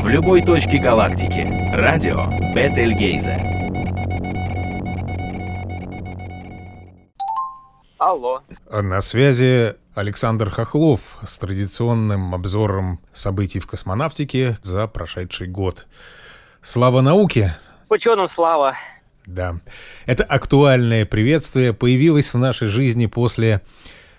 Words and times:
В 0.00 0.06
любой 0.06 0.42
точке 0.42 0.78
галактики. 0.78 1.44
Радио 1.74 2.26
Бетельгейзе. 2.54 3.36
Алло. 7.98 8.42
На 8.70 9.00
связи 9.00 9.74
Александр 9.96 10.50
Хохлов 10.50 11.00
с 11.26 11.36
традиционным 11.40 12.32
обзором 12.32 13.00
событий 13.12 13.58
в 13.58 13.66
космонавтике 13.66 14.56
за 14.62 14.86
прошедший 14.86 15.48
год. 15.48 15.88
Слава 16.62 17.00
науке! 17.00 17.56
Ученым 17.88 18.28
слава! 18.28 18.76
Да. 19.26 19.56
Это 20.06 20.22
актуальное 20.22 21.06
приветствие 21.06 21.74
появилось 21.74 22.32
в 22.32 22.38
нашей 22.38 22.68
жизни 22.68 23.06
после 23.06 23.62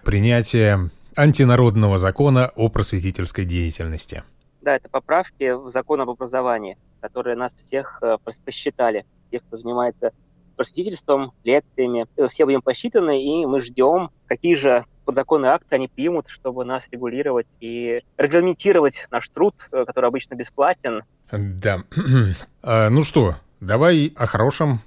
принятия 0.04 0.92
антинародного 1.16 1.98
закона 1.98 2.52
о 2.58 2.68
просветительской 2.68 3.46
деятельности. 3.46 4.24
Да, 4.62 4.76
это 4.76 4.90
поправки 4.90 5.52
в 5.52 5.70
закон 5.70 6.02
об 6.02 6.10
образовании, 6.10 6.78
которые 7.02 7.36
нас 7.36 7.54
всех 7.54 8.00
э, 8.02 8.18
посчитали, 8.44 9.06
тех, 9.32 9.42
кто 9.44 9.58
занимается 9.58 10.12
просветительством, 10.60 11.32
лекциями. 11.46 12.06
Э, 12.18 12.28
все 12.28 12.46
будем 12.46 12.62
посчитаны, 12.62 13.24
и 13.24 13.46
мы 13.46 13.62
ждем, 13.62 14.10
какие 14.28 14.56
же 14.56 14.86
подзаконные 15.06 15.52
акты 15.52 15.76
они 15.76 15.88
примут, 15.88 16.28
чтобы 16.28 16.66
нас 16.66 16.88
регулировать 16.92 17.48
и 17.62 18.02
регламентировать 18.18 19.08
наш 19.10 19.30
труд, 19.30 19.56
э, 19.72 19.86
который 19.86 20.08
обычно 20.08 20.36
бесплатен. 20.36 21.04
Да. 21.32 21.84
а, 22.62 22.90
ну 22.90 23.04
что, 23.04 23.36
давай 23.62 24.14
о 24.18 24.26
хорошем. 24.26 24.82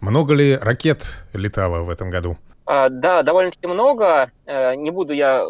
Много 0.00 0.34
ли 0.34 0.56
ракет 0.56 1.24
летало 1.32 1.84
в 1.84 1.90
этом 1.90 2.10
году? 2.10 2.36
А, 2.64 2.88
да, 2.88 3.22
довольно-таки 3.22 3.66
много. 3.66 4.30
Э, 4.46 4.74
не 4.74 4.90
буду 4.90 5.12
я 5.12 5.46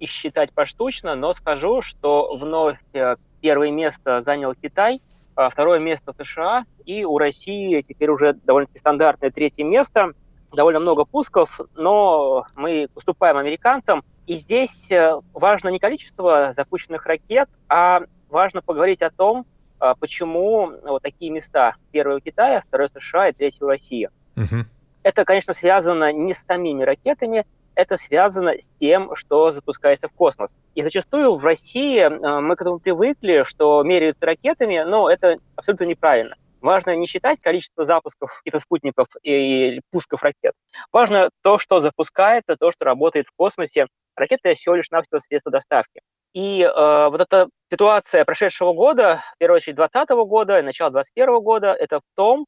считать 0.00 0.52
поштучно, 0.52 1.14
но 1.14 1.32
скажу, 1.32 1.82
что 1.82 2.36
вновь 2.36 2.78
э, 2.92 3.16
первое 3.40 3.70
место 3.70 4.22
занял 4.22 4.54
Китай, 4.54 5.00
а 5.36 5.48
второе 5.48 5.78
место 5.78 6.12
США, 6.12 6.64
и 6.84 7.04
у 7.04 7.16
России 7.18 7.80
теперь 7.80 8.10
уже 8.10 8.34
довольно-таки 8.34 8.78
стандартное 8.78 9.30
третье 9.30 9.64
место. 9.64 10.12
Довольно 10.52 10.80
много 10.80 11.04
пусков, 11.04 11.60
но 11.76 12.44
мы 12.56 12.88
уступаем 12.94 13.36
американцам. 13.36 14.02
И 14.26 14.34
здесь 14.34 14.90
э, 14.90 15.18
важно 15.32 15.68
не 15.68 15.78
количество 15.78 16.52
запущенных 16.54 17.06
ракет, 17.06 17.48
а 17.68 18.02
важно 18.28 18.60
поговорить 18.60 19.02
о 19.02 19.10
том, 19.10 19.46
почему 19.98 20.72
вот 20.82 21.02
такие 21.02 21.30
места. 21.30 21.74
Первое 21.90 22.18
у 22.18 22.20
Китая, 22.20 22.62
второе 22.68 22.90
США 22.94 23.30
и 23.30 23.32
третье 23.32 23.64
у 23.64 23.68
России. 23.68 24.10
Угу. 24.36 24.66
Это, 25.02 25.24
конечно, 25.24 25.54
связано 25.54 26.12
не 26.12 26.34
с 26.34 26.44
самими 26.44 26.82
ракетами, 26.82 27.44
это 27.74 27.96
связано 27.96 28.52
с 28.60 28.70
тем, 28.78 29.14
что 29.16 29.52
запускается 29.52 30.08
в 30.08 30.12
космос. 30.12 30.54
И 30.74 30.82
зачастую 30.82 31.36
в 31.36 31.44
России 31.44 31.98
э, 31.98 32.40
мы 32.40 32.56
к 32.56 32.60
этому 32.60 32.78
привыкли, 32.78 33.44
что 33.44 33.82
меряются 33.82 34.26
ракетами, 34.26 34.82
но 34.82 35.08
это 35.08 35.38
абсолютно 35.56 35.84
неправильно. 35.84 36.34
Важно 36.60 36.94
не 36.94 37.06
считать 37.06 37.40
количество 37.40 37.86
запусков 37.86 38.36
каких-то 38.38 38.60
спутников 38.60 39.06
и 39.22 39.80
пусков 39.90 40.22
ракет. 40.22 40.52
Важно 40.92 41.30
то, 41.42 41.58
что 41.58 41.80
запускается, 41.80 42.56
то, 42.56 42.70
что 42.70 42.84
работает 42.84 43.26
в 43.26 43.32
космосе. 43.34 43.86
Ракета 44.14 44.54
всего 44.54 44.74
лишь 44.74 44.90
навсего 44.90 45.20
средство 45.20 45.50
доставки. 45.50 46.00
И 46.34 46.62
э, 46.62 47.08
вот 47.08 47.20
эта 47.20 47.48
ситуация 47.70 48.24
прошедшего 48.24 48.74
года, 48.74 49.22
в 49.34 49.38
первую 49.38 49.56
очередь 49.56 49.76
2020 49.76 50.28
года 50.28 50.62
начала 50.62 50.90
2021 50.90 51.42
года, 51.42 51.72
это 51.72 52.00
в 52.00 52.02
том, 52.14 52.46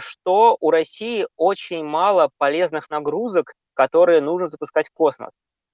что 0.00 0.56
у 0.60 0.70
России 0.70 1.26
очень 1.36 1.84
мало 1.84 2.30
полезных 2.38 2.90
нагрузок, 2.90 3.54
которые 3.74 4.20
нужно 4.20 4.48
запускать 4.48 4.88
в 4.88 4.92
космос. 4.92 5.30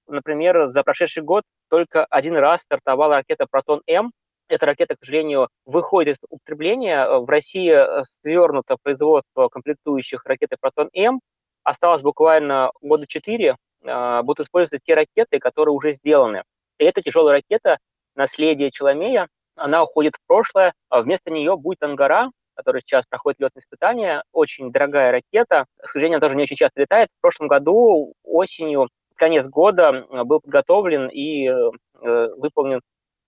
Например, 0.07 0.67
за 0.67 0.83
прошедший 0.83 1.23
год 1.23 1.43
только 1.69 2.05
один 2.05 2.37
раз 2.37 2.61
стартовала 2.61 3.15
ракета 3.15 3.47
«Протон-М». 3.49 4.11
Эта 4.47 4.67
ракета, 4.67 4.95
к 4.95 4.99
сожалению, 4.99 5.49
выходит 5.65 6.17
из 6.17 6.27
употребления. 6.29 7.07
В 7.07 7.27
России 7.27 7.71
э, 7.71 8.03
свернуто 8.03 8.77
производство 8.81 9.49
комплектующих 9.49 10.23
ракеты 10.25 10.57
«Протон-М». 10.59 11.19
Осталось 11.63 12.03
буквально 12.03 12.71
года 12.81 13.07
четыре. 13.07 13.57
Э, 13.83 14.21
будут 14.21 14.45
использоваться 14.45 14.77
те 14.85 14.93
ракеты, 14.93 15.39
которые 15.39 15.73
уже 15.73 15.93
сделаны. 15.93 16.43
И 16.77 16.83
эта 16.83 17.01
тяжелая 17.01 17.37
ракета, 17.37 17.79
наследие 18.13 18.69
Челомея, 18.69 19.27
она 19.55 19.83
уходит 19.83 20.13
в 20.15 20.27
прошлое. 20.27 20.73
А 20.89 21.01
вместо 21.01 21.31
нее 21.31 21.57
будет 21.57 21.81
«Ангара», 21.81 22.29
который 22.55 22.81
сейчас 22.81 23.05
проходит 23.05 23.39
летные 23.39 23.61
испытания. 23.61 24.23
Очень 24.31 24.71
дорогая 24.71 25.11
ракета. 25.11 25.65
К 25.81 25.89
сожалению, 25.89 26.17
она 26.17 26.27
тоже 26.27 26.37
не 26.37 26.43
очень 26.43 26.55
часто 26.55 26.81
летает. 26.81 27.09
В 27.17 27.21
прошлом 27.21 27.47
году 27.47 28.13
осенью, 28.23 28.89
конец 29.15 29.47
года, 29.47 30.05
был 30.25 30.39
подготовлен 30.39 31.09
и 31.09 31.47
э, 31.47 31.71
выполнен 32.37 32.81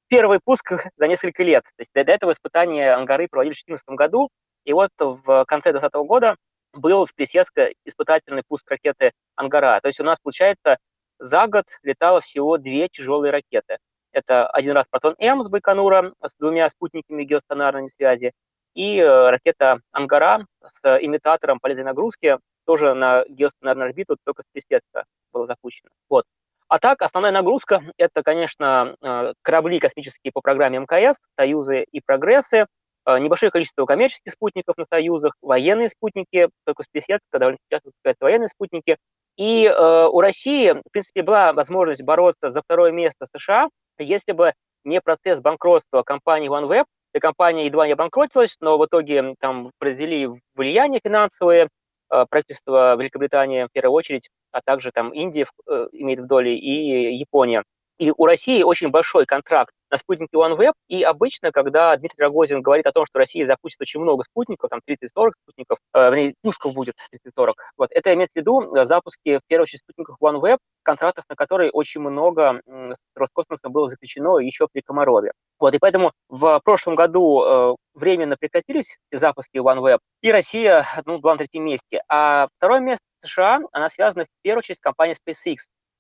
первый 0.08 0.40
пуск 0.44 0.72
за 0.98 1.08
несколько 1.08 1.44
лет. 1.44 1.64
То 1.64 1.82
есть 1.82 1.92
до 1.94 2.02
этого 2.02 2.32
испытания 2.32 2.94
Ангары 2.94 3.28
проводили 3.30 3.54
в 3.54 3.64
2014 3.66 3.88
году. 3.90 4.30
И 4.66 4.74
вот 4.74 4.90
в 4.98 5.46
конце 5.46 5.72
2020 5.72 6.08
года 6.08 6.36
был 6.74 7.08
с 7.08 7.14
Плесецка 7.14 7.70
испытательный 7.86 8.44
пуск 8.48 8.70
ракеты 8.70 9.12
Ангара. 9.36 9.80
То 9.82 9.88
есть 9.88 10.00
у 10.00 10.04
нас, 10.04 10.18
получается, 10.22 10.78
за 11.20 11.48
год 11.48 11.66
летало 11.84 12.22
всего 12.22 12.58
две 12.58 12.88
тяжелые 12.90 13.32
ракеты. 13.32 13.78
Это 14.12 14.48
один 14.48 14.74
раз 14.74 14.88
Протон-М 14.90 15.44
с 15.44 15.50
Байконура 15.50 16.14
с 16.24 16.36
двумя 16.38 16.70
спутниками 16.70 17.24
геостационарной 17.24 17.90
связи 17.90 18.32
и 18.78 19.00
э, 19.00 19.30
ракета 19.32 19.82
«Ангара» 19.92 20.46
с 20.64 21.00
имитатором 21.02 21.60
полезной 21.60 21.84
нагрузки 21.84 22.38
тоже 22.66 22.94
на 22.94 23.26
геостационарную 23.28 23.88
орбиту 23.88 24.18
только 24.24 24.44
с 24.44 24.46
Плесецка 24.54 25.06
была 25.34 25.48
запущена. 25.48 25.90
Вот. 26.10 26.26
А 26.68 26.78
так, 26.78 27.02
основная 27.02 27.32
нагрузка– 27.32 27.82
это, 27.98 28.22
конечно, 28.22 28.96
э, 29.02 29.34
корабли 29.42 29.80
космические 29.80 30.32
по 30.32 30.42
программе 30.42 30.78
МКС, 30.78 31.18
«Союзы» 31.40 31.88
и 31.92 32.02
«Прогрессы», 32.06 32.68
э, 33.08 33.18
небольшое 33.18 33.52
количество 33.52 33.86
коммерческих 33.86 34.34
спутников 34.34 34.78
на 34.78 34.86
«Союзах», 34.86 35.34
военные 35.42 35.90
спутники, 35.90 36.50
только 36.64 36.84
с 36.84 36.88
Плесецка 36.92 37.40
довольно 37.40 37.58
часто 37.72 37.88
выпускают 37.88 38.18
военные 38.20 38.50
спутники. 38.50 38.98
И 39.38 39.66
э, 39.66 40.08
у 40.08 40.22
России, 40.22 40.74
в 40.74 40.92
принципе, 40.92 41.24
была 41.24 41.52
возможность 41.52 42.04
бороться 42.04 42.52
за 42.52 42.62
второе 42.62 42.92
место 42.92 43.26
США, 43.36 43.70
если 43.98 44.34
бы 44.34 44.54
не 44.84 45.02
процесс 45.02 45.40
банкротства 45.40 46.04
компании 46.04 46.50
OneWeb, 46.50 46.86
эта 47.18 47.28
компания 47.28 47.66
едва 47.66 47.88
не 47.88 47.94
обанкротилась, 47.94 48.58
но 48.62 48.78
в 48.78 48.86
итоге 48.86 49.36
там 49.40 49.72
произвели 49.80 50.30
влияние 50.56 51.02
финансовое, 51.04 51.70
э, 52.12 52.26
правительство 52.30 52.96
Великобритании 52.96 53.66
в 53.66 53.72
первую 53.72 53.96
очередь, 53.96 54.30
а 54.52 54.62
также 54.64 54.92
там 54.92 55.10
Индия 55.12 55.48
э, 55.68 55.88
имеет 55.94 56.20
в 56.20 56.28
доле 56.28 56.58
и 56.58 57.16
Япония. 57.16 57.64
И 57.98 58.14
у 58.16 58.26
России 58.26 58.62
очень 58.62 58.90
большой 58.90 59.26
контракт 59.26 59.74
на 59.90 59.98
спутнике 59.98 60.38
OneWeb, 60.38 60.74
и 60.88 61.04
обычно, 61.04 61.52
когда 61.52 61.96
Дмитрий 61.96 62.24
Рогозин 62.24 62.62
говорит 62.62 62.86
о 62.86 62.92
том, 62.92 63.06
что 63.06 63.20
Россия 63.20 63.46
запустит 63.46 63.82
очень 63.82 64.00
много 64.00 64.24
спутников, 64.24 64.70
там 64.70 64.80
30-40 64.88 65.32
спутников, 65.44 65.80
э, 65.94 66.10
вернее, 66.10 66.34
пусков 66.42 66.74
будет 66.74 66.96
30-40, 67.14 67.54
вот, 67.78 67.90
это 67.92 68.14
имеется 68.14 68.34
в 68.34 68.42
виду 68.42 68.76
э, 68.76 68.86
запуски, 68.86 69.38
в 69.38 69.48
первую 69.48 69.64
очередь, 69.64 69.82
спутников 69.82 70.18
OneWeb, 70.22 70.58
контрактов 70.84 71.26
на 71.30 71.36
которые 71.36 71.72
очень 71.72 72.02
много 72.02 72.62
э, 72.66 72.94
с 72.94 73.00
Роскосмосом 73.16 73.72
было 73.72 73.90
заключено 73.90 74.38
еще 74.38 74.68
при 74.72 74.82
Комарове. 74.82 75.32
Вот, 75.60 75.74
и 75.74 75.80
поэтому 75.80 76.12
в 76.30 76.62
прошлом 76.64 76.96
году 76.96 77.44
э, 77.44 77.76
временно 77.94 78.36
прекратились 78.38 78.98
запуски 79.12 79.58
OneWeb, 79.58 80.00
и 80.22 80.32
Россия 80.32 80.86
ну, 81.06 81.20
была 81.20 81.34
на 81.34 81.40
третьем 81.40 81.64
месте. 81.64 82.02
А 82.08 82.48
второе 82.58 82.80
место 82.80 83.04
США, 83.24 83.60
она 83.72 83.90
связана 83.90 84.26
в 84.26 84.28
первую 84.42 84.60
очередь 84.60 84.78
с 84.78 84.82
компанией 84.82 85.16
SpaceX. 85.16 85.58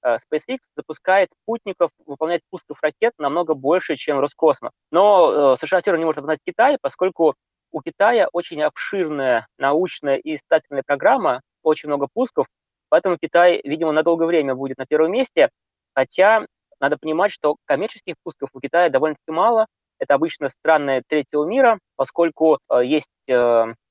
Э, 0.07 0.18
SpaceX 0.18 0.59
запускает 0.75 1.31
спутников, 1.31 1.91
выполняет 2.06 2.41
пусков 2.50 2.81
ракет 2.81 3.13
намного 3.18 3.53
больше, 3.53 3.97
чем 3.97 4.19
Роскосмос. 4.19 4.72
Но 4.90 5.53
э, 5.53 5.57
США 5.57 5.81
все 5.81 5.95
не 5.95 6.06
может 6.06 6.19
обогнать 6.19 6.40
Китай, 6.45 6.78
поскольку 6.81 7.35
у 7.72 7.81
Китая 7.81 8.29
очень 8.31 8.62
обширная 8.62 9.47
научная 9.57 10.16
и 10.16 10.35
испытательная 10.35 10.84
программа, 10.85 11.41
очень 11.62 11.90
много 11.90 12.07
пусков, 12.13 12.47
поэтому 12.88 13.18
Китай, 13.22 13.59
видимо, 13.66 13.91
на 13.91 14.03
долгое 14.03 14.28
время 14.28 14.56
будет 14.56 14.78
на 14.78 14.85
первом 14.85 15.12
месте, 15.12 15.50
хотя 15.94 16.45
надо 16.79 16.97
понимать, 16.97 17.34
что 17.34 17.57
коммерческих 17.66 18.16
пусков 18.24 18.50
у 18.53 18.62
Китая 18.62 18.89
довольно-таки 18.89 19.31
мало, 19.31 19.68
это 20.00 20.13
обычно 20.13 20.47
страны 20.47 21.03
третьего 21.10 21.44
мира, 21.44 21.80
поскольку 21.98 22.60
э, 22.69 22.86
есть 22.86 23.10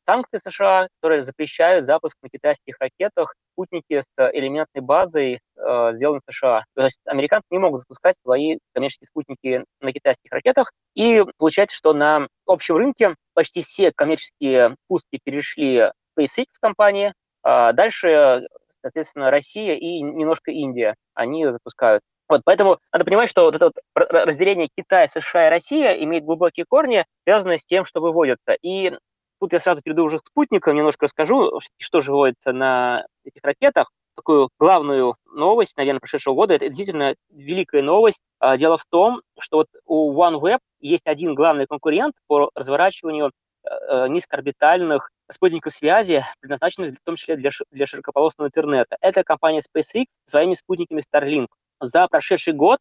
санкции 0.07 0.39
США, 0.39 0.89
которые 1.01 1.23
запрещают 1.23 1.87
запуск 1.87 2.17
на 2.23 2.29
китайских 2.29 2.77
ракетах 2.79 3.35
спутники 3.53 4.01
с 4.01 4.33
элементной 4.33 4.83
базой, 4.83 5.41
э, 5.57 5.93
сделанной 5.95 6.21
в 6.25 6.33
США. 6.33 6.65
То 6.75 6.85
есть 6.85 7.01
американцы 7.07 7.47
не 7.51 7.59
могут 7.59 7.81
запускать 7.81 8.17
свои 8.23 8.59
коммерческие 8.75 9.09
спутники 9.09 9.65
на 9.81 9.93
китайских 9.93 10.31
ракетах. 10.31 10.73
И 10.95 11.25
получается, 11.39 11.77
что 11.77 11.93
на 11.93 12.29
общем 12.47 12.77
рынке 12.77 13.15
почти 13.35 13.63
все 13.63 13.93
коммерческие 13.93 14.77
пуски 14.89 15.19
перешли 15.23 15.91
SpaceX 16.19 16.47
компании. 16.61 17.13
А 17.43 17.73
дальше, 17.73 18.47
соответственно, 18.83 19.31
Россия 19.31 19.75
и 19.75 20.01
немножко 20.01 20.51
Индия. 20.51 20.95
Они 21.15 21.47
запускают 21.47 22.03
вот, 22.29 22.43
поэтому 22.45 22.79
надо 22.93 23.05
понимать, 23.05 23.31
что 23.31 23.45
вот 23.45 23.55
это 23.55 23.67
вот 23.67 23.77
разделение 23.95 24.69
Китая, 24.77 25.07
США 25.07 25.47
и 25.47 25.51
Россия 25.51 25.93
имеет 25.93 26.25
глубокие 26.25 26.67
корни, 26.69 27.05
связанные 27.25 27.59
с 27.59 27.65
тем, 27.65 27.85
что 27.85 28.01
выводятся. 28.01 28.57
И 28.63 28.93
Тут 29.41 29.53
я 29.53 29.61
сразу 29.61 29.83
перейду 29.83 30.05
уже 30.05 30.19
к 30.19 30.27
спутникам, 30.27 30.77
немножко 30.77 31.07
расскажу, 31.07 31.61
что 31.79 32.01
же 32.01 32.13
выводится 32.13 32.53
на 32.53 33.07
этих 33.25 33.43
ракетах. 33.43 33.91
такую 34.15 34.49
главную 34.59 35.17
новость, 35.27 35.77
наверное, 35.77 36.01
прошедшего 36.01 36.35
года. 36.35 36.55
Это 36.55 36.69
действительно 36.69 37.15
великая 37.29 37.83
новость. 37.83 38.23
А, 38.39 38.57
дело 38.57 38.79
в 38.79 38.85
том, 38.87 39.21
что 39.39 39.59
вот 39.59 39.67
у 39.85 40.15
OneWeb 40.15 40.59
есть 40.81 41.07
один 41.07 41.35
главный 41.35 41.67
конкурент 41.67 42.15
по 42.27 42.51
разворачиванию 42.55 43.31
э, 43.63 43.69
э, 43.69 44.09
низкоорбитальных 44.09 45.11
спутников 45.31 45.75
связи, 45.75 46.25
предназначенных 46.41 46.95
в 46.95 47.05
том 47.05 47.17
числе 47.17 47.37
для, 47.37 47.51
для 47.71 47.87
широкополосного 47.87 48.49
интернета. 48.49 48.97
Это 49.03 49.23
компания 49.23 49.61
SpaceX 49.61 50.07
своими 50.25 50.55
спутниками 50.55 51.03
Starlink. 51.03 51.49
За 51.81 52.09
прошедший 52.09 52.55
год 52.55 52.81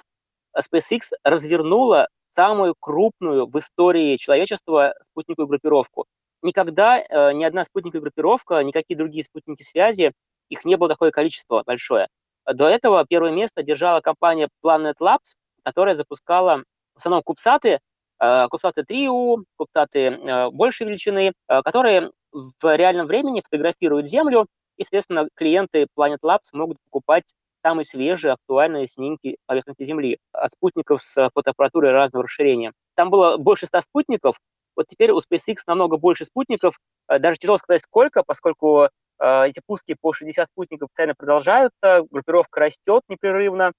SpaceX 0.58 1.02
развернула 1.24 2.08
самую 2.30 2.76
крупную 2.80 3.48
в 3.48 3.58
истории 3.60 4.18
человечества 4.18 4.94
спутниковую 5.02 5.48
группировку. 5.48 6.06
Никогда 6.46 7.00
э, 7.00 7.34
ни 7.34 7.44
одна 7.44 7.66
спутниковая 7.66 8.04
группировка, 8.04 8.64
никакие 8.64 8.96
другие 8.96 9.24
спутники 9.24 9.64
связи, 9.64 10.12
их 10.50 10.64
не 10.64 10.78
было 10.78 10.88
такое 10.88 11.10
количество 11.10 11.64
большое. 11.66 12.08
До 12.46 12.68
этого 12.68 13.04
первое 13.10 13.32
место 13.32 13.64
держала 13.64 14.00
компания 14.00 14.50
Planet 14.64 14.94
Labs, 15.02 15.34
которая 15.64 15.96
запускала 15.96 16.64
в 16.94 16.98
основном 17.00 17.24
кубсаты, 17.24 17.80
э, 18.20 18.48
кубсаты 18.48 18.82
3U, 18.82 19.44
кубсаты 19.58 20.00
э, 20.00 20.50
большей 20.52 20.86
величины, 20.86 21.34
которые 21.48 22.12
в 22.32 22.76
реальном 22.76 23.08
времени 23.08 23.42
фотографируют 23.42 24.08
Землю, 24.08 24.46
и, 24.78 24.84
соответственно, 24.84 25.28
клиенты 25.34 25.88
Planet 25.98 26.20
Labs 26.24 26.52
могут 26.54 26.78
покупать 26.84 27.24
самые 27.64 27.86
свежие, 27.86 28.34
актуальные 28.34 28.86
снимки 28.86 29.38
поверхности 29.48 29.84
Земли 29.84 30.20
от 30.32 30.52
спутников 30.52 31.02
с 31.02 31.28
фотоаппаратурой 31.34 31.92
разного 31.92 32.26
расширения. 32.26 32.72
Там 32.94 33.10
было 33.10 33.38
больше 33.38 33.66
ста 33.66 33.82
спутников, 33.82 34.38
вот 34.76 34.88
теперь 34.88 35.12
у 35.12 35.20
SpaceX 35.20 35.58
намного 35.68 35.98
больше 35.98 36.26
спутников, 36.26 36.78
э, 37.08 37.20
даже 37.20 37.38
тяжело 37.38 37.58
сказать 37.58 37.82
сколько, 37.82 38.24
поскольку 38.24 38.90
э, 39.20 39.48
эти 39.48 39.62
пуски 39.66 39.96
по 40.00 40.14
60 40.14 40.48
спутников 40.50 40.90
постоянно 40.90 41.16
продолжаются, 41.16 42.04
группировка 42.10 42.60
растет 42.60 43.04
непрерывно. 43.08 43.72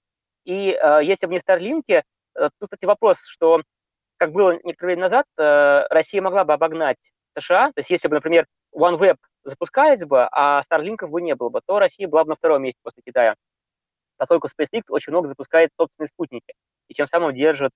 И 0.44 0.70
э, 0.70 1.00
если 1.02 1.26
бы 1.26 1.34
не 1.34 1.40
Starlink, 1.40 1.82
э, 1.88 2.02
тут, 2.34 2.52
кстати, 2.60 2.84
вопрос, 2.84 3.18
что, 3.26 3.62
как 4.16 4.32
было 4.32 4.52
некоторое 4.64 4.94
время 4.94 5.02
назад, 5.02 5.26
э, 5.38 5.86
Россия 5.90 6.22
могла 6.22 6.44
бы 6.44 6.52
обогнать 6.52 6.98
США. 7.38 7.68
То 7.68 7.80
есть 7.80 7.90
если 7.90 8.08
бы, 8.08 8.14
например, 8.14 8.46
OneWeb 8.74 9.16
запускались 9.44 10.04
бы, 10.04 10.28
а 10.32 10.62
Starlink 10.62 11.06
бы 11.06 11.20
не 11.20 11.34
было 11.34 11.50
бы, 11.50 11.60
то 11.66 11.78
Россия 11.78 12.08
была 12.08 12.24
бы 12.24 12.30
на 12.30 12.36
втором 12.36 12.62
месте 12.62 12.80
после 12.82 13.02
Китая 13.04 13.34
поскольку 14.18 14.48
SpaceX 14.48 14.84
очень 14.88 15.12
много 15.12 15.28
запускает 15.28 15.68
собственные 15.78 16.08
спутники 16.08 16.54
и 16.88 16.94
тем 16.94 17.06
самым 17.06 17.34
держит 17.34 17.72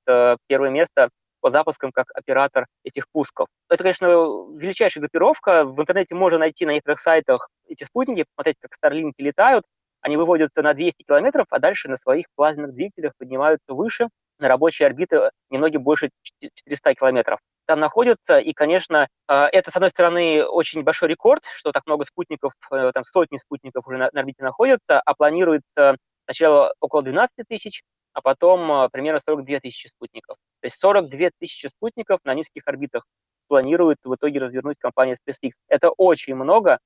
первое 0.46 0.70
место 0.70 1.10
по 1.40 1.50
запускам 1.50 1.92
как 1.92 2.06
оператор 2.14 2.66
этих 2.84 3.04
пусков. 3.12 3.48
Это, 3.68 3.82
конечно, 3.82 4.06
величайшая 4.06 5.02
группировка. 5.02 5.64
В 5.64 5.80
интернете 5.80 6.14
можно 6.14 6.38
найти 6.38 6.66
на 6.66 6.72
некоторых 6.72 7.00
сайтах 7.00 7.48
эти 7.68 7.84
спутники, 7.84 8.24
посмотреть, 8.24 8.56
как 8.60 8.72
Starlink 8.82 9.12
летают. 9.18 9.64
Они 10.02 10.16
выводятся 10.16 10.62
на 10.62 10.72
200 10.74 11.04
километров, 11.04 11.46
а 11.50 11.58
дальше 11.58 11.88
на 11.88 11.96
своих 11.96 12.26
плазменных 12.34 12.74
двигателях 12.74 13.12
поднимаются 13.18 13.74
выше, 13.74 14.08
на 14.38 14.48
рабочие 14.48 14.86
орбиты 14.86 15.30
немного 15.50 15.78
больше 15.78 16.10
400 16.40 16.94
километров. 16.94 17.40
Там 17.66 17.78
находятся, 17.80 18.38
и, 18.38 18.54
конечно, 18.54 19.06
э, 19.28 19.34
это, 19.34 19.70
с 19.70 19.76
одной 19.76 19.90
стороны, 19.90 20.44
очень 20.44 20.82
большой 20.82 21.08
рекорд, 21.10 21.42
что 21.56 21.72
так 21.72 21.86
много 21.86 22.04
спутников, 22.04 22.54
э, 22.72 22.90
там 22.94 23.04
сотни 23.04 23.36
спутников 23.36 23.86
уже 23.86 23.98
на 23.98 24.06
орбите 24.08 24.42
находятся, 24.42 25.00
а 25.04 25.14
планируется 25.14 25.96
Сначала 26.30 26.72
около 26.78 27.02
12 27.02 27.44
тысяч, 27.48 27.82
а 28.12 28.22
потом 28.22 28.70
а, 28.70 28.88
примерно 28.88 29.20
42 29.20 29.60
тысячи 29.60 29.88
спутников. 29.88 30.36
То 30.60 30.66
есть 30.66 30.80
42 30.80 31.30
тысячи 31.38 31.66
спутников 31.66 32.20
на 32.24 32.34
низких 32.34 32.62
орбитах 32.66 33.04
планирует 33.48 33.98
в 34.04 34.14
итоге 34.14 34.40
развернуть 34.40 34.78
компания 34.78 35.16
SpaceX. 35.16 35.52
Это 35.68 35.90
очень 35.90 36.34
много. 36.34 36.78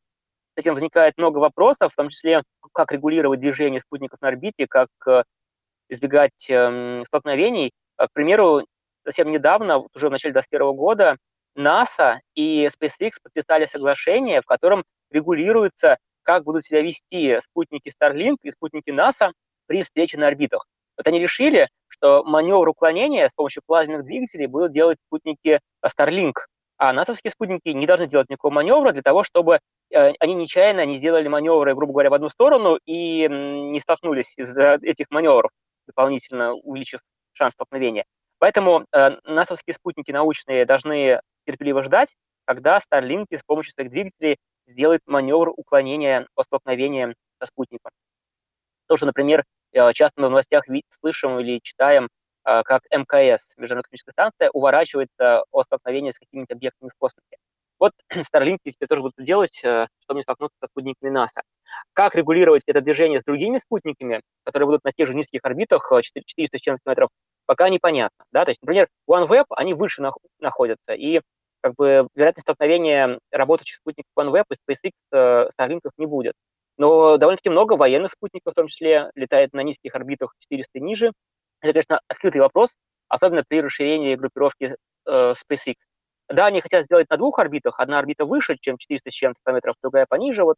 С 0.56 0.61
этим 0.61 0.75
возникает 0.75 1.19
много 1.19 1.38
вопросов, 1.38 1.93
в 1.93 1.97
том 1.97 2.09
числе, 2.11 2.43
как 2.73 2.93
регулировать 2.93 3.41
движение 3.41 3.81
спутников 3.81 4.21
на 4.21 4.29
орбите, 4.29 4.67
как 4.69 4.88
э, 5.06 5.25
избегать 5.88 6.49
эм, 6.49 7.05
столкновений. 7.06 7.73
К 7.97 8.09
примеру, 8.12 8.65
совсем 9.05 9.31
недавно, 9.31 9.79
уже 9.94 10.09
в 10.09 10.12
начале 10.12 10.32
2021 10.32 10.76
года, 10.76 11.17
НАСА 11.55 12.21
и 12.35 12.67
SpaceX 12.67 13.12
подписали 13.23 13.67
соглашение, 13.67 14.43
в 14.43 14.47
котором 14.47 14.85
регулируется 15.11 15.99
как 16.23 16.44
будут 16.44 16.65
себя 16.65 16.82
вести 16.82 17.38
спутники 17.43 17.93
Starlink 18.00 18.37
и 18.43 18.50
спутники 18.50 18.91
НАСА 18.91 19.32
при 19.67 19.82
встрече 19.82 20.19
на 20.19 20.26
орбитах. 20.26 20.67
Вот 20.96 21.06
они 21.06 21.19
решили, 21.20 21.69
что 21.88 22.25
маневр 22.25 22.69
уклонения 22.69 23.29
с 23.29 23.32
помощью 23.32 23.62
плазменных 23.67 24.05
двигателей 24.05 24.46
будут 24.46 24.73
делать 24.73 24.99
спутники 25.06 25.61
Starlink, 25.85 26.35
а 26.76 26.93
насовские 26.93 27.31
спутники 27.31 27.69
не 27.69 27.87
должны 27.87 28.06
делать 28.06 28.29
никакого 28.29 28.52
маневра 28.52 28.93
для 28.93 29.02
того, 29.02 29.25
чтобы 29.25 29.61
э, 29.91 30.12
они 30.19 30.35
нечаянно 30.35 30.85
не 30.87 30.99
сделали 30.99 31.29
маневры, 31.29 31.75
грубо 31.75 31.93
говоря, 31.93 32.11
в 32.11 32.14
одну 32.14 32.31
сторону 32.31 32.79
и 32.85 33.29
не 33.29 33.81
столкнулись 33.81 34.32
из-за 34.37 34.79
этих 34.82 35.06
маневров, 35.11 35.50
дополнительно 35.87 36.52
увеличив 36.52 37.00
шанс 37.32 37.55
столкновения. 37.55 38.05
Поэтому 38.38 38.85
э, 38.93 39.17
насовские 39.25 39.75
спутники 39.75 40.11
научные 40.11 40.67
должны 40.67 41.20
терпеливо 41.47 41.85
ждать, 41.85 42.14
когда 42.44 42.79
Starlink 42.79 43.26
с 43.31 43.43
помощью 43.43 43.73
своих 43.73 43.90
двигателей 43.90 44.37
сделает 44.67 45.00
маневр 45.06 45.50
уклонения 45.56 46.26
по 46.35 46.43
столкновениям 46.43 47.14
со 47.40 47.47
спутником. 47.47 47.93
То, 48.86 48.96
что, 48.96 49.06
например, 49.06 49.44
э, 49.72 49.92
часто 49.92 50.20
мы 50.20 50.28
в 50.28 50.31
новостях 50.31 50.64
слышим 50.90 51.38
или 51.40 51.60
читаем, 51.62 52.08
э, 52.44 52.62
как 52.64 52.82
МКС, 52.90 53.48
Международная 53.56 53.82
космическая 53.84 54.12
станция, 54.12 54.50
уворачивается 54.50 55.44
от 55.50 55.64
столкновения 55.64 56.12
с 56.12 56.19
какими-то 56.19 56.54
объектами 56.54 56.90
в 56.90 56.98
космосе. 56.98 57.36
Вот 57.78 57.92
Starlink 58.12 58.58
теперь 58.64 58.88
тоже 58.88 59.00
будут 59.00 59.14
делать, 59.19 59.60
э, 59.64 59.86
чтобы 60.02 60.19
не 60.19 60.22
столкнуться 60.22 60.56
со 60.60 60.69
спутниками 60.69 61.10
НАСА. 61.10 61.42
Как 61.92 62.14
регулировать 62.14 62.62
это 62.66 62.81
движение 62.81 63.20
с 63.20 63.25
другими 63.25 63.58
спутниками, 63.58 64.20
которые 64.44 64.66
будут 64.66 64.84
на 64.84 64.92
тех 64.92 65.08
же 65.08 65.14
низких 65.14 65.40
орбитах, 65.42 65.90
400 66.02 66.58
с 66.58 66.60
чем-то 66.60 66.80
метров, 66.88 67.08
пока 67.46 67.69
непонятно. 67.69 68.25
Да? 68.32 68.44
То 68.44 68.50
есть, 68.50 68.62
например, 68.62 68.88
OneWeb, 69.08 69.46
они 69.50 69.75
выше 69.75 70.02
находятся, 70.40 70.92
и 70.92 71.20
как 71.62 71.75
бы 71.76 72.06
вероятность 72.14 72.44
столкновения 72.44 73.19
работающих 73.32 73.76
спутников 73.76 74.10
OneWeb 74.19 74.44
и 74.50 74.72
SpaceX 74.72 75.50
Starlink 75.58 75.80
не 75.96 76.06
будет. 76.06 76.34
Но 76.76 77.17
довольно-таки 77.17 77.50
много 77.50 77.75
военных 77.75 78.12
спутников, 78.12 78.53
в 78.53 78.56
том 78.56 78.69
числе, 78.69 79.11
летает 79.15 79.53
на 79.53 79.62
низких 79.62 79.94
орбитах 79.94 80.35
400 80.41 80.79
и 80.79 80.81
ниже. 80.81 81.12
Это, 81.61 81.73
конечно, 81.73 82.00
открытый 82.09 82.41
вопрос, 82.41 82.75
особенно 83.09 83.44
при 83.47 83.62
расширении 83.62 84.17
группировки 84.17 84.76
э, 85.06 85.35
SpaceX. 85.35 85.76
Да, 86.29 86.47
они 86.47 86.61
хотят 86.61 86.87
сделать 86.87 87.09
на 87.11 87.17
двух 87.17 87.38
орбитах. 87.38 87.79
Одна 87.79 87.99
орбита 87.99 88.25
выше, 88.25 88.56
чем 88.61 88.76
400 88.79 89.11
с 89.11 89.15
чем-то 89.15 89.41
километров, 89.44 89.76
другая 89.82 90.06
пониже. 90.09 90.44
Вот. 90.44 90.56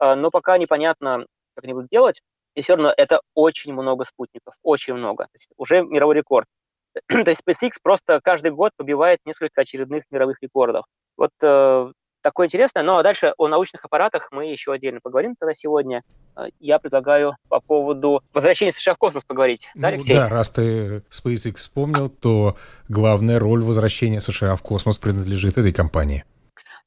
Э, 0.00 0.14
но 0.14 0.30
пока 0.30 0.58
непонятно, 0.58 1.26
как 1.54 1.64
они 1.64 1.74
будут 1.74 1.90
делать. 1.90 2.20
И 2.54 2.62
все 2.62 2.74
равно 2.74 2.92
это 2.96 3.20
очень 3.34 3.72
много 3.72 4.04
спутников, 4.04 4.54
очень 4.62 4.94
много. 4.94 5.24
То 5.24 5.34
есть 5.34 5.50
уже 5.56 5.82
мировой 5.82 6.16
рекорд. 6.16 6.46
То 7.08 7.18
есть 7.18 7.42
SpaceX 7.46 7.72
просто 7.82 8.20
каждый 8.22 8.52
год 8.52 8.72
побивает 8.76 9.20
несколько 9.24 9.60
очередных 9.60 10.04
мировых 10.10 10.38
рекордов. 10.40 10.84
Вот 11.16 11.30
э, 11.42 11.92
такое 12.28 12.46
интересное. 12.46 12.82
Но 12.82 13.02
дальше 13.02 13.32
о 13.38 13.48
научных 13.48 13.84
аппаратах 13.84 14.28
мы 14.32 14.46
еще 14.46 14.72
отдельно 14.72 15.00
поговорим 15.02 15.34
тогда 15.38 15.54
сегодня. 15.54 16.02
Э, 16.36 16.48
я 16.60 16.78
предлагаю 16.78 17.36
по 17.48 17.60
поводу 17.60 18.22
возвращения 18.34 18.72
США 18.72 18.94
в 18.94 18.98
космос 18.98 19.24
поговорить. 19.24 19.70
Да, 19.74 19.88
ну 19.88 19.94
Алексей? 19.94 20.14
да, 20.14 20.28
раз 20.28 20.50
ты 20.50 21.02
SpaceX 21.10 21.56
вспомнил, 21.56 22.10
то 22.10 22.56
главная 22.88 23.38
роль 23.38 23.64
возвращения 23.64 24.20
США 24.20 24.56
в 24.56 24.62
космос 24.62 24.98
принадлежит 24.98 25.56
этой 25.56 25.72
компании. 25.72 26.24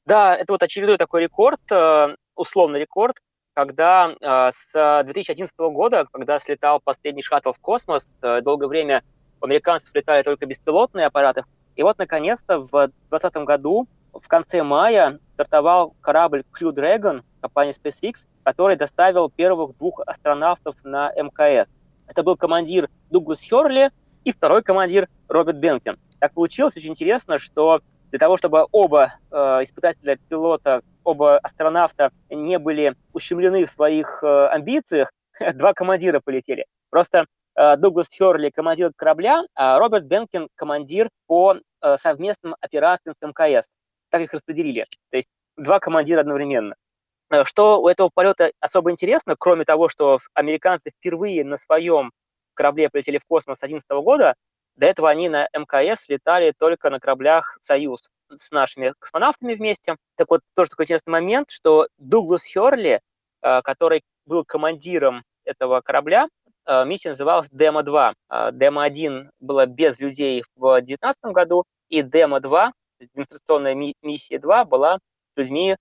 Да, 0.06 0.36
это 0.36 0.52
вот 0.52 0.62
очередной 0.62 0.96
такой 0.96 1.22
рекорд, 1.22 1.60
э, 1.72 2.14
условный 2.36 2.78
рекорд, 2.78 3.16
когда 3.54 4.14
э, 4.20 4.50
с 4.54 5.02
2011 5.04 5.52
года, 5.58 6.06
когда 6.12 6.38
слетал 6.38 6.80
последний 6.82 7.22
шаттл 7.22 7.50
в 7.50 7.58
космос, 7.58 8.08
долгое 8.20 8.68
время 8.68 9.02
у 9.40 9.46
американцев 9.46 9.90
летали 9.92 10.22
только 10.22 10.46
беспилотные 10.46 11.06
аппараты. 11.06 11.44
И 11.74 11.82
вот, 11.82 11.98
наконец-то, 11.98 12.60
в 12.60 12.70
2020 13.10 13.34
году, 13.44 13.88
в 14.12 14.28
конце 14.28 14.62
мая, 14.62 15.18
стартовал 15.34 15.94
корабль 16.00 16.44
Crew 16.52 16.72
Dragon 16.72 17.22
компании 17.40 17.74
SpaceX, 17.74 18.26
который 18.44 18.76
доставил 18.76 19.30
первых 19.30 19.76
двух 19.78 20.00
астронавтов 20.06 20.76
на 20.84 21.12
МКС. 21.12 21.68
Это 22.06 22.22
был 22.22 22.36
командир 22.36 22.88
Дуглас 23.10 23.40
Херли 23.40 23.90
и 24.24 24.32
второй 24.32 24.62
командир 24.62 25.08
Роберт 25.28 25.58
Бенкин. 25.58 25.98
Так 26.20 26.32
получилось 26.34 26.76
очень 26.76 26.90
интересно, 26.90 27.38
что 27.38 27.80
для 28.10 28.18
того, 28.18 28.36
чтобы 28.36 28.66
оба 28.70 29.14
э, 29.30 29.36
испытателя 29.62 30.18
пилота, 30.28 30.82
оба 31.02 31.38
астронавта 31.38 32.10
не 32.30 32.58
были 32.58 32.94
ущемлены 33.12 33.64
в 33.64 33.70
своих 33.70 34.22
э, 34.22 34.46
амбициях, 34.48 35.10
два 35.54 35.72
командира 35.72 36.20
полетели. 36.20 36.66
Просто 36.90 37.26
Э, 37.54 37.76
Дуглас 37.76 38.08
Херли 38.10 38.50
командир 38.50 38.92
корабля, 38.96 39.42
а 39.54 39.78
Роберт 39.78 40.04
Бенкин 40.04 40.48
командир 40.54 41.10
по 41.26 41.54
э, 41.54 41.96
совместным 41.98 42.56
операциям 42.60 43.14
с 43.18 43.26
МКС. 43.26 43.68
Так 44.12 44.20
их 44.20 44.32
распределили. 44.34 44.86
То 45.10 45.16
есть 45.16 45.28
два 45.56 45.80
командира 45.80 46.20
одновременно. 46.20 46.76
Э, 47.30 47.44
что 47.44 47.80
у 47.80 47.88
этого 47.88 48.10
полета 48.12 48.52
особо 48.60 48.90
интересно, 48.90 49.36
кроме 49.38 49.64
того, 49.64 49.88
что 49.88 50.20
американцы 50.34 50.90
впервые 50.90 51.44
на 51.44 51.56
своем 51.56 52.12
корабле 52.54 52.90
полетели 52.90 53.16
в 53.16 53.24
космос 53.26 53.56
с 53.56 53.60
2011 53.60 53.90
года, 54.04 54.34
до 54.76 54.86
этого 54.86 55.08
они 55.08 55.30
на 55.30 55.48
МКС 55.54 56.08
летали 56.08 56.52
только 56.56 56.90
на 56.90 57.00
кораблях 57.00 57.56
«Союз» 57.62 58.10
с 58.30 58.50
нашими 58.50 58.92
космонавтами 58.98 59.54
вместе. 59.54 59.96
Так 60.16 60.28
вот, 60.30 60.42
тоже 60.54 60.70
такой 60.70 60.84
интересный 60.84 61.10
момент, 61.10 61.50
что 61.50 61.88
Дуглас 61.98 62.44
Херли, 62.44 63.00
который 63.40 64.02
был 64.26 64.44
командиром 64.44 65.24
этого 65.44 65.80
корабля. 65.80 66.28
Э, 66.66 66.84
миссия 66.84 67.10
называлась 67.10 67.48
Демо-2. 67.50 68.14
Демо-1 68.52 69.30
была 69.40 69.66
без 69.66 69.98
людей 69.98 70.44
в 70.54 70.80
2019 70.80 71.24
году, 71.32 71.64
и 71.88 72.02
Демо-2, 72.02 72.72
демонстрационная 73.14 73.74
миссия 74.02 74.38
2, 74.38 74.64
была 74.64 74.98
с 75.34 75.36
людьми 75.36 75.76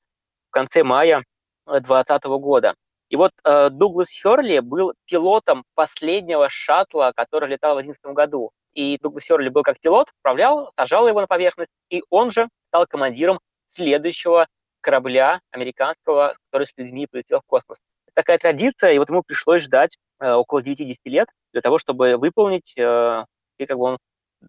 в 0.49 0.51
конце 0.51 0.83
мая 0.83 1.23
2020 1.65 2.23
года. 2.41 2.75
И 3.09 3.17
вот 3.17 3.31
э, 3.43 3.69
Дуглас 3.69 4.09
Херли 4.09 4.59
был 4.59 4.93
пилотом 5.05 5.65
последнего 5.75 6.49
шаттла, 6.49 7.11
который 7.15 7.49
летал 7.49 7.73
в 7.73 7.83
2011 7.83 8.15
году. 8.15 8.51
И 8.73 8.97
Дуглас 9.01 9.25
Херли 9.25 9.49
был 9.49 9.63
как 9.63 9.79
пилот, 9.81 10.07
управлял, 10.19 10.71
сажал 10.77 11.07
его 11.07 11.19
на 11.19 11.27
поверхность, 11.27 11.71
и 11.89 12.03
он 12.09 12.31
же 12.31 12.47
стал 12.69 12.87
командиром 12.87 13.39
следующего 13.67 14.47
корабля 14.79 15.41
американского, 15.51 16.35
который 16.49 16.67
с 16.67 16.73
людьми 16.77 17.05
полетел 17.05 17.41
в 17.41 17.45
космос. 17.45 17.79
Такая 18.13 18.37
традиция, 18.37 18.91
и 18.91 18.97
вот 18.97 19.09
ему 19.09 19.23
пришлось 19.23 19.63
ждать 19.63 19.97
э, 20.19 20.31
около 20.31 20.61
9-10 20.61 20.95
лет 21.05 21.27
для 21.51 21.61
того, 21.61 21.79
чтобы 21.79 22.15
выполнить, 22.15 22.73
э, 22.77 23.25
и 23.57 23.65
как 23.65 23.77
бы 23.77 23.83
он 23.83 23.97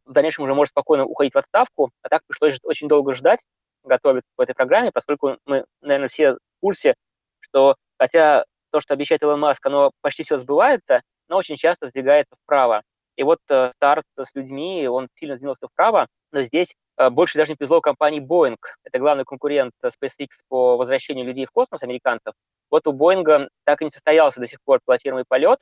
в 0.04 0.12
дальнейшем 0.12 0.44
уже 0.44 0.54
может 0.54 0.70
спокойно 0.70 1.04
уходить 1.04 1.34
в 1.34 1.38
отставку, 1.38 1.90
а 2.02 2.08
так 2.08 2.22
пришлось 2.26 2.58
очень 2.62 2.88
долго 2.88 3.14
ждать, 3.14 3.40
готовиться 3.84 4.30
к 4.36 4.42
этой 4.42 4.54
программе, 4.54 4.92
поскольку 4.92 5.36
мы, 5.46 5.64
наверное, 5.80 6.08
все 6.08 6.34
в 6.34 6.38
курсе, 6.60 6.94
что 7.40 7.76
хотя 7.98 8.44
то, 8.70 8.80
что 8.80 8.94
обещает 8.94 9.22
Илон 9.22 9.40
Маск, 9.40 9.64
оно 9.66 9.92
почти 10.00 10.22
все 10.22 10.38
сбывается, 10.38 11.02
но 11.28 11.36
очень 11.36 11.56
часто 11.56 11.88
сдвигается 11.88 12.34
вправо. 12.42 12.82
И 13.16 13.22
вот 13.22 13.38
э, 13.50 13.70
старт 13.74 14.04
с 14.18 14.34
людьми, 14.34 14.88
он 14.88 15.08
сильно 15.14 15.36
сдвинулся 15.36 15.68
вправо, 15.68 16.06
но 16.30 16.42
здесь 16.44 16.74
э, 16.96 17.10
больше 17.10 17.36
даже 17.36 17.52
не 17.52 17.56
повезло 17.56 17.80
компании 17.82 18.20
Boeing. 18.20 18.56
Это 18.84 18.98
главный 18.98 19.24
конкурент 19.24 19.72
SpaceX 19.84 20.28
по 20.48 20.78
возвращению 20.78 21.26
людей 21.26 21.44
в 21.44 21.50
космос, 21.50 21.82
американцев. 21.82 22.32
Вот 22.70 22.86
у 22.86 22.92
Боинга 22.92 23.50
так 23.64 23.82
и 23.82 23.84
не 23.84 23.90
состоялся 23.90 24.40
до 24.40 24.46
сих 24.46 24.60
пор 24.64 24.80
пилотируемый 24.86 25.24
полет, 25.28 25.58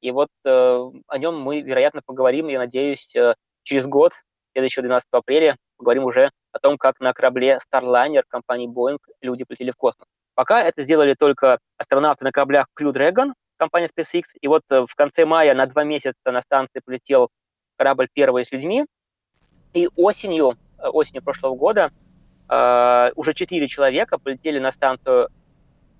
и 0.00 0.12
вот 0.12 0.28
э, 0.44 0.90
о 1.06 1.18
нем 1.18 1.40
мы, 1.40 1.60
вероятно, 1.60 2.02
поговорим, 2.04 2.48
я 2.48 2.58
надеюсь, 2.58 3.14
э, 3.16 3.34
через 3.62 3.86
год, 3.86 4.12
следующего 4.52 4.82
12 4.82 5.08
апреля, 5.12 5.56
поговорим 5.76 6.04
уже 6.04 6.30
о 6.52 6.58
том, 6.58 6.78
как 6.78 7.00
на 7.00 7.12
корабле 7.12 7.58
Starliner 7.72 8.22
компании 8.28 8.68
Boeing 8.68 8.98
люди 9.20 9.44
полетели 9.44 9.70
в 9.70 9.76
космос. 9.76 10.06
Пока 10.34 10.62
это 10.62 10.82
сделали 10.82 11.14
только 11.14 11.58
астронавты 11.76 12.24
на 12.24 12.32
кораблях 12.32 12.66
Crew 12.78 12.92
Dragon, 12.92 13.32
компания 13.56 13.88
SpaceX, 13.88 14.22
и 14.40 14.48
вот 14.48 14.62
э, 14.70 14.86
в 14.88 14.94
конце 14.94 15.24
мая 15.24 15.54
на 15.54 15.66
два 15.66 15.84
месяца 15.84 16.16
на 16.32 16.40
станции 16.40 16.80
полетел 16.84 17.28
корабль 17.76 18.08
первый 18.12 18.44
с 18.44 18.52
людьми, 18.52 18.86
и 19.72 19.88
осенью, 19.96 20.56
э, 20.78 20.88
осенью 20.88 21.22
прошлого 21.22 21.54
года 21.54 21.90
э, 22.48 23.10
уже 23.14 23.34
четыре 23.34 23.68
человека 23.68 24.18
полетели 24.18 24.58
на 24.58 24.72
станцию 24.72 25.28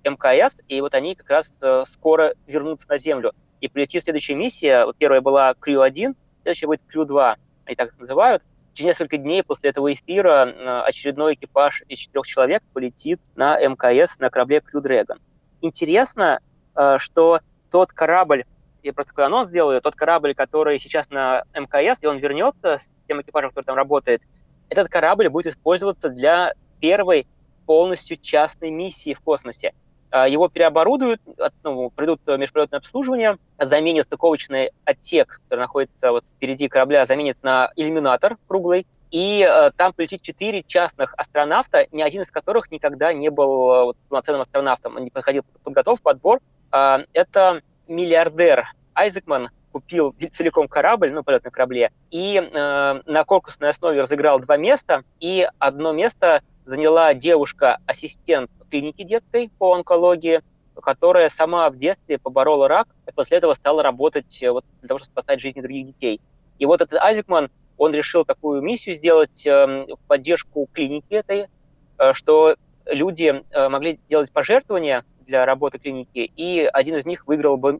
МКС, 0.03 0.57
и 0.67 0.81
вот 0.81 0.93
они 0.93 1.15
как 1.15 1.29
раз 1.29 1.51
э, 1.61 1.83
скоро 1.87 2.33
вернутся 2.47 2.87
на 2.89 2.97
Землю. 2.97 3.33
И 3.61 3.67
полетит 3.69 4.03
следующая 4.03 4.35
миссия, 4.35 4.85
первая 4.97 5.21
была 5.21 5.53
Crew-1, 5.53 6.15
следующая 6.41 6.67
будет 6.67 6.81
Crew-2, 6.93 7.35
они 7.65 7.75
так 7.75 7.97
называют, 7.99 8.43
Через 8.73 8.87
несколько 8.87 9.17
дней 9.17 9.43
после 9.43 9.69
этого 9.69 9.93
эфира 9.93 10.47
э, 10.47 10.81
очередной 10.87 11.35
экипаж 11.35 11.83
из 11.87 11.99
четырех 11.99 12.25
человек 12.25 12.63
полетит 12.73 13.19
на 13.35 13.59
МКС 13.59 14.17
на 14.17 14.31
корабле 14.31 14.57
Crew 14.57 14.81
Dragon. 14.81 15.19
Интересно, 15.61 16.39
э, 16.75 16.97
что 16.97 17.39
тот 17.69 17.91
корабль, 17.91 18.45
я 18.81 18.93
просто 18.93 19.11
такой 19.11 19.25
анонс 19.25 19.49
сделаю, 19.49 19.79
тот 19.79 19.95
корабль, 19.95 20.33
который 20.33 20.79
сейчас 20.79 21.11
на 21.11 21.43
МКС, 21.53 21.99
и 22.01 22.07
он 22.07 22.17
вернется 22.17 22.79
с 22.79 22.89
тем 23.07 23.21
экипажем, 23.21 23.51
который 23.51 23.65
там 23.65 23.75
работает, 23.75 24.23
этот 24.69 24.89
корабль 24.89 25.29
будет 25.29 25.53
использоваться 25.53 26.09
для 26.09 26.53
первой 26.79 27.27
полностью 27.67 28.17
частной 28.17 28.71
миссии 28.71 29.13
в 29.13 29.19
космосе. 29.19 29.73
А, 30.13 30.27
его 30.27 30.47
переоборудуют, 30.47 31.19
ну, 31.63 31.89
придут 31.89 32.21
межполетное 32.27 32.77
обслуживание, 32.77 33.39
заменят 33.59 34.05
стыковочный 34.05 34.69
отсек, 34.85 35.41
который 35.43 35.61
находится 35.61 36.11
вот 36.11 36.23
впереди 36.35 36.67
корабля, 36.67 37.07
заменят 37.07 37.37
на 37.41 37.71
иллюминатор 37.75 38.37
круглый, 38.47 38.85
и 39.09 39.43
э, 39.43 39.71
там 39.75 39.91
полетит 39.91 40.21
четыре 40.21 40.61
частных 40.61 41.15
астронавта, 41.17 41.87
ни 41.91 42.03
один 42.03 42.21
из 42.21 42.29
которых 42.29 42.69
никогда 42.69 43.11
не 43.11 43.29
был 43.29 43.71
э, 43.71 43.83
вот, 43.85 43.97
полноценным 44.07 44.41
астронавтом, 44.41 44.97
он 44.97 45.03
не 45.03 45.09
проходил 45.09 45.45
подготовку, 45.63 46.03
подбор. 46.03 46.41
Э, 46.71 46.99
это 47.13 47.61
миллиардер 47.87 48.67
Айзекман, 48.93 49.49
купил 49.71 50.15
целиком 50.31 50.67
корабль, 50.67 51.11
ну, 51.11 51.23
полет 51.23 51.43
на 51.43 51.49
корабле, 51.49 51.91
и 52.11 52.37
э, 52.37 53.01
на 53.03 53.23
конкурсной 53.23 53.71
основе 53.71 54.01
разыграл 54.01 54.39
два 54.39 54.57
места, 54.57 55.01
и 55.19 55.47
одно 55.57 55.91
место 55.91 56.43
заняла 56.65 57.13
девушка-ассистент 57.13 58.49
клинике 58.73 59.03
детской 59.03 59.51
по 59.59 59.75
онкологии, 59.75 60.41
которая 60.81 61.29
сама 61.29 61.69
в 61.69 61.77
детстве 61.77 62.17
поборола 62.17 62.67
рак, 62.67 62.87
и 63.07 63.11
после 63.11 63.37
этого 63.37 63.53
стала 63.53 63.83
работать 63.83 64.41
э, 64.41 64.49
вот, 64.49 64.65
для 64.81 64.87
того, 64.87 64.99
чтобы 64.99 65.11
спасать 65.11 65.41
жизни 65.41 65.61
других 65.61 65.87
детей. 65.87 66.19
И 66.57 66.65
вот 66.65 66.81
этот 66.81 66.99
Азикман, 66.99 67.51
он 67.77 67.93
решил 67.93 68.25
такую 68.25 68.61
миссию 68.61 68.95
сделать 68.95 69.45
э, 69.45 69.85
в 69.87 69.99
поддержку 70.07 70.67
клиники 70.73 71.13
этой, 71.13 71.47
э, 71.99 72.13
что 72.13 72.55
люди 72.85 73.43
э, 73.51 73.69
могли 73.69 73.99
делать 74.09 74.31
пожертвования 74.31 75.05
для 75.27 75.45
работы 75.45 75.77
клиники, 75.77 76.31
и 76.35 76.67
один 76.73 76.95
из 76.97 77.05
них 77.05 77.27
выиграл 77.27 77.57
бы 77.57 77.79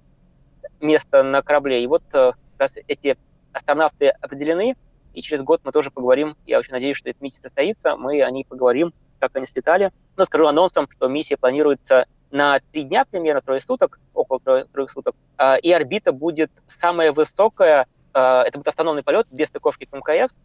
место 0.80 1.24
на 1.24 1.42
корабле. 1.42 1.84
И 1.84 1.88
вот 1.88 2.04
э, 2.14 2.34
раз 2.60 2.76
эти 2.88 3.18
астронавты 3.52 4.10
определены, 4.10 4.76
и 5.14 5.22
через 5.22 5.42
год 5.44 5.62
мы 5.64 5.72
тоже 5.72 5.92
поговорим, 5.92 6.36
я 6.46 6.60
очень 6.60 6.72
надеюсь, 6.72 6.98
что 6.98 7.10
эта 7.10 7.22
миссия 7.22 7.42
состоится, 7.42 7.96
мы 7.96 8.22
о 8.22 8.32
ней 8.32 8.46
поговорим 8.46 8.94
как 9.24 9.38
они 9.38 9.48
слетали. 9.48 9.92
Но 10.18 10.26
скажу 10.26 10.48
анонсом, 10.48 10.88
что 10.92 11.08
миссия 11.08 11.38
планируется 11.38 12.08
на 12.32 12.60
три 12.72 12.84
дня, 12.84 13.06
примерно 13.10 13.42
трое 13.42 13.62
суток, 13.62 14.00
около 14.14 14.40
трех, 14.74 14.92
суток. 14.92 15.16
А, 15.38 15.56
и 15.56 15.72
орбита 15.72 16.12
будет 16.12 16.52
самая 16.68 17.14
высокая, 17.14 17.88
а, 18.14 18.44
это 18.44 18.58
будет 18.58 18.68
автономный 18.68 19.04
полет 19.04 19.28
без 19.32 19.48
стыковки 19.48 19.86
к 19.86 19.94
МКС. 19.94 20.36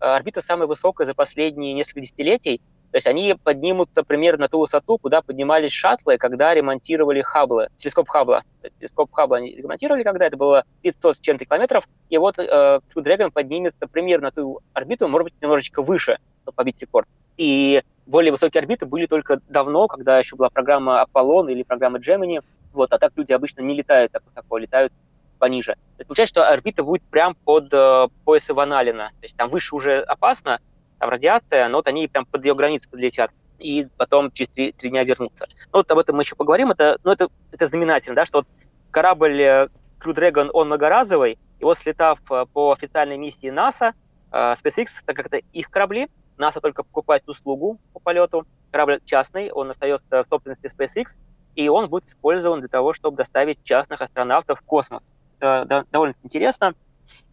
А, 0.00 0.16
орбита 0.16 0.42
самая 0.42 0.66
высокая 0.66 1.06
за 1.06 1.14
последние 1.14 1.72
несколько 1.72 2.02
десятилетий. 2.02 2.60
То 2.90 2.96
есть 2.96 3.06
они 3.06 3.34
поднимутся 3.42 4.02
примерно 4.02 4.42
на 4.42 4.48
ту 4.48 4.60
высоту, 4.60 4.98
куда 4.98 5.22
поднимались 5.22 5.72
шаттлы, 5.72 6.18
когда 6.18 6.54
ремонтировали 6.54 7.20
Хабблы, 7.20 7.68
телескоп 7.78 8.08
Хаббла. 8.08 8.42
Телескоп 8.80 9.12
Хаббла 9.12 9.38
они 9.38 9.54
ремонтировали 9.54 10.02
когда, 10.02 10.26
это 10.26 10.36
было 10.36 10.64
500 10.82 11.16
с 11.16 11.20
чем-то 11.20 11.44
километров, 11.44 11.88
и 12.08 12.18
вот 12.18 12.38
э, 12.38 12.42
Crew 12.42 13.02
Dragon 13.02 13.30
поднимется 13.30 13.86
примерно 13.86 14.26
на 14.26 14.30
ту 14.30 14.60
орбиту, 14.72 15.08
может 15.08 15.24
быть, 15.24 15.34
немножечко 15.42 15.82
выше, 15.82 16.18
чтобы 16.42 16.54
побить 16.54 16.76
рекорд. 16.80 17.08
И 17.36 17.82
более 18.06 18.32
высокие 18.32 18.60
орбиты 18.60 18.86
были 18.86 19.06
только 19.06 19.40
давно, 19.48 19.88
когда 19.88 20.18
еще 20.18 20.36
была 20.36 20.48
программа 20.48 21.02
Аполлон 21.02 21.48
или 21.48 21.62
программа 21.62 21.98
Gemini. 21.98 22.40
Вот, 22.72 22.92
а 22.92 22.98
так 22.98 23.12
люди 23.16 23.32
обычно 23.32 23.62
не 23.62 23.74
летают 23.74 24.12
так 24.12 24.22
высоко, 24.24 24.58
летают 24.58 24.92
пониже. 25.38 25.76
Это 25.98 26.08
получается, 26.08 26.32
что 26.32 26.48
орбита 26.48 26.82
будет 26.82 27.02
прям 27.02 27.34
под 27.34 27.72
э, 27.72 28.08
пояс 28.24 28.48
Иваналина. 28.48 29.10
То 29.20 29.24
есть 29.24 29.36
там 29.36 29.50
выше 29.50 29.74
уже 29.74 30.00
опасно, 30.00 30.60
там 30.98 31.10
радиация, 31.10 31.68
но 31.68 31.78
вот 31.78 31.86
они 31.88 32.08
прям 32.08 32.26
под 32.26 32.44
ее 32.44 32.54
границу 32.54 32.88
подлетят 32.90 33.30
и 33.58 33.86
потом 33.96 34.30
через 34.32 34.50
три, 34.50 34.72
три 34.72 34.90
дня 34.90 35.04
вернутся. 35.04 35.46
Ну, 35.72 35.78
вот 35.78 35.90
об 35.90 35.98
этом 35.98 36.16
мы 36.16 36.22
еще 36.22 36.36
поговорим. 36.36 36.70
Это, 36.70 36.98
ну, 37.04 37.12
это, 37.12 37.28
это 37.52 37.66
знаменательно, 37.66 38.16
да, 38.16 38.26
что 38.26 38.38
вот 38.38 38.46
корабль 38.90 39.40
э, 39.40 39.68
Crew 40.00 40.14
Dragon, 40.14 40.50
он 40.52 40.68
многоразовый, 40.68 41.38
и 41.58 41.64
вот 41.64 41.78
слетав 41.78 42.18
э, 42.30 42.46
по 42.52 42.72
официальной 42.72 43.16
миссии 43.16 43.50
НАСА, 43.50 43.94
э, 44.32 44.36
SpaceX, 44.36 44.88
так 45.04 45.16
как 45.16 45.26
это 45.26 45.38
их 45.52 45.70
корабли, 45.70 46.08
НАСА 46.38 46.60
только 46.60 46.82
покупает 46.82 47.28
услугу 47.28 47.78
по 47.92 48.00
полету. 48.00 48.46
Корабль 48.70 49.00
частный, 49.04 49.50
он 49.50 49.70
остается 49.70 50.24
в 50.24 50.28
собственности 50.28 50.66
SpaceX, 50.66 51.16
и 51.54 51.68
он 51.68 51.88
будет 51.88 52.08
использован 52.08 52.60
для 52.60 52.68
того, 52.68 52.92
чтобы 52.92 53.16
доставить 53.16 53.62
частных 53.64 54.02
астронавтов 54.02 54.60
в 54.60 54.62
космос. 54.64 55.02
Это 55.38 55.86
довольно 55.90 56.14
интересно. 56.22 56.74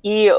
И 0.03 0.34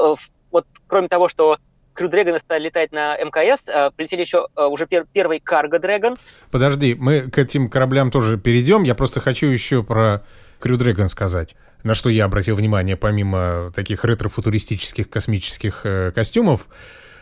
вот 0.51 0.65
кроме 0.87 1.07
того, 1.07 1.29
что 1.29 1.57
Crew 1.95 2.11
Dragon 2.11 2.39
стали 2.39 2.65
летать 2.65 2.91
на 2.91 3.17
МКС, 3.17 3.67
э, 3.67 3.91
полетели 3.95 4.21
еще 4.21 4.47
э, 4.55 4.63
уже 4.63 4.85
пер 4.85 5.05
первый 5.11 5.39
Cargo 5.39 5.81
Dragon. 5.81 6.17
Подожди, 6.51 6.95
мы 6.95 7.21
к 7.21 7.37
этим 7.37 7.69
кораблям 7.69 8.11
тоже 8.11 8.37
перейдем. 8.37 8.83
Я 8.83 8.95
просто 8.95 9.21
хочу 9.21 9.47
еще 9.47 9.83
про 9.83 10.23
Crew 10.59 10.77
Dragon 10.77 11.07
сказать. 11.07 11.55
На 11.83 11.95
что 11.95 12.09
я 12.09 12.25
обратил 12.25 12.55
внимание, 12.55 12.97
помимо 12.97 13.71
таких 13.75 14.03
ретро-футуристических 14.03 15.09
космических 15.09 15.81
э, 15.83 16.11
костюмов, 16.13 16.67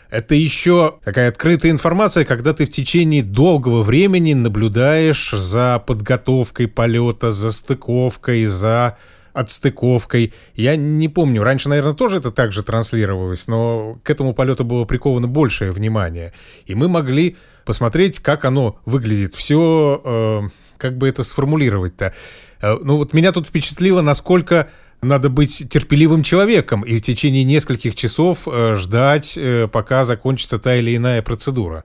это 0.10 0.36
еще 0.36 1.00
такая 1.03 1.30
открытая 1.30 1.72
информация, 1.72 2.24
когда 2.24 2.53
ты 2.53 2.65
в 2.65 2.70
течение 2.70 3.24
долгого 3.24 3.82
времени 3.82 4.34
наблюдаешь 4.34 5.32
за 5.32 5.84
подготовкой 5.86 6.68
полета, 6.68 7.32
за 7.32 7.50
стыковкой, 7.50 8.46
за 8.46 8.98
отстыковкой. 9.34 10.34
Я 10.56 10.75
не 10.75 11.10
помню, 11.10 11.44
раньше, 11.44 11.70
наверное, 11.70 11.94
тоже 11.94 12.18
это 12.18 12.32
так 12.32 12.52
же 12.52 12.63
транслировалось, 12.63 13.48
но 13.48 14.00
к 14.04 14.10
этому 14.10 14.34
полету 14.34 14.63
было 14.63 14.86
приковано 14.86 15.28
большее 15.28 15.72
внимание. 15.72 16.34
И 16.66 16.75
мы 16.75 16.88
могли 16.88 17.38
посмотреть, 17.66 18.20
как 18.20 18.46
оно 18.46 18.80
выглядит. 18.86 19.34
Все, 19.34 20.02
э, 20.04 20.42
как 20.78 20.98
бы 20.98 21.08
это 21.08 21.24
сформулировать-то. 21.24 22.13
Э, 22.62 22.78
ну 22.82 22.98
вот 22.98 23.13
меня 23.13 23.32
тут 23.32 23.48
впечатлило, 23.48 24.02
насколько 24.02 24.70
надо 25.04 25.30
быть 25.30 25.70
терпеливым 25.70 26.24
человеком 26.24 26.82
и 26.82 26.98
в 26.98 27.02
течение 27.02 27.44
нескольких 27.44 27.96
часов 27.96 28.48
э, 28.48 28.75
ждать, 28.75 29.38
э, 29.38 29.68
пока 29.68 30.04
закончится 30.04 30.60
та 30.60 30.75
или 30.75 30.96
иная 30.96 31.22
процедура. 31.22 31.84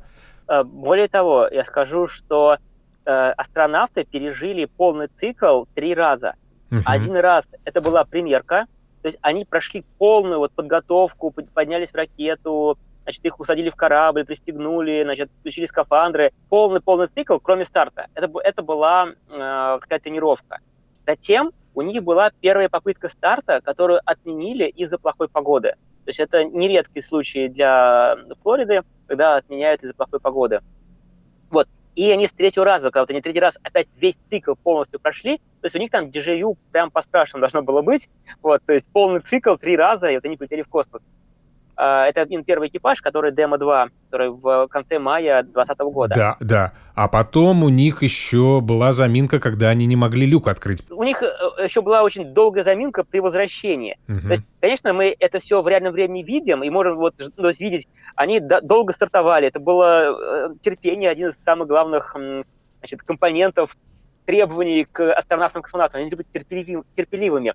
Э, 0.49 0.63
более 0.63 1.09
того, 1.09 1.49
я 1.51 1.65
скажу, 1.65 2.09
что 2.09 2.57
астронавты 3.39 4.05
пережили 4.05 4.67
полный 4.67 5.09
цикл 5.19 5.65
три 5.75 5.95
раза. 5.95 6.35
Угу. 6.71 6.81
Один 6.85 7.17
раз 7.17 7.47
это 7.65 7.81
была 7.81 8.05
примерка, 8.05 8.67
то 9.03 9.09
есть 9.09 9.19
они 9.23 9.45
прошли 9.45 9.85
полную 9.99 10.39
вот 10.39 10.53
подготовку, 10.53 11.33
поднялись 11.55 11.91
в 11.91 11.95
ракету, 11.95 12.79
значит, 13.05 13.25
их 13.25 13.41
усадили 13.41 13.71
в 13.71 13.77
корабль, 13.77 14.25
пристегнули, 14.25 15.03
значит, 15.03 15.31
включили 15.41 15.67
скафандры. 15.67 16.33
Полный-полный 16.49 17.09
цикл, 17.09 17.39
кроме 17.39 17.65
старта. 17.65 18.09
Это, 18.15 18.31
это 18.43 18.63
была 18.63 19.09
э, 19.31 19.79
такая 19.81 19.99
тренировка. 19.99 20.59
Затем 21.07 21.53
у 21.75 21.83
них 21.83 22.03
была 22.03 22.33
первая 22.41 22.69
попытка 22.69 23.09
старта, 23.09 23.61
которую 23.63 24.01
отменили 24.05 24.65
из-за 24.65 24.99
плохой 24.99 25.29
погоды. 25.29 25.71
То 26.05 26.11
есть 26.11 26.21
это 26.21 26.45
нередкий 26.45 27.03
случай 27.03 27.49
для 27.49 28.17
Флориды, 28.43 28.83
когда 29.07 29.37
отменяют 29.37 29.83
из-за 29.83 29.95
плохой 29.95 30.21
погоды. 30.21 30.61
И 31.99 32.13
они 32.13 32.29
с 32.29 32.33
третьего 32.33 32.65
раза, 32.65 32.93
когда 32.93 33.01
вот 33.01 33.11
они 33.11 33.21
третий 33.21 33.41
раз 33.41 33.59
опять 33.61 33.89
весь 33.97 34.15
цикл 34.31 34.55
полностью 34.55 35.01
прошли, 35.01 35.39
то 35.39 35.65
есть 35.65 35.75
у 35.75 35.81
них 35.81 35.91
там 35.91 36.13
дежавю 36.13 36.57
прям 36.71 36.93
по 36.93 37.03
страшному 37.03 37.41
должно 37.41 37.63
было 37.63 37.83
быть, 37.83 38.09
вот, 38.41 38.63
то 38.65 38.73
есть 38.73 38.87
полный 38.93 39.19
цикл 39.19 39.57
три 39.57 39.77
раза, 39.77 40.07
и 40.07 40.15
вот 40.15 40.25
они 40.25 40.37
полетели 40.37 40.63
в 40.63 40.69
космос. 40.69 41.03
А, 41.81 42.07
это 42.07 42.23
один 42.23 42.43
первый 42.43 42.71
экипаж, 42.71 43.01
который 43.01 43.31
Демо-2, 43.31 43.91
который 44.11 44.31
в 44.31 44.67
конце 44.67 44.99
мая 44.99 45.45
2020 45.45 45.79
года. 45.95 46.15
Да, 46.17 46.37
да. 46.41 46.73
А 46.97 47.07
потом 47.07 47.63
у 47.63 47.69
них 47.69 48.03
еще 48.03 48.61
была 48.61 48.91
заминка, 48.91 49.39
когда 49.39 49.69
они 49.69 49.87
не 49.87 49.95
могли 49.95 50.27
люк 50.27 50.49
открыть. 50.49 50.83
У 50.91 51.05
них 51.05 51.23
э, 51.23 51.29
еще 51.63 51.81
была 51.81 52.03
очень 52.03 52.35
долгая 52.35 52.65
заминка 52.65 53.05
при 53.05 53.21
возвращении. 53.21 53.97
Угу. 54.09 54.27
То 54.27 54.33
есть, 54.33 54.45
конечно, 54.61 54.93
мы 54.93 55.15
это 55.17 55.39
все 55.39 55.63
в 55.63 55.69
реальном 55.69 55.93
времени 55.93 56.25
видим 56.25 56.65
и 56.65 56.71
можем 56.71 56.97
вот 56.97 57.15
то 57.17 57.49
есть, 57.49 57.61
видеть, 57.61 57.87
они 58.17 58.41
долго 58.41 58.93
стартовали. 58.93 59.47
Это 59.47 59.61
было 59.61 60.49
э, 60.49 60.55
терпение, 60.61 61.11
один 61.11 61.29
из 61.29 61.35
самых 61.45 61.69
главных 61.69 62.17
значит, 62.81 63.03
компонентов 63.05 63.77
требований 64.27 64.85
к 64.85 65.13
астронавтам-космонавтам. 65.13 66.01
Они 66.01 66.11
любят 66.11 66.27
терпеливыми. 66.33 67.55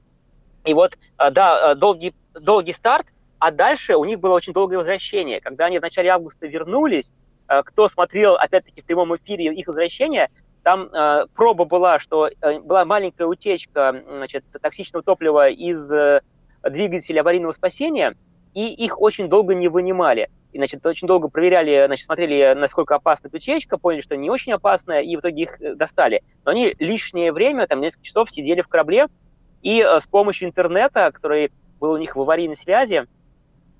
И 0.63 0.73
вот, 0.73 0.97
э, 1.17 1.29
да, 1.29 1.75
долгий, 1.75 2.13
долгий 2.39 2.71
старт, 2.71 3.07
а 3.43 3.51
дальше 3.51 3.97
у 3.97 4.05
них 4.05 4.21
было 4.21 4.35
очень 4.35 4.53
долгое 4.53 4.77
возвращение. 4.77 5.41
Когда 5.41 5.65
они 5.65 5.77
в 5.77 5.81
начале 5.81 6.07
августа 6.07 6.47
вернулись, 6.47 7.11
э, 7.49 7.61
кто 7.63 7.89
смотрел, 7.89 8.35
опять-таки, 8.35 8.81
в 8.81 8.85
прямом 8.85 9.13
эфире 9.17 9.53
их 9.53 9.67
возвращение, 9.67 10.29
там 10.63 10.83
э, 10.83 11.25
проба 11.35 11.65
была, 11.65 11.99
что 11.99 12.29
э, 12.29 12.59
была 12.61 12.85
маленькая 12.85 13.27
утечка 13.27 14.01
значит, 14.07 14.45
токсичного 14.61 15.03
топлива 15.03 15.49
из 15.49 15.91
э, 15.91 16.21
двигателя 16.63 17.19
аварийного 17.19 17.51
спасения, 17.51 18.15
и 18.53 18.73
их 18.73 19.01
очень 19.01 19.27
долго 19.27 19.55
не 19.55 19.67
вынимали. 19.67 20.29
И, 20.53 20.57
значит, 20.57 20.85
очень 20.85 21.09
долго 21.09 21.27
проверяли, 21.27 21.83
значит, 21.87 22.05
смотрели, 22.05 22.53
насколько 22.57 22.95
опасна 22.95 23.27
эта 23.27 23.35
утечка, 23.35 23.77
поняли, 23.77 24.03
что 24.03 24.15
не 24.15 24.29
очень 24.29 24.53
опасная, 24.53 25.01
и 25.01 25.17
в 25.17 25.19
итоге 25.19 25.43
их 25.43 25.61
э, 25.61 25.75
достали. 25.75 26.23
Но 26.45 26.51
они 26.51 26.77
лишнее 26.79 27.33
время, 27.33 27.67
там 27.67 27.81
несколько 27.81 28.05
часов 28.05 28.31
сидели 28.31 28.61
в 28.61 28.69
корабле, 28.69 29.07
и 29.61 29.81
э, 29.81 29.99
с 29.99 30.07
помощью 30.07 30.47
интернета, 30.47 31.11
который 31.11 31.51
был 31.81 31.91
у 31.91 31.97
них 31.97 32.15
в 32.15 32.21
аварийной 32.21 32.55
связи, 32.55 33.05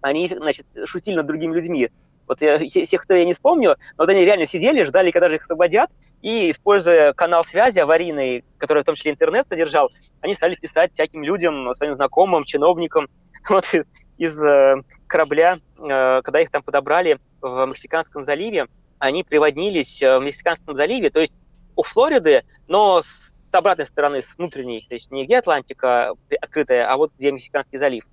они, 0.03 0.27
значит, 0.27 0.67
шутили 0.85 1.15
над 1.15 1.25
другими 1.25 1.55
людьми. 1.55 1.89
Вот 2.27 2.41
я, 2.41 2.59
всех, 2.59 3.03
кто 3.03 3.15
я 3.15 3.25
не 3.25 3.33
вспомню, 3.33 3.75
но 3.97 4.03
вот 4.03 4.09
они 4.09 4.23
реально 4.23 4.45
сидели, 4.45 4.83
ждали, 4.83 5.11
когда 5.11 5.29
же 5.29 5.35
их 5.35 5.41
освободят, 5.41 5.89
и, 6.21 6.51
используя 6.51 7.13
канал 7.13 7.43
связи 7.43 7.79
аварийный, 7.79 8.45
который 8.57 8.83
в 8.83 8.85
том 8.85 8.95
числе 8.95 9.11
интернет 9.11 9.47
содержал, 9.47 9.89
они 10.21 10.33
стали 10.33 10.55
писать 10.55 10.93
всяким 10.93 11.23
людям, 11.23 11.73
своим 11.73 11.95
знакомым, 11.95 12.43
чиновникам, 12.43 13.07
вот 13.49 13.65
из, 13.73 13.85
из 14.17 14.43
э, 14.43 14.75
корабля, 15.07 15.59
э, 15.79 16.21
когда 16.21 16.39
их 16.39 16.49
там 16.49 16.63
подобрали 16.63 17.19
в 17.41 17.65
Мексиканском 17.65 18.25
заливе, 18.25 18.67
они 18.99 19.23
приводнились 19.23 20.01
э, 20.01 20.19
в 20.19 20.23
Мексиканском 20.23 20.75
заливе, 20.75 21.09
то 21.09 21.19
есть 21.19 21.33
у 21.75 21.83
Флориды, 21.83 22.43
но 22.67 23.01
с 23.01 23.33
обратной 23.51 23.85
стороны, 23.85 24.21
с 24.21 24.37
внутренней, 24.37 24.85
то 24.87 24.95
есть 24.95 25.11
не 25.11 25.25
где 25.25 25.37
Атлантика 25.37 26.13
открытая, 26.41 26.89
а 26.89 26.97
вот 26.97 27.11
где 27.17 27.31
Мексиканский 27.31 27.79
залив. 27.79 28.05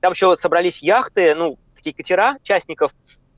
Там 0.00 0.12
еще 0.12 0.36
собрались 0.36 0.82
яхты, 0.82 1.34
ну, 1.34 1.58
такие 1.74 1.94
катера 1.94 2.38
частников, 2.42 2.92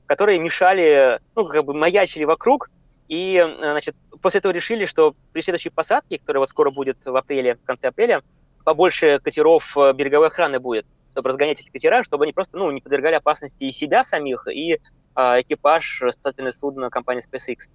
которые 0.05 0.39
мешали, 0.39 1.19
ну, 1.35 1.45
как 1.45 1.65
бы 1.65 1.73
маячили 1.73 2.23
вокруг, 2.23 2.69
и, 3.07 3.43
значит, 3.59 3.95
после 4.21 4.39
этого 4.39 4.51
решили, 4.51 4.85
что 4.85 5.15
при 5.33 5.41
следующей 5.41 5.69
посадке, 5.69 6.17
которая 6.17 6.41
вот 6.41 6.49
скоро 6.49 6.71
будет 6.71 6.97
в 7.03 7.15
апреле, 7.15 7.55
в 7.55 7.63
конце 7.63 7.87
апреля, 7.87 8.21
побольше 8.63 9.19
катеров 9.19 9.75
э, 9.75 9.93
береговой 9.93 10.27
охраны 10.27 10.59
будет, 10.59 10.85
чтобы 11.11 11.29
разгонять 11.29 11.59
эти 11.59 11.69
катера, 11.69 12.03
чтобы 12.03 12.23
они 12.25 12.33
просто, 12.33 12.57
ну, 12.57 12.71
не 12.71 12.79
подвергали 12.79 13.15
опасности 13.15 13.63
и 13.63 13.71
себя 13.71 14.03
самих, 14.03 14.47
и 14.47 14.73
э, 14.73 14.79
экипаж 15.15 16.03
спасательное 16.11 16.51
судно 16.51 16.89
компании 16.89 17.21
SpaceX, 17.21 17.69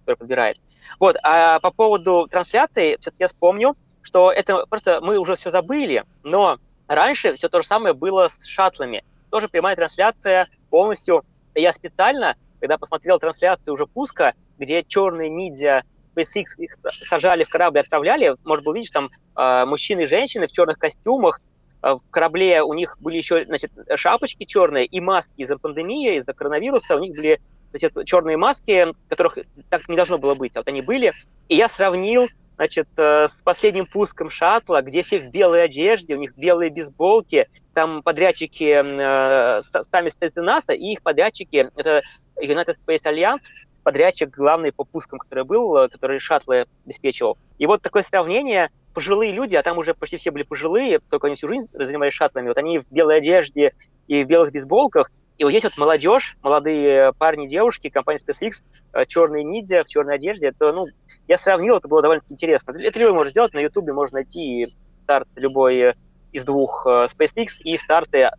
который 0.00 0.16
подбирает. 0.16 0.58
Вот, 0.98 1.16
а 1.22 1.60
по 1.60 1.70
поводу 1.70 2.26
трансляции, 2.30 2.96
все-таки 3.00 3.22
я 3.22 3.28
вспомню, 3.28 3.76
что 4.02 4.32
это 4.32 4.66
просто 4.66 5.00
мы 5.02 5.18
уже 5.18 5.36
все 5.36 5.50
забыли, 5.50 6.04
но 6.22 6.58
Раньше 6.90 7.36
все 7.36 7.48
то 7.48 7.62
же 7.62 7.68
самое 7.68 7.94
было 7.94 8.26
с 8.26 8.44
шаттлами. 8.44 9.04
Тоже 9.30 9.46
прямая 9.46 9.76
трансляция 9.76 10.48
полностью. 10.70 11.22
Я 11.54 11.72
специально, 11.72 12.34
когда 12.58 12.78
посмотрел 12.78 13.20
трансляцию 13.20 13.74
уже 13.74 13.86
пуска, 13.86 14.34
где 14.58 14.82
черные 14.82 15.28
ниндзя 15.30 15.84
SpaceX 16.16 16.46
их 16.58 16.76
сажали 16.82 17.44
в 17.44 17.48
корабль 17.48 17.78
и 17.78 17.80
отправляли, 17.82 18.34
можно 18.42 18.64
было 18.64 18.74
видеть, 18.74 18.92
там 18.92 19.08
э, 19.36 19.64
мужчины 19.66 20.00
и 20.00 20.06
женщины 20.08 20.48
в 20.48 20.52
черных 20.52 20.80
костюмах, 20.80 21.40
э, 21.84 21.92
в 21.92 22.02
корабле 22.10 22.64
у 22.64 22.74
них 22.74 22.98
были 23.00 23.18
еще 23.18 23.44
значит, 23.44 23.70
шапочки 23.94 24.42
черные 24.42 24.86
и 24.86 24.98
маски 24.98 25.30
из-за 25.36 25.58
пандемии, 25.58 26.18
из-за 26.18 26.32
коронавируса, 26.32 26.96
у 26.96 26.98
них 26.98 27.14
были 27.14 27.40
значит, 27.70 27.92
черные 28.04 28.36
маски, 28.36 28.88
которых 29.08 29.38
так 29.68 29.88
не 29.88 29.94
должно 29.94 30.18
было 30.18 30.34
быть, 30.34 30.56
а 30.56 30.58
вот 30.58 30.66
они 30.66 30.82
были. 30.82 31.12
И 31.48 31.54
я 31.54 31.68
сравнил 31.68 32.26
значит, 32.60 32.88
э, 32.98 33.26
с 33.26 33.42
последним 33.42 33.86
пуском 33.86 34.30
шаттла, 34.30 34.82
где 34.82 35.00
все 35.00 35.18
в 35.18 35.30
белой 35.30 35.64
одежде, 35.64 36.14
у 36.14 36.18
них 36.18 36.36
белые 36.36 36.68
бейсболки, 36.68 37.46
там 37.72 38.02
подрядчики 38.02 38.82
э, 38.82 39.62
сами 39.90 40.10
стоят 40.10 40.36
НАСА, 40.36 40.74
и 40.74 40.92
их 40.92 41.02
подрядчики, 41.02 41.70
это 41.74 42.02
United 42.38 42.76
Space 42.86 43.04
Alliance, 43.04 43.40
подрядчик 43.82 44.28
главный 44.28 44.72
по 44.72 44.84
пускам, 44.84 45.18
который 45.18 45.44
был, 45.44 45.74
э, 45.74 45.88
который 45.88 46.20
шаттлы 46.20 46.66
обеспечивал. 46.84 47.38
И 47.56 47.64
вот 47.64 47.80
такое 47.80 48.02
сравнение, 48.02 48.68
пожилые 48.92 49.32
люди, 49.32 49.56
а 49.56 49.62
там 49.62 49.78
уже 49.78 49.94
почти 49.94 50.18
все 50.18 50.30
были 50.30 50.42
пожилые, 50.42 50.98
только 51.08 51.28
они 51.28 51.36
всю 51.36 51.48
жизнь 51.48 51.66
занимались 51.72 52.12
шаттлами, 52.12 52.48
вот 52.48 52.58
они 52.58 52.80
в 52.80 52.92
белой 52.92 53.16
одежде 53.16 53.70
и 54.06 54.22
в 54.22 54.26
белых 54.26 54.52
бейсболках, 54.52 55.10
и 55.40 55.44
вот 55.44 55.50
здесь 55.52 55.64
вот 55.64 55.78
молодежь, 55.78 56.36
молодые 56.42 57.14
парни, 57.14 57.48
девушки, 57.48 57.88
компания 57.88 58.20
SpaceX, 58.20 58.62
э, 58.92 59.06
черные 59.06 59.42
ниндзя 59.42 59.84
в 59.84 59.88
черной 59.88 60.16
одежде, 60.16 60.48
это, 60.48 60.70
ну, 60.70 60.84
я 61.28 61.38
сравнил, 61.38 61.78
это 61.78 61.88
было 61.88 62.02
довольно 62.02 62.22
интересно. 62.28 62.72
Это 62.78 62.98
любой 62.98 63.14
может 63.14 63.30
сделать, 63.30 63.54
на 63.54 63.60
Ютубе 63.60 63.94
можно 63.94 64.16
найти 64.16 64.66
старт 65.04 65.26
любой 65.36 65.94
из 66.32 66.44
двух 66.44 66.86
э, 66.86 67.08
SpaceX 67.18 67.52
и 67.64 67.78
старты 67.78 68.18
э, 68.18 68.30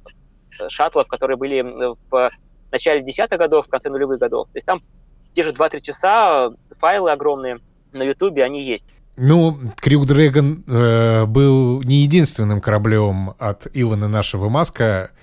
шаттлов, 0.69 1.07
которые 1.07 1.37
были 1.37 1.63
в 2.11 2.29
начале 2.71 3.01
десятых 3.01 3.39
годов, 3.39 3.65
в 3.65 3.69
конце 3.71 3.89
нулевых 3.89 4.19
годов. 4.19 4.47
То 4.51 4.57
есть 4.57 4.67
там 4.67 4.79
те 5.33 5.41
же 5.41 5.53
2-3 5.53 5.81
часа, 5.81 6.51
файлы 6.79 7.11
огромные 7.11 7.57
на 7.93 8.03
Ютубе, 8.03 8.43
они 8.43 8.63
есть. 8.63 8.85
Ну, 9.17 9.57
Крюк 9.77 10.05
Дрэгон 10.05 10.63
э, 10.67 11.25
был 11.25 11.81
не 11.81 12.03
единственным 12.03 12.61
кораблем 12.61 13.33
от 13.39 13.65
Илона 13.73 14.07
нашего 14.07 14.49
Маска, 14.49 15.09
Э, 15.09 15.17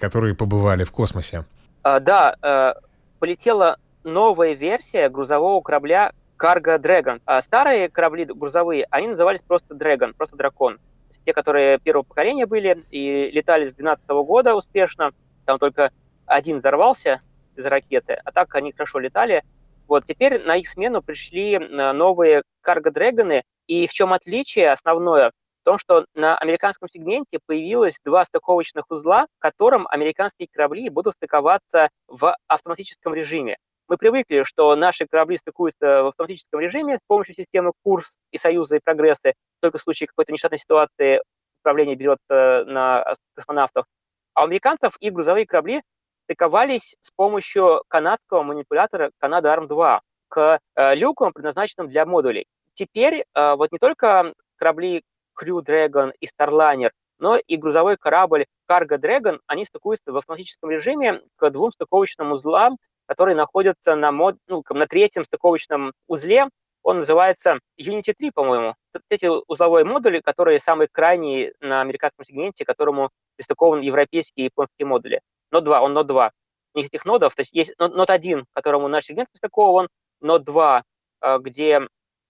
которые 0.00 0.34
побывали 0.34 0.84
в 0.84 0.92
космосе. 0.92 1.44
А, 1.82 2.00
да, 2.00 2.34
э, 2.42 2.74
полетела 3.18 3.78
новая 4.02 4.54
версия 4.54 5.08
грузового 5.08 5.60
корабля 5.60 6.12
Cargo 6.38 6.78
Dragon. 6.78 7.20
А 7.24 7.40
старые 7.42 7.88
корабли 7.88 8.24
грузовые, 8.24 8.86
они 8.90 9.08
назывались 9.08 9.42
просто 9.42 9.74
Dragon, 9.74 10.12
просто 10.12 10.36
дракон. 10.36 10.78
Те, 11.24 11.32
которые 11.32 11.78
первого 11.78 12.04
поколения 12.04 12.46
были 12.46 12.84
и 12.90 13.30
летали 13.32 13.68
с 13.68 13.74
2012 13.74 14.08
года 14.26 14.54
успешно, 14.54 15.10
там 15.44 15.58
только 15.58 15.90
один 16.24 16.58
взорвался 16.58 17.20
из 17.56 17.66
ракеты, 17.66 18.20
а 18.24 18.32
так 18.32 18.54
они 18.54 18.72
хорошо 18.72 18.98
летали. 18.98 19.42
Вот 19.88 20.04
теперь 20.04 20.42
на 20.44 20.56
их 20.56 20.68
смену 20.68 21.02
пришли 21.02 21.54
э, 21.54 21.92
новые 21.92 22.42
Cargo 22.64 22.92
Dragon, 22.92 23.42
и 23.66 23.86
в 23.86 23.92
чем 23.92 24.12
отличие 24.12 24.72
основное? 24.72 25.32
Том, 25.66 25.78
что 25.78 26.06
на 26.14 26.38
американском 26.38 26.88
сегменте 26.88 27.40
появилось 27.44 27.96
два 28.04 28.24
стыковочных 28.24 28.84
узла, 28.88 29.26
которым 29.40 29.88
американские 29.88 30.48
корабли 30.50 30.88
будут 30.88 31.14
стыковаться 31.14 31.88
в 32.06 32.36
автоматическом 32.46 33.14
режиме. 33.14 33.56
Мы 33.88 33.96
привыкли, 33.96 34.44
что 34.44 34.74
наши 34.76 35.06
корабли 35.10 35.36
стыкуются 35.36 36.04
в 36.04 36.06
автоматическом 36.08 36.60
режиме 36.60 36.98
с 36.98 37.00
помощью 37.06 37.34
системы 37.34 37.72
курс 37.82 38.14
и 38.30 38.38
союза 38.38 38.76
и 38.76 38.80
прогрессы. 38.82 39.34
Только 39.60 39.78
в 39.78 39.82
случае 39.82 40.06
какой-то 40.06 40.32
нештатной 40.32 40.58
ситуации 40.58 41.20
управление 41.62 41.96
берет 41.96 42.18
э, 42.30 42.64
на 42.64 43.04
космонавтов. 43.34 43.86
А 44.34 44.42
у 44.42 44.44
американцев 44.44 44.94
и 45.00 45.10
грузовые 45.10 45.46
корабли 45.46 45.82
стыковались 46.24 46.94
с 47.02 47.10
помощью 47.10 47.82
канадского 47.88 48.44
манипулятора 48.44 49.10
Канада 49.18 49.52
Арм-2 49.52 50.00
к 50.28 50.60
э, 50.76 50.94
люкам, 50.94 51.32
предназначенным 51.32 51.88
для 51.88 52.06
модулей. 52.06 52.46
Теперь 52.74 53.24
э, 53.34 53.54
вот 53.56 53.72
не 53.72 53.78
только 53.78 54.32
корабли 54.56 55.02
Crew 55.40 55.62
Dragon 55.64 56.12
и 56.20 56.26
Starliner, 56.26 56.90
но 57.18 57.36
и 57.36 57.56
грузовой 57.56 57.96
корабль 57.96 58.46
Cargo 58.70 58.98
Dragon, 58.98 59.38
они 59.46 59.64
стыкуются 59.64 60.12
в 60.12 60.16
автоматическом 60.16 60.70
режиме 60.70 61.22
к 61.36 61.50
двум 61.50 61.72
стыковочным 61.72 62.32
узлам, 62.32 62.78
которые 63.06 63.36
находятся 63.36 63.94
на, 63.94 64.12
мод, 64.12 64.36
ну, 64.48 64.64
на 64.70 64.86
третьем 64.86 65.24
стыковочном 65.24 65.92
узле 66.08 66.48
он 66.86 66.98
называется 66.98 67.58
Unity 67.80 68.14
3, 68.16 68.30
по-моему. 68.30 68.76
Эти 69.10 69.26
узловые 69.48 69.84
модули, 69.84 70.20
которые 70.20 70.60
самые 70.60 70.86
крайние 70.86 71.52
на 71.58 71.80
американском 71.80 72.24
сегменте, 72.24 72.64
которому 72.64 73.10
пристыкован 73.34 73.80
европейские 73.80 74.44
и 74.44 74.50
японские 74.50 74.86
модули. 74.86 75.20
Нод 75.50 75.64
2, 75.64 75.80
он 75.80 75.94
Нод 75.94 76.06
2. 76.06 76.30
У 76.74 76.78
них 76.78 76.86
этих 76.86 77.04
нодов, 77.04 77.34
то 77.34 77.40
есть 77.40 77.52
есть 77.52 77.72
Нод 77.80 78.08
1, 78.08 78.44
которому 78.52 78.86
наш 78.86 79.06
сегмент 79.06 79.28
пристыкован, 79.32 79.88
Нод 80.20 80.44
2, 80.44 80.84
э, 81.22 81.38
где 81.40 81.80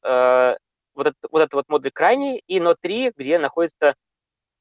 э, 0.03 0.57
вот, 0.97 1.09
этот, 1.09 1.31
вот 1.31 1.41
этот 1.41 1.55
вот 1.55 1.69
модуль 1.69 1.91
крайний, 1.93 2.43
и 2.47 2.59
Нод 2.59 2.79
3, 2.81 3.13
где 3.17 3.39
находятся 3.39 3.95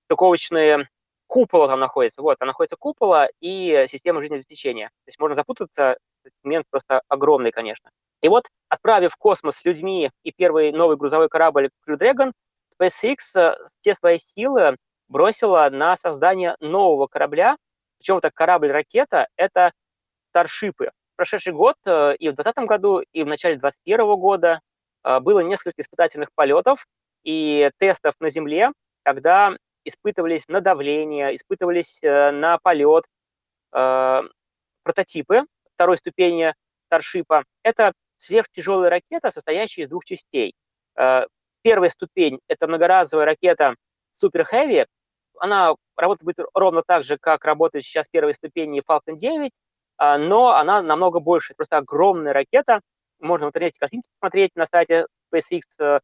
стыковочные 0.05 0.89
купола 1.27 1.67
там 1.67 1.79
находится. 1.79 2.21
Вот, 2.21 2.37
там 2.37 2.47
находится 2.47 2.75
купола 2.77 3.29
и 3.39 3.87
система 3.89 4.21
жизнеобеспечения. 4.21 4.87
То 4.87 5.09
есть 5.09 5.19
можно 5.19 5.35
запутаться, 5.35 5.97
сегмент 6.41 6.65
просто 6.69 7.01
огромный, 7.07 7.51
конечно. 7.51 7.89
И 8.21 8.27
вот, 8.27 8.45
отправив 8.69 9.13
в 9.13 9.17
космос 9.17 9.57
с 9.57 9.65
людьми 9.65 10.11
и 10.23 10.31
первый 10.31 10.71
новый 10.71 10.97
грузовой 10.97 11.29
корабль 11.29 11.69
Crew 11.87 11.97
Dragon, 11.97 12.31
SpaceX 12.79 13.17
э, 13.35 13.55
все 13.81 13.93
свои 13.93 14.17
силы 14.17 14.77
бросила 15.07 15.69
на 15.71 15.95
создание 15.95 16.55
нового 16.59 17.07
корабля, 17.07 17.57
причем 17.99 18.17
это 18.17 18.31
корабль-ракета, 18.31 19.27
это 19.35 19.71
старшипы. 20.29 20.91
Прошедший 21.15 21.53
год 21.53 21.75
э, 21.85 22.15
и 22.17 22.29
в 22.29 22.35
2020 22.35 22.67
году, 22.67 23.01
и 23.13 23.23
в 23.23 23.27
начале 23.27 23.55
2021 23.55 24.19
года 24.19 24.59
было 25.21 25.39
несколько 25.39 25.81
испытательных 25.81 26.29
полетов 26.33 26.85
и 27.23 27.69
тестов 27.77 28.15
на 28.19 28.29
Земле, 28.29 28.71
когда 29.03 29.55
испытывались 29.83 30.47
на 30.47 30.61
давление, 30.61 31.35
испытывались 31.35 31.99
на 32.01 32.57
полет 32.63 33.05
прототипы 34.83 35.43
второй 35.75 35.97
ступени 35.97 36.53
старшипа. 36.87 37.43
Это 37.63 37.93
сверхтяжелая 38.17 38.89
ракета, 38.89 39.31
состоящая 39.31 39.83
из 39.83 39.89
двух 39.89 40.05
частей. 40.05 40.53
Э, 40.97 41.25
первая 41.61 41.89
ступень– 41.89 42.39
это 42.47 42.67
многоразовая 42.67 43.25
ракета 43.25 43.75
Super 44.21 44.45
Heavy. 44.51 44.85
Она 45.39 45.75
работает 45.97 46.37
ровно 46.53 46.81
так 46.85 47.03
же, 47.03 47.17
как 47.17 47.43
работает 47.45 47.83
сейчас 47.83 48.07
первая 48.09 48.33
ступень 48.33 48.79
Falcon 48.79 49.17
9, 49.17 49.51
э, 49.99 50.17
но 50.17 50.51
она 50.51 50.81
намного 50.81 51.19
больше. 51.19 51.53
Просто 51.55 51.77
огромная 51.77 52.33
ракета. 52.33 52.81
Можно 53.19 53.47
в 53.47 53.49
интернете 53.49 53.77
картинки 53.79 54.07
посмотреть 54.19 54.51
на 54.55 54.65
сайте 54.65 55.05
SpaceX. 55.33 56.01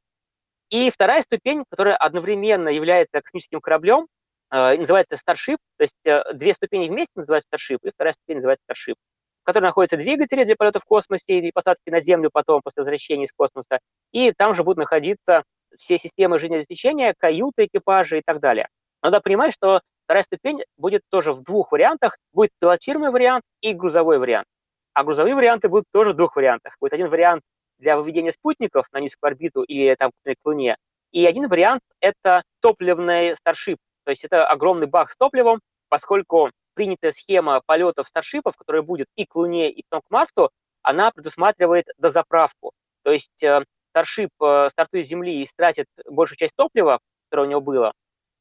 И 0.70 0.90
вторая 0.90 1.22
ступень, 1.22 1.64
которая 1.70 1.96
одновременно 1.98 2.70
является 2.70 3.22
космическим 3.22 3.60
кораблем, 3.60 4.08
э, 4.52 4.78
называется 4.78 5.16
Starship. 5.16 5.58
То 5.78 5.84
есть 5.84 6.38
две 6.38 6.54
ступени 6.54 6.88
вместе 6.88 7.12
называются 7.16 7.50
Starship, 7.54 7.80
и 7.84 7.92
вторая 7.92 8.14
ступень 8.14 8.38
называется 8.38 8.66
Starship 8.72 8.96
в 9.42 9.44
которой 9.44 9.64
находятся 9.64 9.98
двигатели 9.98 10.44
для 10.44 10.56
полета 10.56 10.80
в 10.80 10.86
космосе 10.86 11.40
и 11.40 11.52
посадки 11.52 11.90
на 11.90 12.00
Землю 12.00 12.30
потом, 12.32 12.62
после 12.62 12.82
возвращения 12.82 13.26
из 13.26 13.34
космоса. 13.34 13.80
И 14.12 14.32
там 14.32 14.56
же 14.56 14.64
будут 14.64 14.78
находиться 14.78 15.44
все 15.78 15.98
системы 15.98 16.40
жизнеобеспечения, 16.40 17.16
каюты 17.18 17.66
экипажа 17.66 18.18
и 18.18 18.22
так 18.24 18.40
далее. 18.40 18.68
Надо 19.02 19.20
понимать, 19.20 19.54
что 19.54 19.82
вторая 20.06 20.24
ступень 20.24 20.64
будет 20.78 21.02
тоже 21.10 21.34
в 21.34 21.42
двух 21.42 21.72
вариантах. 21.72 22.18
Будет 22.34 22.52
пилотируемый 22.60 23.12
вариант 23.12 23.44
и 23.62 23.74
грузовой 23.74 24.20
вариант. 24.20 24.46
А 24.94 25.04
грузовые 25.04 25.36
варианты 25.36 25.70
будут 25.70 25.86
тоже 25.92 26.14
в 26.14 26.16
двух 26.16 26.36
вариантах. 26.36 26.76
Будет 26.80 26.94
один 26.94 27.10
вариант 27.10 27.44
для 27.78 27.98
выведения 27.98 28.32
спутников 28.32 28.88
на 28.92 29.00
низкую 29.00 29.30
орбиту 29.30 29.64
или 29.64 29.96
там 29.96 30.12
к 30.24 30.36
Луне. 30.46 30.78
И 31.12 31.26
один 31.26 31.48
вариант– 31.48 31.82
это 32.00 32.44
топливный 32.62 33.36
старшип. 33.36 33.78
То 34.06 34.12
есть 34.12 34.24
это 34.24 34.48
огромный 34.48 34.88
бак 34.88 35.12
с 35.12 35.18
топливом, 35.18 35.60
поскольку 35.90 36.52
принятая 36.74 37.12
схема 37.12 37.62
полетов 37.66 38.08
старшипов, 38.08 38.56
которая 38.56 38.82
будет 38.82 39.08
и 39.16 39.26
к 39.26 39.36
Луне, 39.36 39.72
и 39.72 39.84
потом 39.90 40.02
к 40.08 40.12
Марсу, 40.12 40.50
она 40.82 41.12
предусматривает 41.12 41.88
дозаправку. 41.98 42.72
То 43.04 43.12
есть 43.12 43.44
э, 43.44 43.64
старшип 43.90 44.30
э, 44.42 44.70
стартует 44.70 45.06
с 45.06 45.10
Земли 45.10 45.42
и 45.42 45.48
тратит 45.56 45.88
большую 46.10 46.38
часть 46.38 46.56
топлива, 46.56 47.00
которое 47.30 47.48
у 47.48 47.50
него 47.50 47.62
было, 47.62 47.94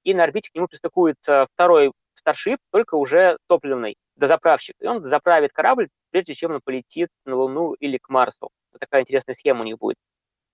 и 0.05 0.15
на 0.15 0.25
орбите 0.25 0.51
к 0.51 0.55
нему 0.55 0.69
пристыкуется 0.69 1.47
второй 1.55 1.93
старшип, 2.15 2.59
только 2.71 2.95
уже 2.95 3.39
топливный 3.49 3.97
дозаправщик. 4.21 4.77
И 4.81 4.87
он 4.87 5.09
заправит 5.09 5.53
корабль, 5.53 5.89
прежде 6.11 6.35
чем 6.35 6.53
он 6.53 6.61
полетит 6.63 7.09
на 7.25 7.35
Луну 7.35 7.73
или 7.73 7.99
к 7.99 8.09
Марсу. 8.09 8.51
Вот 8.73 8.79
такая 8.79 9.01
интересная 9.03 9.35
схема 9.35 9.63
у 9.63 9.65
них 9.65 9.79
будет. 9.79 9.97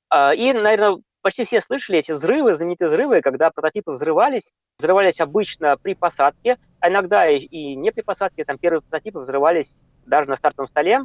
А, 0.09 0.33
и, 0.33 0.52
наверное, 0.52 1.02
почти 1.20 1.44
все 1.44 1.61
слышали 1.61 1.98
эти 1.98 2.12
взрывы, 2.12 2.55
знаменитые 2.55 2.88
взрывы, 2.88 3.20
когда 3.20 3.50
прототипы 3.50 3.92
взрывались. 3.92 4.52
Взрывались 4.79 5.20
обычно 5.20 5.76
при 5.76 5.94
посадке, 5.94 6.59
а 6.81 6.88
иногда 6.88 7.29
и, 7.29 7.74
не 7.74 7.92
при 7.92 8.02
посадке. 8.02 8.44
Там 8.44 8.57
первые 8.57 8.81
прототипы 8.81 9.18
взрывались 9.18 9.83
даже 10.07 10.31
на 10.31 10.37
стартовом 10.37 10.68
столе. 10.68 11.02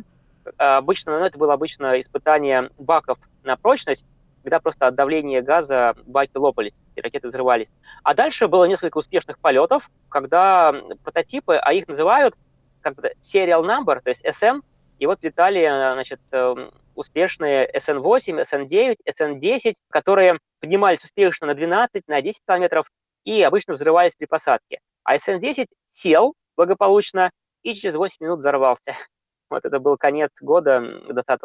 А, 0.58 0.78
обычно, 0.78 1.19
ну, 1.19 1.26
это 1.26 1.38
было 1.38 1.54
обычно 1.54 2.00
испытание 2.00 2.69
баков 2.78 3.17
на 3.43 3.58
прочность, 3.58 4.06
когда 4.43 4.60
просто 4.60 4.88
от 4.88 4.95
давления 4.95 5.41
газа 5.41 5.95
баки 6.06 6.38
лопались, 6.38 6.74
и 6.95 7.02
ракеты 7.02 7.28
взрывались. 7.28 7.67
А 8.04 8.13
дальше 8.13 8.47
было 8.47 8.65
несколько 8.65 8.97
успешных 8.97 9.39
полетов, 9.39 9.89
когда 10.10 10.74
прототипы, 11.04 11.56
а 11.56 11.74
их 11.74 11.88
называют 11.88 12.36
как 12.82 12.96
бы 12.96 13.12
serial 13.22 13.63
number, 13.63 14.02
то 14.02 14.10
есть 14.10 14.24
SM, 14.26 14.62
и 15.00 15.06
вот 15.08 15.24
летали, 15.24 15.65
значит, 15.65 16.20
эм, 16.32 16.72
успешные 16.96 17.67
SN8, 17.76 18.44
SN9, 18.44 18.98
SN10, 19.10 19.74
которые 19.89 20.39
поднимались 20.60 21.04
успешно 21.04 21.48
на 21.48 21.56
12, 21.56 22.08
на 22.08 22.22
10 22.22 22.41
километров 22.46 22.88
и 23.24 23.41
обычно 23.41 23.74
взрывались 23.74 24.15
при 24.15 24.26
посадке. 24.26 24.80
А 25.04 25.15
SN10 25.15 25.67
сел 25.89 26.36
благополучно 26.56 27.32
и 27.63 27.74
через 27.74 27.96
8 27.96 28.15
минут 28.20 28.39
взорвался. 28.39 28.94
Вот 29.50 29.65
это 29.65 29.80
был 29.80 29.98
конец 29.98 30.30
года 30.39 30.80
2020 30.80 31.39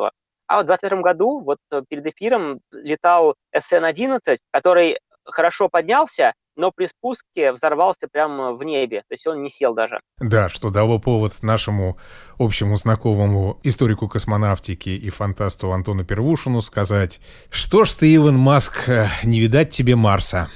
А 0.47 0.57
вот 0.59 0.65
в 0.65 0.67
2021 0.67 1.03
году, 1.03 1.41
вот 1.41 1.59
перед 1.89 2.07
эфиром 2.07 2.61
летал 2.71 3.35
SN11, 3.53 4.37
который 4.53 4.99
хорошо 5.25 5.69
поднялся, 5.69 6.35
но 6.57 6.73
при 6.73 6.87
спуске 6.87 7.53
взорвался 7.53 8.09
прямо 8.11 8.53
в 8.53 8.63
небе, 8.63 9.01
то 9.09 9.15
есть 9.15 9.27
он 9.27 9.43
не 9.43 9.51
сел 9.51 9.75
даже. 9.75 10.01
Да, 10.19 10.49
что 10.49 10.71
дало 10.71 10.99
повод 10.99 11.33
нашему 11.43 11.99
общему 12.39 12.77
знакомому 12.77 13.61
историку 13.63 14.09
космонавтики 14.09 14.89
и 14.89 15.11
фантасту 15.11 15.73
Антону 15.73 16.05
Первушину 16.05 16.63
сказать, 16.63 17.21
что 17.51 17.85
ж 17.85 17.93
ты, 17.93 18.13
Илон 18.13 18.37
Маск, 18.37 18.89
не 19.23 19.41
видать 19.41 19.71
тебе 19.71 19.97
Марса. 19.97 20.51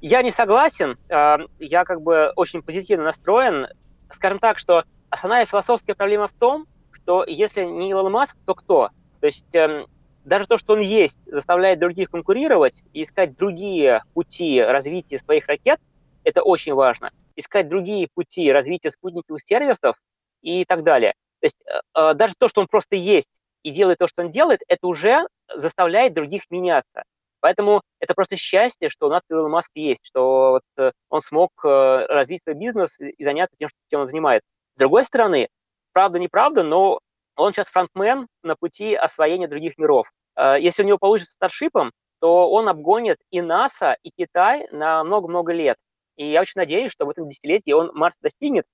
Я 0.00 0.22
не 0.22 0.30
согласен, 0.30 0.98
а, 1.10 1.38
я 1.58 1.84
как 1.84 2.02
бы 2.02 2.32
очень 2.36 2.62
позитивно 2.62 3.04
настроен. 3.04 3.66
Скажем 4.12 4.38
так, 4.38 4.58
что 4.58 4.84
основная 5.10 5.46
философская 5.46 5.94
проблема 5.94 6.28
в 6.28 6.32
том, 6.32 6.66
что 6.92 7.24
если 7.24 7.64
не 7.64 7.90
Илон 7.90 8.12
Маск, 8.12 8.36
то 8.46 8.54
кто? 8.54 8.90
То 9.20 9.26
есть 9.26 9.54
эм, 9.54 9.86
даже 10.24 10.46
то, 10.46 10.58
что 10.58 10.72
он 10.72 10.80
есть, 10.80 11.18
заставляет 11.26 11.78
других 11.78 12.10
конкурировать 12.10 12.82
и 12.92 13.02
искать 13.02 13.36
другие 13.36 14.02
пути 14.14 14.60
развития 14.60 15.18
своих 15.18 15.46
ракет, 15.46 15.78
это 16.24 16.42
очень 16.42 16.74
важно. 16.74 17.10
Искать 17.36 17.68
другие 17.68 18.08
пути 18.12 18.50
развития 18.50 18.90
спутниковых 18.90 19.42
сервисов 19.42 19.96
и 20.42 20.64
так 20.64 20.82
далее. 20.82 21.14
То 21.40 21.46
есть 21.46 21.56
э, 21.66 21.80
э, 21.94 22.14
даже 22.14 22.34
то, 22.38 22.48
что 22.48 22.62
он 22.62 22.66
просто 22.66 22.96
есть 22.96 23.30
и 23.62 23.70
делает 23.70 23.98
то, 23.98 24.08
что 24.08 24.22
он 24.22 24.30
делает, 24.30 24.60
это 24.66 24.86
уже 24.86 25.26
заставляет 25.54 26.14
других 26.14 26.50
меняться. 26.50 27.04
Поэтому 27.40 27.82
это 28.00 28.14
просто 28.14 28.36
счастье, 28.36 28.88
что 28.88 29.06
у 29.06 29.10
нас 29.10 29.20
Илон 29.28 29.50
Маск 29.50 29.70
есть, 29.74 30.06
что 30.06 30.52
вот 30.52 30.62
э, 30.78 30.92
он 31.10 31.20
смог 31.20 31.50
развить 31.62 32.42
свой 32.42 32.54
бизнес 32.54 32.98
и 32.98 33.22
заняться 33.22 33.56
тем, 33.58 33.68
чем 33.90 34.00
он 34.00 34.08
занимается. 34.08 34.46
С 34.76 34.78
другой 34.78 35.04
стороны, 35.04 35.48
правда-неправда, 35.92 36.62
но 36.62 36.98
он 37.36 37.52
сейчас 37.52 37.68
фронтмен 37.68 38.28
на 38.42 38.56
пути 38.56 38.94
освоения 38.94 39.48
других 39.48 39.78
миров. 39.78 40.10
Э, 40.36 40.56
если 40.58 40.82
у 40.82 40.86
него 40.86 40.98
получится 40.98 41.32
старшипом, 41.32 41.92
то 42.20 42.50
он 42.50 42.68
обгонит 42.68 43.18
и 43.30 43.40
НАСА, 43.40 43.96
и 44.02 44.10
Китай 44.10 44.66
на 44.70 45.04
много-много 45.04 45.52
лет. 45.52 45.76
И 46.16 46.26
я 46.26 46.40
очень 46.40 46.54
надеюсь, 46.56 46.92
что 46.92 47.06
в 47.06 47.10
этом 47.10 47.28
десятилетии 47.28 47.72
он 47.72 47.90
Марс 47.94 48.16
достигнет, 48.20 48.64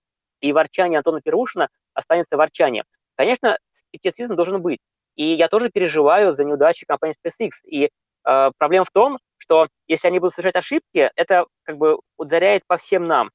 и 0.41 0.53
ворчание 0.53 0.99
Антона 0.99 1.21
Первушина 1.21 1.69
останется 1.95 2.37
ворчанием. 2.37 2.85
Конечно, 3.17 3.59
скептицизм 3.73 4.37
должен 4.37 4.63
быть. 4.63 4.79
И 5.17 5.25
я 5.25 5.49
тоже 5.49 5.71
переживаю 5.71 6.33
за 6.33 6.45
неудачи 6.45 6.87
компании 6.87 7.15
SpaceX. 7.23 7.51
И 7.65 7.91
э, 8.25 8.51
проблема 8.57 8.85
в 8.85 8.91
том, 8.91 9.19
что 9.39 9.69
если 9.89 10.09
они 10.09 10.19
будут 10.19 10.35
совершать 10.35 10.57
ошибки, 10.57 11.11
это 11.17 11.47
как 11.65 11.77
бы 11.77 11.99
ударяет 12.17 12.63
по 12.67 12.79
всем 12.79 13.07
нам, 13.07 13.31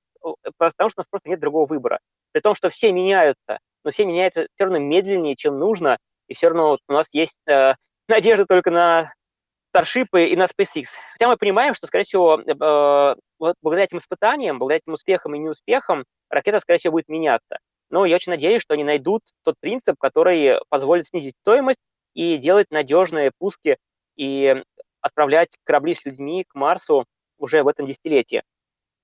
потому 0.57 0.89
что 0.89 0.99
у 0.99 1.01
нас 1.01 1.07
просто 1.09 1.29
нет 1.29 1.39
другого 1.39 1.65
выбора. 1.65 1.99
При 2.31 2.41
том, 2.41 2.55
что 2.55 2.69
все 2.69 2.91
меняются, 2.91 3.59
но 3.86 3.91
все 3.91 4.04
меняются 4.04 4.48
все 4.56 4.65
равно 4.65 4.80
медленнее, 4.80 5.36
чем 5.38 5.58
нужно, 5.58 5.98
и 6.28 6.34
все 6.34 6.48
равно 6.48 6.69
вот 6.69 6.80
у 6.89 6.93
нас 6.93 7.08
есть 7.13 7.39
э, 7.48 7.76
надежда 8.10 8.45
только 8.45 8.71
на 8.71 9.13
Старшипы 9.69 10.26
и 10.26 10.36
на 10.36 10.45
SpaceX. 10.45 10.88
Хотя 11.13 11.28
мы 11.28 11.38
понимаем, 11.38 11.76
что, 11.76 11.88
скорее 11.88 12.04
всего, 12.06 12.39
э, 12.39 13.15
благодаря 13.62 13.84
этим 13.84 14.00
испытаниям, 14.00 14.58
благодаря 14.58 14.80
этим 14.84 14.93
успехам 14.93 15.36
и 15.36 15.39
неуспехам, 15.39 16.06
ракета, 16.30 16.60
скорее 16.60 16.80
всего, 16.80 16.93
будет 16.93 17.10
меняться. 17.10 17.60
Но 17.89 18.06
я 18.06 18.15
очень 18.15 18.32
надеюсь, 18.32 18.62
что 18.62 18.74
они 18.74 18.84
найдут 18.84 19.21
тот 19.43 19.56
принцип, 19.60 19.95
который 20.00 20.60
позволит 20.69 21.08
снизить 21.08 21.36
стоимость 21.41 21.80
и 22.13 22.38
делать 22.38 22.71
надежные 22.71 23.32
пуски 23.38 23.78
и 24.15 24.63
отправлять 25.02 25.50
корабли 25.65 25.93
с 25.93 26.04
людьми 26.06 26.45
к 26.48 26.56
Марсу 26.56 27.06
уже 27.38 27.62
в 27.62 27.67
этом 27.67 27.86
десятилетии. 27.86 28.43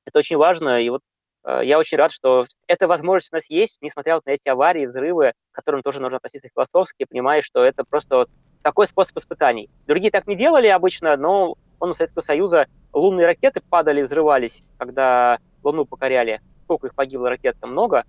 Это 0.06 0.20
очень 0.20 0.38
важно, 0.38 0.82
и 0.82 0.90
вот 0.90 1.02
Э, 1.02 1.11
я 1.44 1.80
очень 1.80 1.98
рад, 1.98 2.12
что 2.12 2.46
эта 2.68 2.88
возможность 2.88 3.34
у 3.34 3.36
нас 3.36 3.50
есть, 3.50 3.80
несмотря 3.82 4.16
вот 4.16 4.26
на 4.26 4.32
эти 4.32 4.48
аварии, 4.48 4.86
взрывы, 4.86 5.34
к 5.52 5.56
которым 5.56 5.82
тоже 5.82 6.00
нужно 6.00 6.18
относиться 6.18 6.50
философски, 6.54 7.06
понимая, 7.06 7.42
что 7.42 7.64
это 7.64 7.84
просто 7.84 8.16
вот 8.18 8.30
такой 8.62 8.88
способ 8.88 9.18
испытаний. 9.18 9.70
Другие 9.88 10.12
так 10.12 10.28
не 10.28 10.36
делали 10.36 10.68
обычно, 10.68 11.18
но 11.18 11.56
он 11.80 11.90
у 11.90 11.94
Советского 11.94 12.22
Союза 12.22 12.68
лунные 12.94 13.26
ракеты 13.26 13.62
падали, 13.70 14.04
взрывались, 14.04 14.64
когда 14.78 15.40
Луну 15.64 15.86
покоряли. 15.86 16.42
Сколько 16.66 16.88
их 16.88 16.96
погибло 16.96 17.30
ракет, 17.30 17.58
много, 17.64 18.04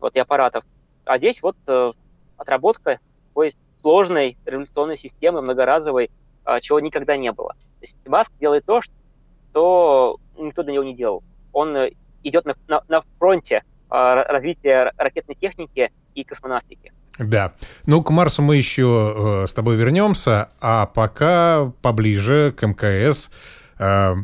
вот 0.00 0.14
и 0.14 0.18
аппаратов. 0.18 0.64
А 1.04 1.18
здесь 1.18 1.42
вот 1.42 1.56
э, 1.66 1.92
отработка 2.36 3.00
такой 3.28 3.54
сложной 3.80 4.36
революционной 4.44 4.96
системы, 4.96 5.42
многоразовой, 5.42 6.10
э, 6.44 6.60
чего 6.60 6.80
никогда 6.80 7.16
не 7.16 7.32
было. 7.32 7.50
То 7.50 7.82
есть 7.82 7.96
Маск 8.06 8.32
делает 8.38 8.64
то, 8.64 8.82
что 8.82 10.18
никто 10.36 10.62
до 10.62 10.72
него 10.72 10.84
не 10.84 10.94
делал. 10.94 11.22
Он 11.52 11.76
э, 11.76 11.92
идет 12.28 12.44
на, 12.44 12.54
на, 12.68 12.82
на 12.88 13.02
фронте 13.18 13.56
э, 13.56 13.62
развития 13.90 14.92
ракетной 14.96 15.34
техники 15.34 15.90
и 16.14 16.24
космонавтики. 16.24 16.92
Да. 17.18 17.52
Ну, 17.86 18.02
к 18.02 18.10
Марсу 18.10 18.42
мы 18.42 18.56
еще 18.56 19.42
э, 19.44 19.46
с 19.46 19.54
тобой 19.54 19.76
вернемся, 19.76 20.50
а 20.60 20.86
пока 20.86 21.72
поближе 21.82 22.52
к 22.52 22.66
МКС. 22.66 23.30
Э, 23.78 24.14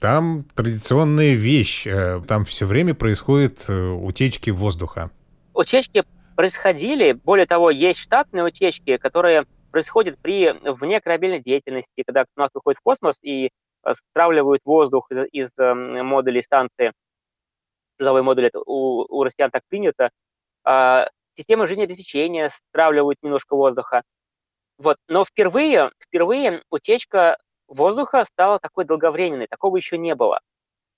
там 0.00 0.44
традиционная 0.54 1.34
вещь. 1.34 1.86
Э, 1.86 2.20
там 2.26 2.44
все 2.44 2.66
время 2.66 2.94
происходят 2.94 3.68
утечки 3.68 4.50
воздуха. 4.50 5.10
Утечки 5.54 6.04
происходили. 6.36 7.12
Более 7.12 7.46
того, 7.46 7.70
есть 7.70 8.00
штатные 8.00 8.44
утечки, 8.44 8.96
которые 8.96 9.44
происходят 9.70 10.18
при 10.20 10.52
внекорабельной 10.62 11.40
деятельности, 11.40 12.02
когда 12.06 12.24
космонавт 12.24 12.54
выходит 12.54 12.78
в 12.78 12.82
космос 12.82 13.18
и 13.22 13.50
стравливают 13.90 14.62
воздух 14.64 15.10
из, 15.10 15.26
из 15.32 15.50
э, 15.58 15.74
модулей 15.74 16.42
станции. 16.42 16.92
Грузовой 18.02 18.22
модуль 18.22 18.46
это 18.46 18.58
у, 18.58 19.06
у 19.08 19.22
россиян 19.22 19.50
так 19.52 19.62
принято. 19.68 20.10
А, 20.64 21.08
системы 21.36 21.68
жизнеобеспечения 21.68 22.50
стравливают 22.50 23.18
немножко 23.22 23.54
воздуха. 23.54 24.02
Вот. 24.76 24.96
Но 25.06 25.24
впервые, 25.24 25.92
впервые 26.04 26.64
утечка 26.68 27.38
воздуха 27.68 28.24
стала 28.24 28.58
такой 28.58 28.86
долговременной, 28.86 29.46
такого 29.46 29.76
еще 29.76 29.98
не 29.98 30.16
было. 30.16 30.40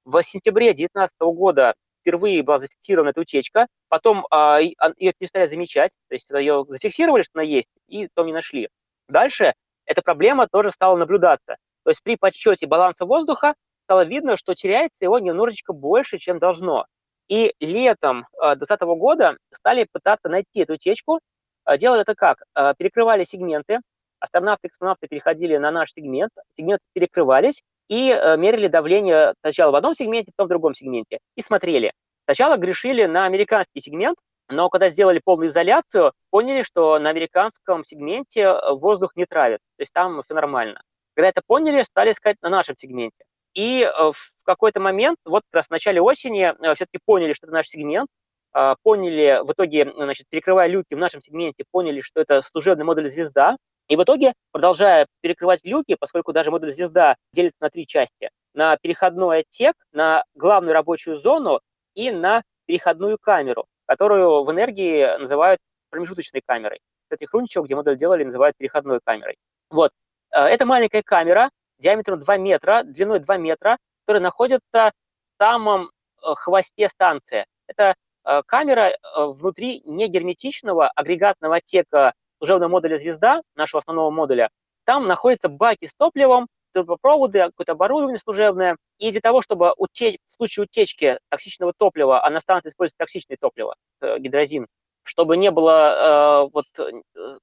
В 0.07 0.23
сентябре 0.23 0.69
2019 0.69 1.15
года 1.21 1.75
впервые 2.01 2.43
была 2.43 2.59
зафиксирована 2.59 3.11
эта 3.11 3.21
утечка, 3.21 3.67
потом 3.89 4.27
а, 4.31 4.61
ее 4.61 5.13
перестали 5.19 5.45
замечать, 5.45 5.93
то 6.09 6.15
есть 6.15 6.31
ее 6.31 6.65
зафиксировали, 6.67 7.23
что 7.23 7.33
она 7.35 7.43
есть, 7.43 7.69
и 7.89 8.09
потом 8.09 8.29
не 8.29 8.33
нашли. 8.33 8.71
Дальше 9.11 9.53
эта 9.85 10.01
проблема 10.01 10.49
тоже 10.51 10.73
стала 10.73 10.97
наблюдаться. 10.97 11.57
То 11.85 11.91
есть 11.91 12.03
при 12.03 12.17
подсчете 12.17 12.67
баланса 12.67 13.05
воздуха 13.05 13.55
стало 13.85 14.07
видно, 14.07 14.39
что 14.39 14.55
теряется 14.55 15.05
его 15.05 15.19
немножечко 15.19 15.75
больше, 15.75 16.17
чем 16.17 16.39
должно. 16.39 16.87
И 17.29 17.55
летом 17.61 18.27
2020 18.39 18.83
а, 18.83 18.87
года 18.87 19.37
стали 19.53 19.87
пытаться 19.91 20.29
найти 20.29 20.61
эту 20.61 20.75
утечку. 20.75 21.21
А, 21.65 21.79
делали 21.79 22.03
это 22.03 22.15
как? 22.15 22.43
А, 22.55 22.75
перекрывали 22.75 23.25
сегменты, 23.25 23.81
астронавты 24.21 24.69
и 24.69 24.71
космонавты 24.71 25.07
переходили 25.09 25.57
на 25.57 25.71
наш 25.71 25.93
сегмент, 25.93 26.33
сегменты 26.57 26.85
перекрывались 26.93 27.63
и 27.89 28.09
мерили 28.39 28.67
давление 28.69 29.35
сначала 29.41 29.71
в 29.71 29.75
одном 29.75 29.95
сегменте, 29.95 30.33
потом 30.35 30.47
в 30.47 30.49
другом 30.49 30.75
сегменте, 30.75 31.19
и 31.37 31.43
смотрели. 31.43 31.93
Сначала 32.25 32.57
грешили 32.57 33.05
на 33.05 33.27
американский 33.27 33.83
сегмент, 33.83 34.17
но 34.49 34.71
когда 34.71 34.89
сделали 34.89 35.21
полную 35.23 35.51
изоляцию, 35.51 36.13
поняли, 36.31 36.63
что 36.63 36.99
на 36.99 37.11
американском 37.11 37.85
сегменте 37.85 38.55
воздух 38.71 39.17
не 39.17 39.27
травит, 39.27 39.59
то 39.77 39.83
есть 39.83 39.93
там 39.93 40.23
все 40.23 40.35
нормально. 40.35 40.81
Когда 41.15 41.29
это 41.29 41.43
поняли, 41.47 41.83
стали 41.83 42.13
искать 42.13 42.37
на 42.41 42.49
нашем 42.49 42.75
сегменте. 42.79 43.25
И 43.55 43.83
э, 43.83 44.13
в 44.13 44.33
какой-то 44.45 44.81
момент, 44.81 45.19
вот 45.25 45.43
как 45.51 45.59
раз 45.59 45.67
в 45.69 45.71
начале 45.71 46.01
осени, 46.01 46.45
э, 46.45 46.75
все-таки 46.75 46.99
поняли, 47.05 47.33
что 47.33 47.47
это 47.47 47.55
наш 47.55 47.69
сегмент, 47.69 48.09
а, 48.57 48.77
поняли, 48.85 49.41
в 49.45 49.53
итоге, 49.53 49.93
значит, 49.97 50.27
перекрывая 50.31 50.69
люки 50.69 50.95
в 50.95 50.99
нашем 50.99 51.21
сегменте, 51.21 51.65
поняли, 51.73 52.03
что 52.03 52.21
это 52.21 52.41
служебный 52.43 52.85
модуль 52.85 53.09
«Звезда», 53.09 53.57
и 53.89 53.97
в 53.97 54.03
итоге, 54.05 54.33
продолжая 54.53 55.09
перекрывать 55.21 55.61
люки, 55.65 55.97
поскольку 55.99 56.33
даже 56.33 56.53
модуль 56.53 56.73
«Звезда» 56.73 57.17
делится 57.33 57.59
на 57.61 57.71
три 57.71 57.85
части, 57.85 58.31
на 58.55 58.77
переходной 58.77 59.41
отсек, 59.41 59.75
на 59.93 60.23
главную 60.35 60.73
рабочую 60.73 61.19
зону 61.19 61.61
и 61.95 62.13
на 62.13 62.43
переходную 62.67 63.19
камеру, 63.21 63.67
которую 63.87 64.45
в 64.45 64.51
энергии 64.53 65.19
называют 65.19 65.59
промежуточной 65.91 66.41
камерой. 66.47 66.79
Кстати, 67.03 67.29
Хрунчева, 67.29 67.65
где 67.65 67.75
модель 67.75 67.99
делали, 67.99 68.23
называют 68.23 68.57
переходной 68.57 69.01
камерой. 69.05 69.37
Вот. 69.69 69.91
Э, 70.31 70.43
это 70.43 70.65
маленькая 70.65 71.03
камера, 71.03 71.51
диаметром 71.79 72.21
2 72.21 72.37
метра, 72.39 72.83
длиной 72.85 73.21
2 73.21 73.37
метра, 73.39 73.79
который 74.05 74.21
находится 74.21 74.93
в 74.93 75.43
самом 75.43 75.91
э, 76.23 76.35
хвосте 76.35 76.89
станции. 76.89 77.47
Это 77.67 77.95
э, 78.25 78.43
камера 78.47 78.91
э, 78.91 78.97
внутри 79.17 79.81
негерметичного 79.85 80.89
агрегатного 80.89 81.57
отсека 81.57 82.13
служебного 82.39 82.71
модуля 82.71 82.99
«Звезда», 82.99 83.43
нашего 83.55 83.81
основного 83.81 84.11
модуля. 84.11 84.51
Там 84.85 85.07
находятся 85.07 85.49
баки 85.49 85.87
с 85.87 85.95
топливом, 85.95 86.47
трубопроводы, 86.73 87.39
какое-то 87.39 87.73
оборудование 87.73 88.19
служебное. 88.19 88.77
И 88.99 89.11
для 89.11 89.21
того, 89.21 89.41
чтобы 89.41 89.73
утечь, 89.77 90.19
в 90.31 90.37
случае 90.37 90.65
утечки 90.65 91.19
токсичного 91.31 91.73
топлива, 91.73 92.25
а 92.25 92.31
на 92.31 92.41
станции 92.41 92.69
используется 92.69 92.99
токсичное 92.99 93.39
топливо, 93.41 93.77
гидрозин, 94.19 94.67
чтобы 95.05 95.37
не 95.37 95.51
было 95.51 96.45
э, 96.45 96.51
вот, 96.53 96.65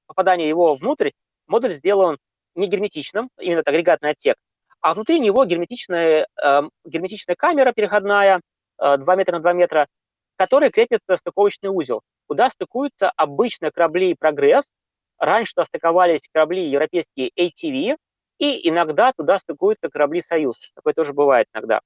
попадания 0.05 0.47
его 0.47 0.75
внутрь, 0.75 1.11
модуль 1.47 1.73
сделан 1.73 2.17
не 2.55 2.67
герметичным, 2.67 3.29
именно 3.39 3.59
это 3.59 3.71
агрегатный 3.71 4.11
отсек, 4.11 4.35
а 4.81 4.93
внутри 4.93 5.19
него 5.19 5.45
герметичная, 5.45 6.27
э, 6.41 6.61
герметичная 6.85 7.35
камера 7.35 7.71
переходная, 7.71 8.41
э, 8.79 8.97
2 8.97 9.15
метра 9.15 9.33
на 9.33 9.39
2 9.39 9.53
метра, 9.53 9.87
которая 10.37 10.71
крепится 10.71 11.17
стыковочный 11.17 11.69
узел, 11.69 12.01
куда 12.27 12.49
стыкуются 12.49 13.11
обычные 13.15 13.71
корабли 13.71 14.15
«Прогресс», 14.19 14.65
раньше 15.19 15.53
туда 15.53 15.65
стыковались 15.65 16.27
корабли 16.33 16.65
европейские 16.67 17.29
ATV, 17.37 17.95
и 18.39 18.67
иногда 18.67 19.13
туда 19.13 19.37
стыкуются 19.37 19.89
корабли 19.89 20.23
«Союз». 20.23 20.71
Такое 20.73 20.93
тоже 20.93 21.13
бывает 21.13 21.47
иногда. 21.53 21.81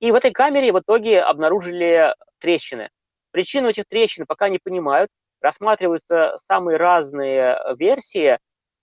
И 0.00 0.10
в 0.10 0.14
этой 0.14 0.30
камере 0.30 0.72
в 0.72 0.78
итоге 0.78 1.20
обнаружили 1.20 2.14
трещины. 2.38 2.88
Причину 3.30 3.68
этих 3.68 3.84
трещин 3.88 4.24
пока 4.26 4.48
не 4.48 4.58
понимают, 4.58 5.10
рассматриваются 5.42 6.36
самые 6.46 6.78
разные 6.78 7.60
версии, 7.76 8.38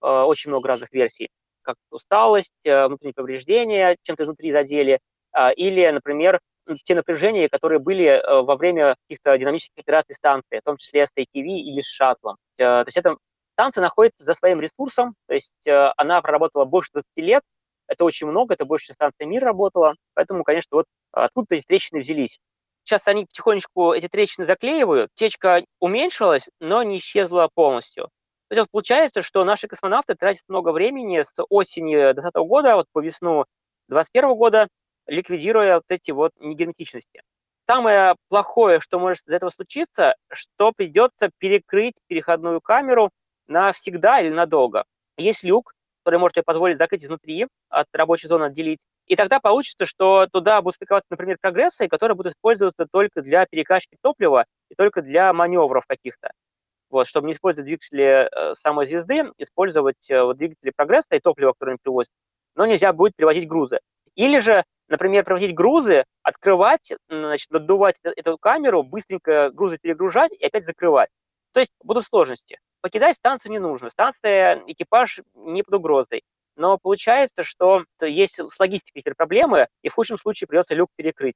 очень 0.05 0.49
много 0.49 0.67
разных 0.67 0.91
версий, 0.91 1.29
как 1.61 1.77
усталость, 1.91 2.53
э, 2.63 2.87
внутренние 2.87 3.13
повреждения, 3.13 3.97
чем-то 4.03 4.23
изнутри 4.23 4.51
задели, 4.51 4.99
а, 5.31 5.51
или, 5.51 5.89
например, 5.89 6.39
те 6.85 6.95
напряжения, 6.95 7.49
которые 7.49 7.79
были 7.79 8.05
э, 8.05 8.41
во 8.41 8.55
время 8.55 8.95
каких-то 9.07 9.37
динамических 9.37 9.81
операций 9.81 10.15
станции, 10.15 10.59
в 10.59 10.63
том 10.63 10.77
числе 10.77 11.05
с 11.05 11.11
ATV 11.17 11.43
или 11.43 11.81
с 11.81 11.87
шаттлом. 11.87 12.37
То 12.57 12.83
есть 12.85 12.97
эта 12.97 13.17
станция 13.53 13.81
находится 13.81 14.23
за 14.23 14.33
своим 14.33 14.61
ресурсом, 14.61 15.15
то 15.27 15.33
есть 15.33 15.53
она 15.65 16.21
проработала 16.21 16.65
больше 16.65 16.89
20 16.93 17.05
лет, 17.17 17.43
это 17.87 18.03
очень 18.03 18.27
много, 18.27 18.53
это 18.53 18.65
больше, 18.65 18.87
чем 18.87 18.95
станция 18.95 19.27
МИР 19.27 19.43
работала, 19.43 19.93
поэтому, 20.13 20.43
конечно, 20.43 20.77
вот 20.77 20.85
откуда 21.11 21.55
эти 21.55 21.65
трещины 21.65 21.99
взялись. 21.99 22.39
Сейчас 22.83 23.07
они 23.07 23.25
потихонечку 23.25 23.93
эти 23.93 24.07
трещины 24.07 24.45
заклеивают, 24.45 25.09
течка 25.15 25.63
уменьшилась, 25.79 26.47
но 26.59 26.83
не 26.83 26.99
исчезла 26.99 27.49
полностью. 27.53 28.09
То 28.47 28.55
есть 28.55 28.69
получается, 28.71 29.21
что 29.21 29.43
наши 29.43 29.67
космонавты 29.67 30.15
тратят 30.15 30.43
много 30.47 30.71
времени 30.71 31.21
с 31.23 31.33
осени 31.49 31.95
2020 31.95 32.35
года 32.47 32.75
вот 32.75 32.85
по 32.91 33.01
весну 33.01 33.45
2021 33.87 34.35
года, 34.35 34.67
ликвидируя 35.07 35.75
вот 35.75 35.85
эти 35.89 36.11
вот 36.11 36.31
негерметичности. 36.39 37.21
Самое 37.67 38.15
плохое, 38.29 38.79
что 38.79 38.99
может 38.99 39.27
из 39.27 39.33
этого 39.33 39.49
случиться, 39.49 40.15
что 40.31 40.71
придется 40.71 41.31
перекрыть 41.39 41.95
переходную 42.07 42.61
камеру 42.61 43.09
навсегда 43.47 44.21
или 44.21 44.29
надолго. 44.29 44.85
Есть 45.17 45.43
люк, 45.43 45.73
который 46.03 46.19
может 46.19 46.45
позволить 46.45 46.77
закрыть 46.77 47.03
изнутри, 47.03 47.47
от 47.69 47.87
рабочей 47.93 48.27
зоны 48.27 48.45
отделить. 48.45 48.79
И 49.07 49.15
тогда 49.15 49.39
получится, 49.39 49.87
что 49.87 50.27
туда 50.27 50.61
будут 50.61 50.75
стыковаться, 50.75 51.07
например, 51.09 51.37
прогрессы, 51.41 51.87
которые 51.87 52.15
будут 52.15 52.33
использоваться 52.33 52.85
только 52.91 53.23
для 53.23 53.45
перекачки 53.47 53.97
топлива 54.01 54.45
и 54.69 54.75
только 54.75 55.01
для 55.01 55.33
маневров 55.33 55.85
каких-то 55.87 56.31
вот, 56.95 57.07
чтобы 57.07 57.27
не 57.27 57.33
использовать 57.33 57.65
двигатели 57.65 58.29
э, 58.31 58.55
самой 58.55 58.85
звезды, 58.85 59.29
использовать 59.37 60.09
э, 60.09 60.23
вот, 60.23 60.37
двигатели 60.37 60.71
прогресса 60.73 61.15
и 61.15 61.19
топливо, 61.19 61.51
которое 61.51 61.71
они 61.71 61.79
привозят, 61.83 62.09
но 62.55 62.65
нельзя 62.65 62.93
будет 62.93 63.17
привозить 63.17 63.49
грузы. 63.49 63.81
Или 64.15 64.39
же, 64.39 64.63
например, 64.87 65.25
привозить 65.25 65.53
грузы, 65.53 66.05
открывать, 66.23 66.93
значит, 67.09 67.51
надувать 67.51 67.97
эту 68.01 68.37
камеру, 68.37 68.81
быстренько 68.81 69.49
грузы 69.51 69.77
перегружать 69.77 70.31
и 70.31 70.45
опять 70.45 70.65
закрывать. 70.65 71.09
То 71.51 71.59
есть 71.59 71.73
будут 71.83 72.05
сложности. 72.05 72.59
Покидать 72.79 73.17
станцию 73.17 73.51
не 73.51 73.59
нужно. 73.59 73.89
Станция, 73.89 74.63
экипаж 74.67 75.19
не 75.33 75.63
под 75.63 75.73
угрозой. 75.73 76.23
Но 76.55 76.77
получается, 76.77 77.43
что 77.43 77.83
есть 77.99 78.39
с 78.39 78.57
логистикой 78.57 79.03
проблемы, 79.17 79.67
и 79.81 79.89
в 79.89 79.93
худшем 79.95 80.17
случае 80.17 80.47
придется 80.47 80.75
люк 80.75 80.89
перекрыть. 80.95 81.35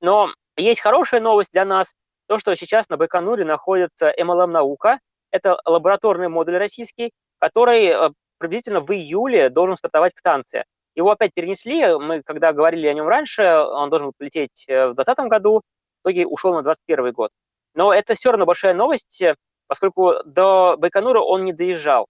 Но 0.00 0.32
есть 0.56 0.80
хорошая 0.80 1.20
новость 1.20 1.50
для 1.52 1.64
нас 1.64 1.92
то, 2.32 2.38
что 2.38 2.56
сейчас 2.56 2.88
на 2.88 2.96
Байконуре 2.96 3.44
находится 3.44 4.10
MLM-наука, 4.18 5.00
это 5.30 5.60
лабораторный 5.66 6.30
модуль 6.30 6.56
российский, 6.56 7.10
который 7.38 7.88
э, 7.88 8.10
приблизительно 8.38 8.80
в 8.80 8.90
июле 8.90 9.50
должен 9.50 9.76
стартовать 9.76 10.14
станция. 10.16 10.64
Его 10.94 11.10
опять 11.10 11.34
перенесли, 11.34 11.94
мы 11.98 12.22
когда 12.22 12.54
говорили 12.54 12.86
о 12.86 12.94
нем 12.94 13.06
раньше, 13.06 13.42
он 13.42 13.90
должен 13.90 14.06
был 14.06 14.14
полететь 14.16 14.64
э, 14.66 14.86
в 14.86 14.94
2020 14.94 15.28
году, 15.28 15.60
в 16.02 16.08
итоге 16.08 16.26
ушел 16.26 16.54
на 16.54 16.62
2021 16.62 17.12
год. 17.12 17.30
Но 17.74 17.92
это 17.92 18.14
все 18.14 18.30
равно 18.30 18.46
большая 18.46 18.72
новость, 18.72 19.20
э, 19.20 19.34
поскольку 19.66 20.14
до 20.24 20.76
Байконура 20.78 21.20
он 21.20 21.44
не 21.44 21.52
доезжал. 21.52 22.06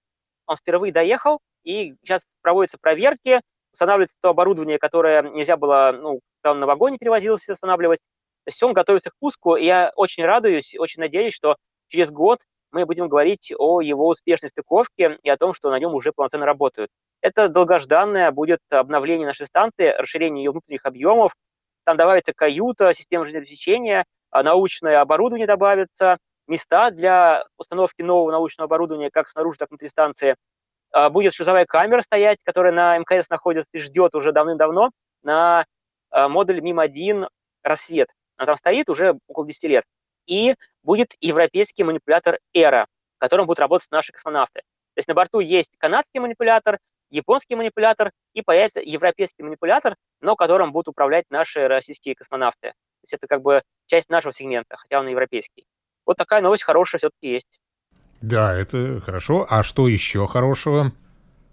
Он 0.46 0.56
впервые 0.56 0.92
доехал, 0.92 1.40
и 1.64 1.96
сейчас 2.04 2.22
проводятся 2.42 2.78
проверки, 2.80 3.40
устанавливается 3.72 4.14
то 4.20 4.28
оборудование, 4.28 4.78
которое 4.78 5.22
нельзя 5.22 5.56
было, 5.56 5.90
ну, 6.00 6.20
там 6.42 6.60
на 6.60 6.66
вагоне 6.66 6.98
перевозилось, 6.98 7.48
устанавливать. 7.48 7.98
То 8.44 8.48
есть 8.48 8.62
он 8.62 8.72
готовится 8.72 9.10
к 9.10 9.14
пуску, 9.18 9.56
и 9.56 9.64
я 9.64 9.92
очень 9.96 10.24
радуюсь, 10.24 10.74
очень 10.76 11.00
надеюсь, 11.00 11.34
что 11.34 11.56
через 11.88 12.10
год 12.10 12.40
мы 12.72 12.86
будем 12.86 13.08
говорить 13.08 13.52
о 13.56 13.80
его 13.80 14.08
успешной 14.08 14.50
стыковке 14.50 15.18
и 15.22 15.28
о 15.28 15.36
том, 15.36 15.54
что 15.54 15.70
на 15.70 15.78
нем 15.78 15.94
уже 15.94 16.12
полноценно 16.12 16.46
работают. 16.46 16.90
Это 17.20 17.48
долгожданное 17.48 18.30
будет 18.32 18.60
обновление 18.70 19.26
нашей 19.26 19.46
станции, 19.46 19.94
расширение 19.96 20.44
ее 20.44 20.50
внутренних 20.50 20.84
объемов. 20.84 21.34
Там 21.84 21.96
добавится 21.96 22.32
каюта, 22.34 22.92
система 22.94 23.26
жизнеобеспечения, 23.26 24.04
а 24.30 24.42
научное 24.42 25.00
оборудование 25.00 25.46
добавится, 25.46 26.18
места 26.48 26.90
для 26.90 27.44
установки 27.58 28.02
нового 28.02 28.32
научного 28.32 28.66
оборудования 28.66 29.10
как 29.10 29.28
снаружи, 29.28 29.58
так 29.58 29.68
и 29.68 29.72
внутри 29.72 29.88
станции. 29.88 30.36
А, 30.90 31.10
будет 31.10 31.34
шлюзовая 31.34 31.66
камера 31.66 32.02
стоять, 32.02 32.38
которая 32.42 32.72
на 32.72 32.98
МКС 32.98 33.30
находится 33.30 33.70
и 33.72 33.78
ждет 33.78 34.14
уже 34.14 34.32
давным-давно 34.32 34.90
на 35.22 35.64
а, 36.10 36.28
модуль 36.28 36.60
МИМ-1 36.60 37.28
«Рассвет». 37.62 38.08
Она 38.42 38.46
там 38.46 38.56
стоит 38.56 38.88
уже 38.88 39.16
около 39.28 39.46
10 39.46 39.62
лет. 39.64 39.84
И 40.26 40.56
будет 40.82 41.14
европейский 41.20 41.84
манипулятор 41.84 42.40
«Эра», 42.52 42.86
в 43.16 43.20
котором 43.20 43.46
будут 43.46 43.60
работать 43.60 43.88
наши 43.92 44.10
космонавты. 44.10 44.62
То 44.94 44.98
есть 44.98 45.06
на 45.06 45.14
борту 45.14 45.38
есть 45.38 45.70
канадский 45.78 46.18
манипулятор, 46.18 46.80
японский 47.08 47.54
манипулятор 47.54 48.10
и 48.34 48.42
появится 48.42 48.80
европейский 48.80 49.44
манипулятор, 49.44 49.94
но 50.20 50.34
которым 50.34 50.72
будут 50.72 50.88
управлять 50.88 51.26
наши 51.30 51.68
российские 51.68 52.16
космонавты. 52.16 52.70
То 52.70 53.04
есть 53.04 53.14
это 53.14 53.28
как 53.28 53.42
бы 53.42 53.62
часть 53.86 54.10
нашего 54.10 54.32
сегмента, 54.32 54.76
хотя 54.76 54.98
он 54.98 55.06
европейский. 55.06 55.64
Вот 56.04 56.16
такая 56.16 56.42
новость 56.42 56.64
хорошая 56.64 56.98
все-таки 56.98 57.30
есть. 57.30 57.60
Да, 58.20 58.58
это 58.58 59.00
хорошо. 59.02 59.46
А 59.48 59.62
что 59.62 59.86
еще 59.86 60.26
хорошего? 60.26 60.90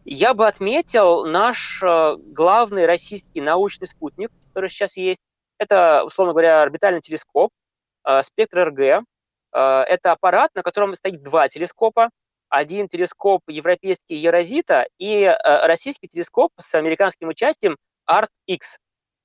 Я 0.05 0.33
бы 0.33 0.47
отметил 0.47 1.23
наш 1.25 1.83
э, 1.83 2.15
главный 2.17 2.87
российский 2.87 3.41
научный 3.41 3.87
спутник, 3.87 4.31
который 4.47 4.71
сейчас 4.71 4.97
есть. 4.97 5.19
Это, 5.59 6.03
условно 6.05 6.33
говоря, 6.33 6.61
орбитальный 6.61 7.01
телескоп, 7.01 7.51
э, 8.05 8.23
спектр 8.23 8.69
РГ. 8.69 8.79
Э, 8.79 9.01
это 9.53 10.11
аппарат, 10.11 10.49
на 10.55 10.63
котором 10.63 10.95
стоит 10.95 11.21
два 11.21 11.47
телескопа. 11.47 12.09
Один 12.49 12.87
телескоп 12.87 13.41
европейский 13.47 14.15
Ерозита 14.15 14.87
и 14.97 15.23
российский 15.43 16.07
телескоп 16.07 16.49
с 16.59 16.73
американским 16.73 17.27
участием 17.27 17.77
ART-X. 18.09 18.77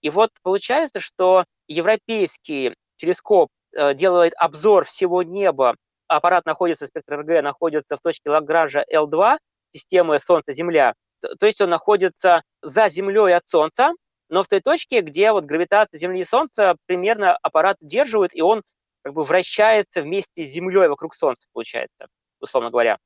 И 0.03 0.11
вот 0.11 0.29
получается, 0.42 1.01
что 1.01 1.47
европейский 1.66 2.75
телескоп 2.97 3.49
делает 3.94 4.35
обзор 4.37 4.85
всего 4.85 5.23
неба 5.23 5.77
аппарат 6.07 6.44
находится, 6.44 6.87
спектр 6.87 7.20
РГ 7.20 7.42
находится 7.42 7.97
в 7.97 8.01
точке 8.03 8.29
Лагранжа 8.29 8.85
L2, 8.92 9.38
системы 9.73 10.18
Солнце-Земля, 10.18 10.92
то 11.38 11.47
есть 11.47 11.61
он 11.61 11.70
находится 11.70 12.42
за 12.62 12.88
Землей 12.88 13.35
от 13.35 13.49
Солнца, 13.49 13.92
но 14.28 14.44
в 14.44 14.48
той 14.48 14.60
точке, 14.60 15.00
где 15.00 15.32
вот 15.32 15.44
гравитация 15.44 15.98
Земли 15.98 16.20
и 16.20 16.24
Солнца 16.24 16.76
примерно 16.87 17.37
аппарат 17.37 17.76
удерживает, 17.80 18.34
и 18.34 18.42
он 18.42 18.62
как 19.02 19.14
бы 19.14 19.24
вращается 19.24 20.02
вместе 20.02 20.46
с 20.46 20.50
Землей 20.50 20.88
вокруг 20.88 21.14
Солнца, 21.14 21.46
получается, 21.52 22.08
условно 22.40 22.70
говоря. 22.70 22.98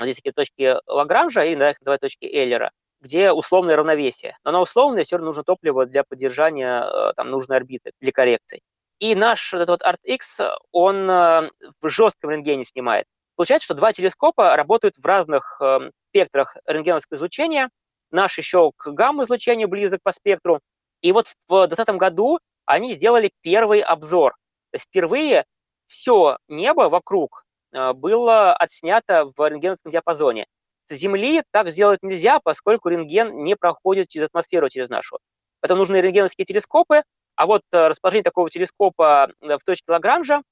Здесь 0.00 0.16
такие 0.16 0.32
точки 0.32 0.76
Лагранжа, 0.86 1.44
и 1.44 1.56
да, 1.56 1.70
их 1.70 1.80
называют 1.80 2.00
точки 2.00 2.24
Эйлера, 2.24 2.70
где 3.00 3.32
условное 3.32 3.76
равновесие. 3.76 4.38
Но 4.44 4.52
на 4.52 4.60
условное 4.60 5.04
все 5.04 5.16
равно 5.16 5.30
нужно 5.30 5.44
топливо 5.44 5.84
для 5.84 6.04
поддержания 6.04 6.82
э, 6.82 7.12
там, 7.14 7.30
нужной 7.30 7.58
орбиты, 7.58 7.92
для 8.00 8.12
коррекций. 8.12 8.62
И 9.00 9.14
наш 9.14 9.52
этот 9.52 9.68
вот 9.68 9.82
ArtX, 9.82 10.48
он 10.70 11.10
э, 11.10 11.50
в 11.80 11.88
жестком 11.88 12.30
рентгене 12.30 12.64
снимает. 12.64 13.06
Получается, 13.34 13.64
что 13.64 13.74
два 13.74 13.92
телескопа 13.92 14.56
работают 14.56 14.96
в 14.96 15.04
разных 15.04 15.60
э, 15.60 15.90
спектрах 16.10 16.56
рентгеновского 16.66 17.16
излучения. 17.16 17.68
Наш 18.12 18.36
еще 18.36 18.72
к 18.76 18.90
гамма-излучению 18.90 19.68
близок 19.68 20.00
по 20.02 20.12
спектру. 20.12 20.60
И 21.00 21.12
вот 21.12 21.26
в 21.48 21.66
2020 21.66 21.96
году 21.96 22.38
они 22.66 22.92
сделали 22.92 23.32
первый 23.40 23.80
обзор. 23.80 24.34
То 24.70 24.76
есть 24.76 24.86
впервые 24.86 25.44
все 25.88 26.36
небо 26.48 26.88
вокруг 26.88 27.44
э, 27.72 27.92
было 27.94 28.54
отснято 28.54 29.32
в 29.36 29.48
рентгеновском 29.48 29.92
диапазоне. 29.92 30.46
С 30.88 30.94
Земли 30.94 31.42
так 31.52 31.70
сделать 31.70 32.00
нельзя, 32.02 32.38
поскольку 32.40 32.90
рентген 32.90 33.44
не 33.44 33.56
проходит 33.56 34.08
через 34.08 34.26
атмосферу, 34.26 34.68
через 34.68 34.90
нашу. 34.90 35.18
Поэтому 35.60 35.80
нужны 35.80 35.96
рентгеновские 35.96 36.44
телескопы, 36.44 37.02
а 37.36 37.46
вот 37.46 37.62
э, 37.72 37.88
расположение 37.88 38.24
такого 38.24 38.50
телескопа 38.50 39.30
э, 39.40 39.56
в 39.56 39.64
точке 39.64 39.90
Лагранжа 39.90 40.42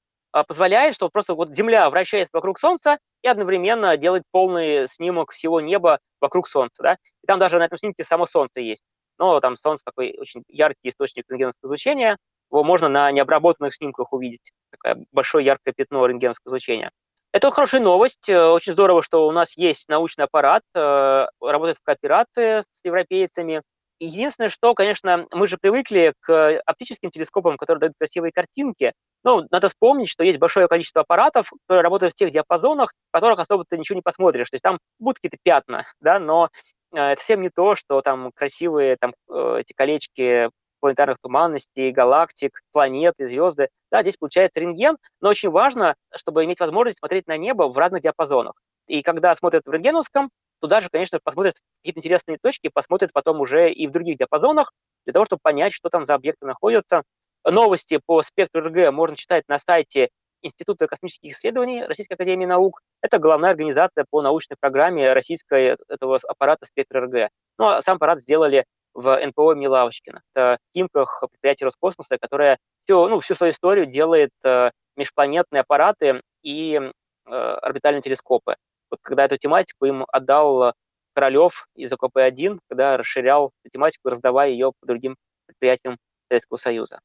позволяет, 0.47 0.95
что 0.95 1.09
просто 1.09 1.33
вот 1.33 1.53
Земля 1.53 1.89
вращается 1.89 2.29
вокруг 2.31 2.57
Солнца 2.57 2.99
и 3.21 3.27
одновременно 3.27 3.97
делает 3.97 4.23
полный 4.31 4.87
снимок 4.87 5.33
всего 5.33 5.59
неба 5.59 5.99
вокруг 6.21 6.47
Солнца. 6.47 6.81
Да? 6.81 6.97
И 7.23 7.27
там 7.27 7.39
даже 7.39 7.57
на 7.59 7.65
этом 7.65 7.77
снимке 7.77 8.03
само 8.03 8.25
Солнце 8.25 8.61
есть. 8.61 8.83
Но 9.17 9.39
там 9.39 9.55
Солнце 9.57 9.83
такой 9.85 10.15
очень 10.17 10.43
яркий 10.47 10.89
источник 10.89 11.25
рентгеновского 11.29 11.67
излучения. 11.67 12.17
Его 12.49 12.63
можно 12.63 12.89
на 12.89 13.11
необработанных 13.11 13.75
снимках 13.75 14.13
увидеть. 14.13 14.51
Такое 14.71 15.05
большое 15.11 15.45
яркое 15.45 15.73
пятно 15.73 16.05
рентгеновского 16.05 16.51
излучения. 16.51 16.91
Это 17.33 17.49
хорошая 17.49 17.81
новость. 17.81 18.29
Очень 18.29 18.73
здорово, 18.73 19.03
что 19.03 19.27
у 19.27 19.31
нас 19.31 19.55
есть 19.55 19.87
научный 19.87 20.25
аппарат, 20.25 20.63
работает 20.73 21.77
в 21.77 21.83
кооперации 21.83 22.59
с 22.59 22.83
европейцами. 22.83 23.61
Единственное, 24.01 24.49
что, 24.49 24.73
конечно, 24.73 25.27
мы 25.31 25.47
же 25.47 25.57
привыкли 25.61 26.13
к 26.21 26.59
оптическим 26.65 27.11
телескопам, 27.11 27.55
которые 27.55 27.79
дают 27.79 27.93
красивые 27.97 28.31
картинки. 28.31 28.93
Ну, 29.23 29.45
надо 29.51 29.69
вспомнить, 29.69 30.09
что 30.09 30.23
есть 30.23 30.39
большое 30.39 30.67
количество 30.67 31.01
аппаратов, 31.01 31.51
которые 31.67 31.83
работают 31.83 32.15
в 32.15 32.17
тех 32.17 32.31
диапазонах, 32.31 32.91
в 33.09 33.11
которых 33.13 33.37
особо 33.37 33.63
ты 33.69 33.77
ничего 33.77 33.97
не 33.97 34.01
посмотришь. 34.01 34.49
То 34.49 34.55
есть 34.55 34.63
там 34.63 34.79
будут 34.97 35.19
какие-то 35.19 35.37
пятна, 35.43 35.85
да, 36.01 36.19
но 36.19 36.45
э, 36.45 36.49
это 36.91 37.19
совсем 37.21 37.41
не 37.41 37.49
то, 37.49 37.75
что 37.75 38.01
там 38.01 38.31
красивые 38.33 38.97
там, 38.97 39.13
э, 39.29 39.57
эти 39.59 39.73
колечки 39.73 40.49
планетарных 40.81 41.17
туманностей, 41.21 41.91
галактик, 41.91 42.59
планеты, 42.71 43.29
звезды. 43.29 43.69
Да, 43.91 44.01
здесь 44.01 44.17
получается 44.17 44.59
рентген, 44.59 44.97
но 45.21 45.29
очень 45.29 45.49
важно, 45.49 45.95
чтобы 46.15 46.43
иметь 46.43 46.59
возможность 46.59 46.99
смотреть 46.99 47.27
на 47.27 47.37
небо 47.37 47.63
в 47.63 47.77
разных 47.77 48.01
диапазонах. 48.01 48.53
И 48.87 49.03
когда 49.03 49.35
смотрят 49.35 49.63
в 49.65 49.71
рентгеновском, 49.71 50.31
туда 50.59 50.81
же, 50.81 50.89
конечно, 50.91 51.19
посмотрят 51.23 51.55
какие-то 51.79 51.99
интересные 51.99 52.37
точки, 52.41 52.69
посмотрят 52.73 53.13
потом 53.13 53.39
уже 53.39 53.71
и 53.71 53.87
в 53.87 53.91
других 53.91 54.17
диапазонах, 54.17 54.71
для 55.05 55.13
того, 55.13 55.25
чтобы 55.25 55.39
понять, 55.41 55.73
что 55.73 55.89
там 55.89 56.05
за 56.05 56.15
объекты 56.15 56.45
находятся. 56.45 57.03
Новости 57.43 57.99
по 58.05 58.21
спектру 58.21 58.61
РГ 58.61 58.91
можно 58.91 59.15
читать 59.15 59.43
на 59.47 59.57
сайте 59.57 60.09
Института 60.41 60.87
космических 60.87 61.31
исследований 61.31 61.83
Российской 61.85 62.13
Академии 62.13 62.45
Наук. 62.45 62.81
Это 63.01 63.19
главная 63.19 63.51
организация 63.51 64.05
по 64.09 64.21
научной 64.21 64.55
программе 64.59 65.13
российской 65.13 65.77
этого 65.87 66.19
аппарата 66.27 66.65
спектра 66.65 67.01
РГ. 67.01 67.29
Ну, 67.57 67.67
а 67.67 67.81
сам 67.81 67.97
аппарат 67.97 68.21
сделали 68.21 68.65
в 68.93 69.25
НПО 69.25 69.53
Милавочкина. 69.53 70.21
Это 70.33 70.57
в 70.57 70.77
Химках 70.77 71.23
предприятие 71.31 71.65
Роскосмоса, 71.65 72.17
которое 72.19 72.57
всю, 72.83 73.07
ну, 73.07 73.19
всю 73.19 73.35
свою 73.35 73.53
историю 73.53 73.85
делает 73.85 74.31
э, 74.43 74.71
межпланетные 74.97 75.61
аппараты 75.61 76.21
и 76.43 76.73
э, 76.75 77.29
орбитальные 77.29 78.01
телескопы. 78.01 78.55
Вот 78.89 78.99
когда 79.01 79.25
эту 79.25 79.37
тематику 79.37 79.85
им 79.85 80.05
отдал 80.11 80.63
э, 80.63 80.73
Королев 81.13 81.67
из 81.75 81.91
ОКП-1, 81.91 82.59
когда 82.69 82.97
расширял 82.97 83.51
эту 83.63 83.73
тематику, 83.73 84.09
раздавая 84.09 84.49
ее 84.49 84.71
по 84.79 84.87
другим 84.87 85.15
предприятиям 85.45 85.97
Советского 86.29 86.57
Союза. 86.57 86.99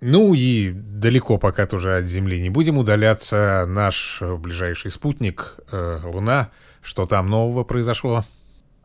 Ну 0.00 0.34
и 0.34 0.72
далеко 0.72 1.38
пока 1.38 1.66
тоже 1.66 1.96
от 1.96 2.04
Земли 2.06 2.40
не 2.40 2.50
будем 2.50 2.78
удаляться. 2.78 3.64
Наш 3.66 4.20
ближайший 4.20 4.90
спутник 4.90 5.56
э, 5.72 6.00
Луна. 6.04 6.50
Что 6.82 7.06
там 7.06 7.28
нового 7.28 7.64
произошло? 7.64 8.22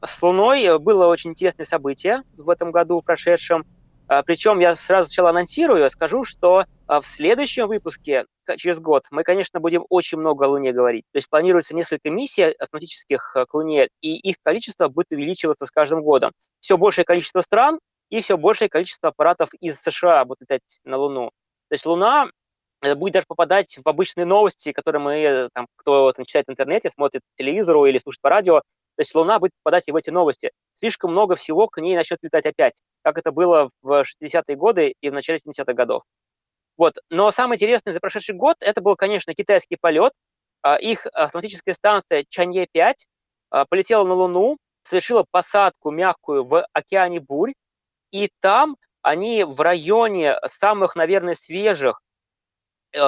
С 0.04 0.22
Луной 0.24 0.64
э, 0.64 0.78
было 0.80 1.08
очень 1.08 1.32
интересное 1.32 1.66
событие 1.66 2.24
в 2.38 2.50
этом 2.50 2.72
году, 2.72 3.02
прошедшем. 3.02 3.66
А, 4.08 4.24
Причем 4.24 4.60
я 4.60 4.76
сразу 4.76 5.08
сначала 5.08 5.30
анонсирую, 5.30 5.90
скажу, 5.90 6.26
что 6.26 6.66
а, 6.86 7.00
в 7.00 7.08
следующем 7.08 7.68
выпуске, 7.68 8.26
через 8.58 8.78
год, 8.80 9.06
мы, 9.10 9.24
конечно, 9.24 9.62
будем 9.62 9.86
очень 9.90 10.18
много 10.18 10.46
о 10.46 10.50
Луне 10.50 10.74
говорить. 10.74 11.06
То 11.14 11.18
есть 11.18 11.30
планируется 11.30 11.74
несколько 11.74 12.10
миссий 12.10 12.44
автоматических 12.44 13.36
а, 13.36 13.46
к 13.46 13.54
Луне, 13.54 13.88
и 14.02 14.18
их 14.18 14.36
количество 14.44 14.90
будет 14.90 15.12
увеличиваться 15.12 15.66
с 15.66 15.72
каждым 15.72 16.02
годом. 16.02 16.32
Все 16.60 16.78
большее 16.78 17.06
количество 17.06 17.40
стран 17.40 17.80
и 18.12 18.22
все 18.22 18.38
большее 18.38 18.70
количество 18.70 19.10
аппаратов 19.10 19.50
из 19.60 19.80
США 19.82 20.24
будут 20.26 20.42
летать 20.42 20.62
на 20.84 20.98
Луну. 20.98 21.32
То 21.70 21.74
есть 21.74 21.86
Луна 21.86 22.30
э, 22.82 22.94
будет 22.94 23.14
даже 23.14 23.26
попадать 23.26 23.80
в 23.84 23.88
обычные 23.88 24.26
новости, 24.26 24.74
которые 24.74 25.02
мы, 25.02 25.14
э, 25.16 25.50
там, 25.54 25.68
кто 25.78 26.12
там, 26.12 26.26
читает 26.26 26.46
в 26.48 26.52
интернете, 26.52 26.90
смотрит 26.90 27.22
по 27.24 27.44
телевизору 27.44 27.86
или 27.86 27.98
слушает 27.98 28.22
по 28.22 28.30
радио, 28.30 28.60
то 28.60 29.02
есть 29.02 29.16
Луна 29.16 29.40
будет 29.40 29.54
попадать 29.64 29.88
и 29.88 29.92
в 29.92 29.96
эти 29.96 30.10
новости. 30.10 30.52
Слишком 30.80 31.12
много 31.12 31.36
всего 31.36 31.68
к 31.68 31.80
ней 31.80 31.96
начнет 31.96 32.20
летать 32.22 32.46
опять, 32.46 32.74
как 33.02 33.18
это 33.18 33.32
было 33.32 33.70
в 33.82 34.04
60-е 34.04 34.56
годы 34.56 34.94
и 35.00 35.10
в 35.10 35.14
начале 35.14 35.40
70-х 35.40 35.74
годов. 35.74 36.04
Вот. 36.78 36.98
Но 37.10 37.32
самое 37.32 37.58
интересное 37.58 37.94
за 37.94 38.00
прошедший 38.00 38.36
год, 38.36 38.58
это 38.60 38.82
был, 38.82 38.96
конечно, 38.96 39.34
китайский 39.34 39.78
полет. 39.80 40.14
А, 40.62 40.76
их 40.76 41.06
автоматическая 41.14 41.74
станция 41.74 42.26
Чанье-5 42.30 42.94
а, 43.52 43.66
полетела 43.66 44.04
на 44.04 44.14
Луну, 44.14 44.58
совершила 44.84 45.26
посадку 45.32 45.92
мягкую 45.92 46.44
в 46.44 46.66
океане 46.74 47.20
Бурь, 47.20 47.54
и 48.12 48.30
там 48.40 48.78
они 49.02 49.44
в 49.44 49.60
районе 49.62 50.38
самых, 50.48 50.96
наверное, 50.96 51.36
свежих 51.36 52.02
э, 52.94 53.00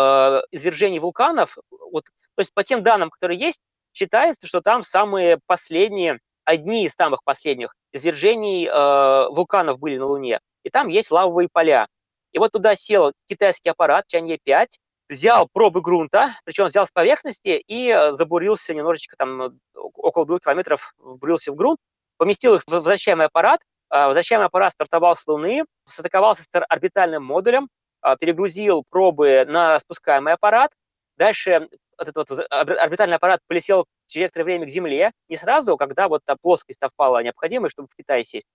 извержений 0.51 0.99
вулканов, 0.99 1.58
вот, 1.70 2.06
то 2.36 2.39
есть 2.39 2.54
по 2.54 2.64
тем 2.64 2.84
данным, 2.84 3.10
которые 3.10 3.39
есть, 3.39 3.60
считается, 3.93 4.47
что 4.47 4.62
там 4.62 4.84
самые 4.84 5.39
последние 5.45 6.20
одни 6.45 6.86
из 6.86 6.93
самых 6.93 7.24
последних 7.24 7.74
извержений 7.91 8.68
э, 8.68 9.30
вулканов 9.30 9.80
были 9.80 9.97
на 9.97 10.06
Луне, 10.06 10.39
и 10.64 10.70
там 10.70 10.88
есть 10.88 11.12
лавовые 11.12 11.47
поля. 11.51 11.88
И 12.32 12.39
вот 12.39 12.51
туда 12.51 12.76
сел 12.76 13.14
китайский 13.30 13.70
аппарат 13.70 14.06
Чанье-5, 14.08 14.68
взял 15.10 15.47
пробы 15.51 15.82
грунта, 15.82 16.36
причем 16.45 16.66
взял 16.66 16.88
с 16.88 16.91
поверхности 16.91 17.62
и 17.68 17.89
э, 17.89 18.14
забурился 18.14 18.74
немножечко, 18.74 19.16
там 19.16 19.60
около 19.74 20.26
двух 20.26 20.41
километров 20.41 20.93
вбурился 20.97 21.51
в 21.51 21.56
грунт, 21.56 21.80
поместил 22.18 22.56
их 22.56 22.64
в 22.64 22.72
возвращаемый 22.72 23.28
аппарат, 23.28 23.62
возвращаемый 23.94 24.48
аппарат 24.48 24.74
стартовал 24.74 25.16
с 25.16 25.26
Луны, 25.28 25.66
состыковался 25.88 26.44
с 26.44 26.48
орбитальным 26.68 27.24
модулем, 27.24 27.70
а, 28.02 28.18
перегрузил 28.18 28.84
пробы 28.89 29.46
на 29.48 29.80
спускаемый 29.80 30.34
аппарат, 30.34 30.72
дальше 31.16 31.70
этот 32.00 32.16
вот 32.16 32.48
орбитальный 32.50 33.18
аппарат 33.18 33.39
полетел 33.48 33.86
через 34.08 34.26
некоторое 34.26 34.46
время 34.46 34.66
к 34.66 34.72
Земле, 34.72 35.12
не 35.30 35.38
сразу, 35.38 35.78
когда 35.78 36.08
вот 36.08 36.22
та 36.26 36.36
плоскость 36.41 36.80
совпала 36.80 37.22
необходимой, 37.22 37.70
чтобы 37.70 37.88
в 37.88 37.96
Китае 37.96 38.24
сесть. 38.24 38.48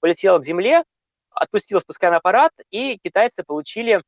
Полетел 0.00 0.40
к 0.40 0.44
Земле, 0.44 0.82
отпустил 1.30 1.80
спускаемый 1.80 2.18
аппарат, 2.18 2.50
и 2.70 2.98
китайцы 3.02 3.44
получили 3.46 4.02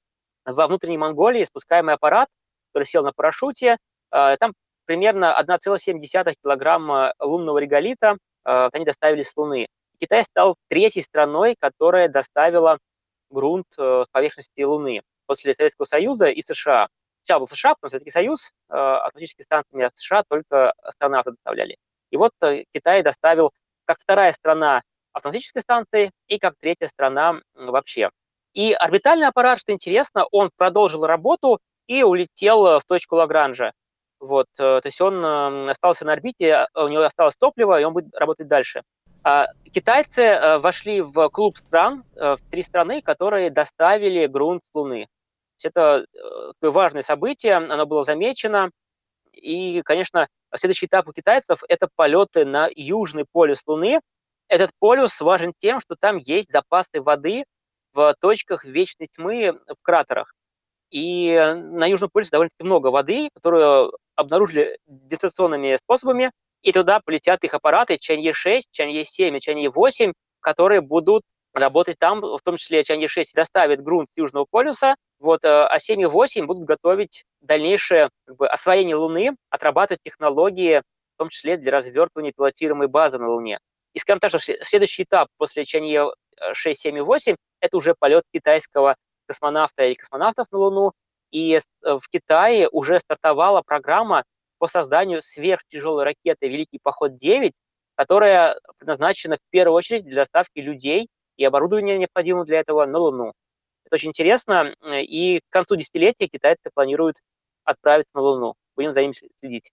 во 0.44 0.66
внутренней 0.66 0.98
Монголии 0.98 1.44
спускаемый 1.44 1.94
аппарат, 1.94 2.28
который 2.72 2.86
сел 2.86 3.04
на 3.04 3.12
парашюте. 3.12 3.78
А, 4.10 4.36
там 4.36 4.52
примерно 4.84 5.38
1,7 5.40 6.34
килограмма 6.42 7.14
лунного 7.20 7.58
реголита 7.58 8.18
они 8.44 8.84
доставили 8.84 9.22
с 9.22 9.36
Луны. 9.36 9.68
Китай 10.02 10.24
стал 10.24 10.56
третьей 10.68 11.02
страной, 11.02 11.54
которая 11.56 12.08
доставила 12.08 12.78
грунт 13.30 13.68
э, 13.78 14.02
с 14.04 14.10
поверхности 14.10 14.60
Луны 14.62 15.02
после 15.26 15.54
Советского 15.54 15.86
Союза 15.86 16.26
и 16.26 16.42
США. 16.42 16.88
Сначала 17.22 17.38
был 17.38 17.46
США, 17.46 17.74
потом 17.74 17.90
Советский 17.90 18.10
Союз, 18.10 18.50
э, 18.68 18.74
атмосферические 18.74 19.44
станции 19.44 19.80
от 19.80 19.96
США 19.96 20.24
только 20.28 20.72
астронавты 20.82 21.30
доставляли. 21.30 21.76
И 22.10 22.16
вот 22.16 22.32
э, 22.40 22.64
Китай 22.74 23.04
доставил 23.04 23.52
как 23.84 24.00
вторая 24.00 24.32
страна 24.32 24.82
автоматической 25.12 25.62
станции 25.62 26.10
и 26.26 26.40
как 26.40 26.54
третья 26.58 26.88
страна 26.88 27.36
вообще. 27.54 28.10
И 28.54 28.72
орбитальный 28.72 29.28
аппарат, 29.28 29.60
что 29.60 29.70
интересно, 29.70 30.26
он 30.32 30.50
продолжил 30.56 31.06
работу 31.06 31.60
и 31.86 32.02
улетел 32.02 32.80
в 32.80 32.82
точку 32.88 33.14
Лагранжа. 33.16 33.72
Вот, 34.18 34.46
то 34.56 34.80
есть 34.84 35.00
он 35.00 35.68
остался 35.68 36.04
на 36.04 36.12
орбите, 36.12 36.66
у 36.74 36.88
него 36.88 37.02
осталось 37.02 37.36
топливо, 37.36 37.80
и 37.80 37.84
он 37.84 37.92
будет 37.92 38.14
работать 38.14 38.46
дальше. 38.46 38.82
А, 39.24 39.46
китайцы 39.72 40.22
э, 40.22 40.58
вошли 40.58 41.00
в 41.00 41.28
клуб 41.28 41.56
стран, 41.56 42.04
э, 42.16 42.36
в 42.36 42.50
три 42.50 42.62
страны, 42.62 43.02
которые 43.02 43.50
доставили 43.50 44.26
грунт 44.26 44.62
с 44.64 44.74
Луны. 44.74 45.06
Это 45.62 46.06
э, 46.12 46.68
важное 46.68 47.04
событие, 47.04 47.54
оно 47.54 47.86
было 47.86 48.02
замечено. 48.02 48.70
И, 49.32 49.80
конечно, 49.82 50.26
следующий 50.56 50.86
этап 50.86 51.06
у 51.08 51.12
китайцев– 51.12 51.62
это 51.68 51.88
полеты 51.94 52.44
на 52.44 52.68
южный 52.74 53.24
полюс 53.30 53.62
Луны. 53.66 54.00
Этот 54.48 54.72
полюс 54.80 55.20
важен 55.20 55.54
тем, 55.60 55.80
что 55.80 55.94
там 55.98 56.16
есть 56.18 56.50
запасы 56.50 57.00
воды 57.00 57.44
в 57.94 58.14
точках 58.20 58.64
вечной 58.64 59.06
тьмы 59.06 59.60
в 59.66 59.82
кратерах. 59.82 60.34
И 60.90 61.34
на 61.56 61.86
Южном 61.86 62.10
полюсе 62.12 62.30
довольно-таки 62.32 62.64
много 62.64 62.88
воды, 62.88 63.30
которую 63.34 63.96
обнаружили 64.14 64.78
дистанционными 64.86 65.78
способами, 65.82 66.30
и 66.62 66.72
туда 66.72 67.00
полетят 67.04 67.44
их 67.44 67.54
аппараты 67.54 67.98
Чанье-6, 67.98 68.62
Чанье-7 68.72 69.36
и 69.36 69.40
Чанье-8, 69.40 70.12
которые 70.40 70.80
будут 70.80 71.22
работать 71.52 71.98
там, 71.98 72.20
в 72.20 72.40
том 72.42 72.56
числе 72.56 72.84
Чанье-6 72.84 73.24
доставит 73.34 73.82
грунт 73.82 74.08
Южного 74.16 74.46
полюса, 74.48 74.94
вот, 75.18 75.44
э, 75.44 75.48
а 75.48 75.78
7 75.78 76.00
и 76.00 76.06
8 76.06 76.46
будут 76.46 76.64
готовить 76.64 77.24
дальнейшее 77.40 78.08
как 78.26 78.36
бы, 78.36 78.48
освоение 78.48 78.96
Луны, 78.96 79.36
отрабатывать 79.50 80.02
технологии, 80.02 80.82
в 81.14 81.18
том 81.18 81.28
числе 81.28 81.56
для 81.56 81.72
развертывания 81.72 82.32
пилотируемой 82.34 82.88
базы 82.88 83.18
на 83.18 83.28
Луне. 83.28 83.58
И 83.92 83.98
скажем 83.98 84.20
так, 84.20 84.30
что 84.30 84.38
следующий 84.38 85.02
этап 85.02 85.28
после 85.36 85.64
Чанье 85.64 86.12
6, 86.54 86.80
7 86.80 86.96
и 86.96 87.00
8– 87.00 87.36
это 87.60 87.76
уже 87.76 87.94
полет 87.98 88.24
китайского 88.32 88.96
космонавта 89.26 89.84
или 89.84 89.94
космонавтов 89.94 90.46
на 90.50 90.58
Луну. 90.58 90.92
И 91.30 91.54
э, 91.54 91.60
в 91.82 92.02
Китае 92.10 92.68
уже 92.68 93.00
стартовала 93.00 93.62
программа 93.62 94.24
по 94.62 94.68
созданию 94.68 95.22
сверхтяжелой 95.22 96.04
ракеты 96.04 96.46
«Великий 96.46 96.78
поход-9», 96.80 97.50
которая 97.96 98.56
предназначена 98.78 99.34
в 99.34 99.50
первую 99.50 99.74
очередь 99.74 100.04
для 100.04 100.22
доставки 100.22 100.60
людей 100.60 101.08
и 101.36 101.44
оборудования, 101.44 101.98
необходимого 101.98 102.44
для 102.44 102.60
этого, 102.60 102.86
на 102.86 102.96
Луну. 102.96 103.32
Это 103.84 103.96
очень 103.96 104.10
интересно, 104.10 104.72
и 105.00 105.40
к 105.40 105.52
концу 105.52 105.74
десятилетия 105.74 106.28
китайцы 106.28 106.70
планируют 106.72 107.16
отправиться 107.64 108.12
на 108.14 108.20
Луну. 108.20 108.54
Будем 108.76 108.92
за 108.92 109.02
ним 109.02 109.14
следить. 109.40 109.72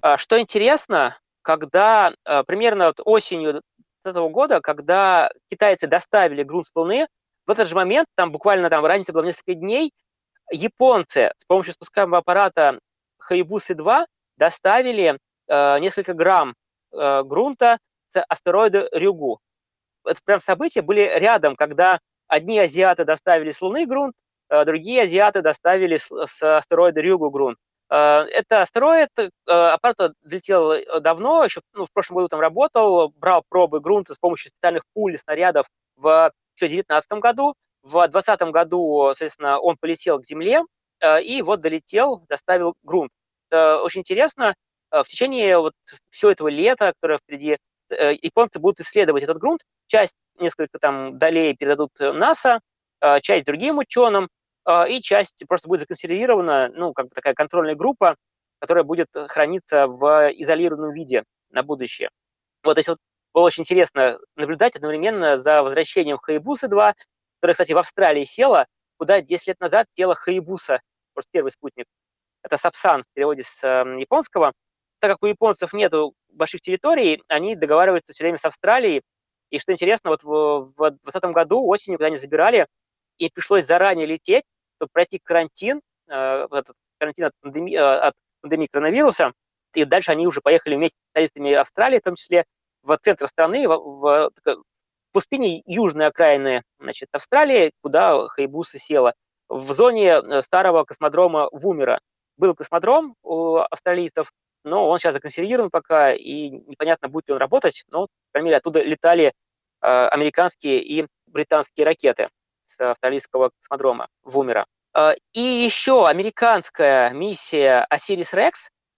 А, 0.00 0.16
что 0.16 0.38
интересно, 0.40 1.18
когда 1.42 2.14
а, 2.24 2.44
примерно 2.44 2.86
вот 2.86 3.00
осенью 3.04 3.62
этого 4.04 4.28
года, 4.28 4.60
когда 4.60 5.32
китайцы 5.50 5.88
доставили 5.88 6.44
грунт 6.44 6.66
с 6.66 6.70
Луны, 6.76 7.08
в 7.46 7.50
этот 7.50 7.66
же 7.66 7.74
момент, 7.74 8.06
там 8.14 8.30
буквально 8.30 8.70
там 8.70 8.86
разница 8.86 9.12
была 9.12 9.26
несколько 9.26 9.54
дней, 9.54 9.90
японцы 10.52 11.32
с 11.36 11.44
помощью 11.46 11.74
спускаемого 11.74 12.18
аппарата 12.18 12.78
Хаябусы-2 13.24 14.06
доставили 14.36 15.18
э, 15.48 15.78
несколько 15.78 16.14
грамм 16.14 16.54
э, 16.92 17.22
грунта 17.24 17.78
с 18.08 18.22
астероида 18.28 18.88
Рюгу. 18.92 19.40
Это 20.04 20.20
прям 20.24 20.40
события 20.40 20.82
были 20.82 21.00
рядом, 21.00 21.56
когда 21.56 21.98
одни 22.28 22.58
азиаты 22.58 23.04
доставили 23.04 23.52
с 23.52 23.60
Луны 23.60 23.86
грунт, 23.86 24.14
э, 24.50 24.64
другие 24.64 25.02
азиаты 25.02 25.42
доставили 25.42 25.96
с, 25.96 26.08
с 26.08 26.56
астероида 26.58 27.00
Рюгу 27.00 27.30
грунт. 27.30 27.58
Э, 27.90 28.24
это 28.30 28.62
астероид, 28.62 29.10
э, 29.16 29.30
аппарат 29.46 30.12
взлетел 30.22 31.00
давно, 31.00 31.44
еще 31.44 31.60
ну, 31.72 31.86
в 31.86 31.92
прошлом 31.92 32.16
году 32.16 32.28
там 32.28 32.40
работал, 32.40 33.10
брал 33.16 33.42
пробы 33.48 33.80
грунта 33.80 34.14
с 34.14 34.18
помощью 34.18 34.50
специальных 34.50 34.82
пуль, 34.92 35.18
снарядов 35.18 35.66
в 35.96 36.32
еще 36.56 36.68
2019 36.68 37.12
году. 37.20 37.54
В 37.82 38.00
2020 38.00 38.40
году, 38.50 39.02
соответственно, 39.08 39.58
он 39.58 39.76
полетел 39.78 40.18
к 40.18 40.24
Земле, 40.24 40.62
Э, 40.62 40.73
и 41.02 41.42
вот 41.42 41.60
долетел, 41.60 42.24
доставил 42.28 42.74
грунт. 42.82 43.10
Это 43.50 43.82
очень 43.82 44.00
интересно. 44.00 44.54
Э, 44.90 45.02
в 45.02 45.06
течение 45.06 45.58
вот 45.58 45.74
всего 46.10 46.30
этого 46.30 46.48
лета, 46.48 46.92
которое 46.94 47.18
впереди, 47.18 47.58
э, 47.90 48.14
японцы 48.22 48.58
будут 48.58 48.80
исследовать 48.80 49.24
этот 49.24 49.38
грунт. 49.38 49.62
Часть 49.86 50.14
несколько 50.38 50.78
там 50.78 51.18
долей 51.18 51.54
передадут 51.54 51.90
НАСА, 51.98 52.60
часть 53.22 53.44
другим 53.44 53.78
ученым, 53.78 54.28
и 54.88 55.00
часть 55.02 55.44
просто 55.46 55.68
будет 55.68 55.80
законсервирована, 55.80 56.70
ну, 56.74 56.94
как 56.94 57.08
бы 57.08 57.14
такая 57.14 57.34
контрольная 57.34 57.74
группа, 57.74 58.16
которая 58.60 58.82
будет 58.82 59.08
храниться 59.28 59.86
в 59.86 60.32
изолированном 60.32 60.92
виде 60.92 61.22
на 61.50 61.62
будущее. 61.62 62.08
Вот, 62.64 62.74
то 62.74 62.78
есть 62.78 62.88
вот 62.88 62.98
было 63.34 63.42
очень 63.44 63.62
интересно 63.62 64.18
наблюдать 64.36 64.74
одновременно 64.74 65.38
за 65.38 65.62
возвращением 65.62 66.18
Хаябусы-2, 66.18 66.94
которая, 67.40 67.54
кстати, 67.54 67.72
в 67.72 67.78
Австралии 67.78 68.24
села, 68.24 68.66
куда 68.98 69.20
10 69.20 69.46
лет 69.48 69.60
назад 69.60 69.86
тело 69.94 70.14
Хаябуса 70.14 70.80
просто 71.14 71.30
первый 71.32 71.50
спутник. 71.50 71.86
Это 72.42 72.58
Сапсан 72.58 73.02
в 73.02 73.06
переводе 73.14 73.44
с 73.44 73.62
э, 73.62 74.00
японского. 74.00 74.52
Так 75.00 75.12
как 75.12 75.22
у 75.22 75.26
японцев 75.26 75.72
нет 75.72 75.92
больших 76.30 76.60
территорий, 76.60 77.22
они 77.28 77.56
договариваются 77.56 78.12
все 78.12 78.24
время 78.24 78.38
с 78.38 78.44
Австралией. 78.44 79.02
И 79.50 79.58
что 79.58 79.72
интересно, 79.72 80.10
вот 80.10 80.22
в 80.22 80.72
2020 80.76 81.24
году 81.32 81.64
осенью, 81.66 81.98
когда 81.98 82.08
они 82.08 82.16
забирали, 82.16 82.66
и 83.18 83.30
пришлось 83.30 83.66
заранее 83.66 84.06
лететь, 84.06 84.44
чтобы 84.76 84.90
пройти 84.92 85.20
карантин, 85.22 85.80
э, 86.08 86.46
карантин 86.98 87.24
от 87.26 87.32
пандемии, 87.40 87.76
э, 87.76 87.80
от 87.80 88.14
пандемии 88.40 88.68
коронавируса. 88.70 89.32
И 89.74 89.84
дальше 89.84 90.12
они 90.12 90.26
уже 90.26 90.40
поехали 90.40 90.76
вместе 90.76 90.96
с 90.96 91.10
специалистами 91.10 91.52
Австралии, 91.52 91.98
в 91.98 92.02
том 92.02 92.16
числе 92.16 92.44
в 92.82 92.96
центр 93.02 93.28
страны, 93.28 93.66
в, 93.66 93.72
в 93.74 94.30
пустыне 95.14 95.62
южной 95.64 96.06
окраины 96.06 96.62
значит, 96.78 97.08
Австралии, 97.12 97.72
куда 97.82 98.28
Хайбуса 98.28 98.78
села 98.78 99.14
в 99.48 99.72
зоне 99.72 100.08
э, 100.08 100.42
старого 100.42 100.84
космодрома 100.84 101.48
Вумера. 101.52 102.00
Был 102.36 102.54
космодром 102.54 103.14
у 103.22 103.58
австралийцев, 103.58 104.30
но 104.64 104.88
он 104.88 104.98
сейчас 104.98 105.14
законсервирован 105.14 105.70
пока, 105.70 106.12
и 106.12 106.50
непонятно, 106.50 107.08
будет 107.08 107.28
ли 107.28 107.34
он 107.34 107.40
работать, 107.40 107.84
но, 107.90 108.02
по 108.02 108.08
крайней 108.32 108.46
мере, 108.46 108.56
оттуда 108.56 108.82
летали 108.82 109.26
э, 109.26 109.86
американские 109.86 110.82
и 110.82 111.06
британские 111.26 111.86
ракеты 111.86 112.28
с 112.66 112.80
австралийского 112.80 113.50
космодрома 113.62 114.08
Вумера. 114.24 114.66
Э, 114.96 115.12
и 115.32 115.40
еще 115.40 116.08
американская 116.08 117.10
миссия 117.10 117.86
Osiris-Rex, 117.92 118.52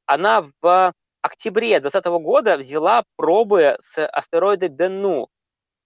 она 0.07 0.49
в 0.63 0.95
октябре 1.21 1.81
2020 1.81 2.07
года 2.23 2.57
взяла 2.57 3.05
пробы 3.17 3.77
с 3.81 4.07
астероида 4.07 4.69
Денну. 4.69 5.29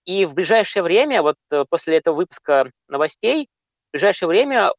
И 0.05 0.25
в 0.25 0.33
ближайшее 0.33 0.83
время, 0.83 1.21
вот 1.21 1.35
э, 1.51 1.65
после 1.69 1.97
этого 1.97 2.15
выпуска 2.15 2.71
новостей, 2.87 3.47
в 3.89 3.93
ближайшее 3.93 4.27
время, 4.27 4.71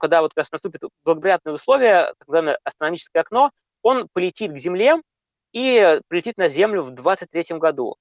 когда 0.00 0.22
вот 0.22 0.30
как 0.30 0.42
раз 0.42 0.52
наступит 0.52 0.82
благоприятные 1.04 1.54
условия, 1.54 2.14
так 2.18 2.28
называемое 2.28 2.58
астрономическое 2.64 3.22
окно, 3.22 3.50
он 3.82 4.08
полетит 4.12 4.52
к 4.52 4.58
Земле 4.58 4.96
и 5.52 6.00
прилетит 6.08 6.38
на 6.38 6.48
Землю 6.48 6.82
в 6.82 6.94
2023 6.94 7.58
году. 7.58 7.96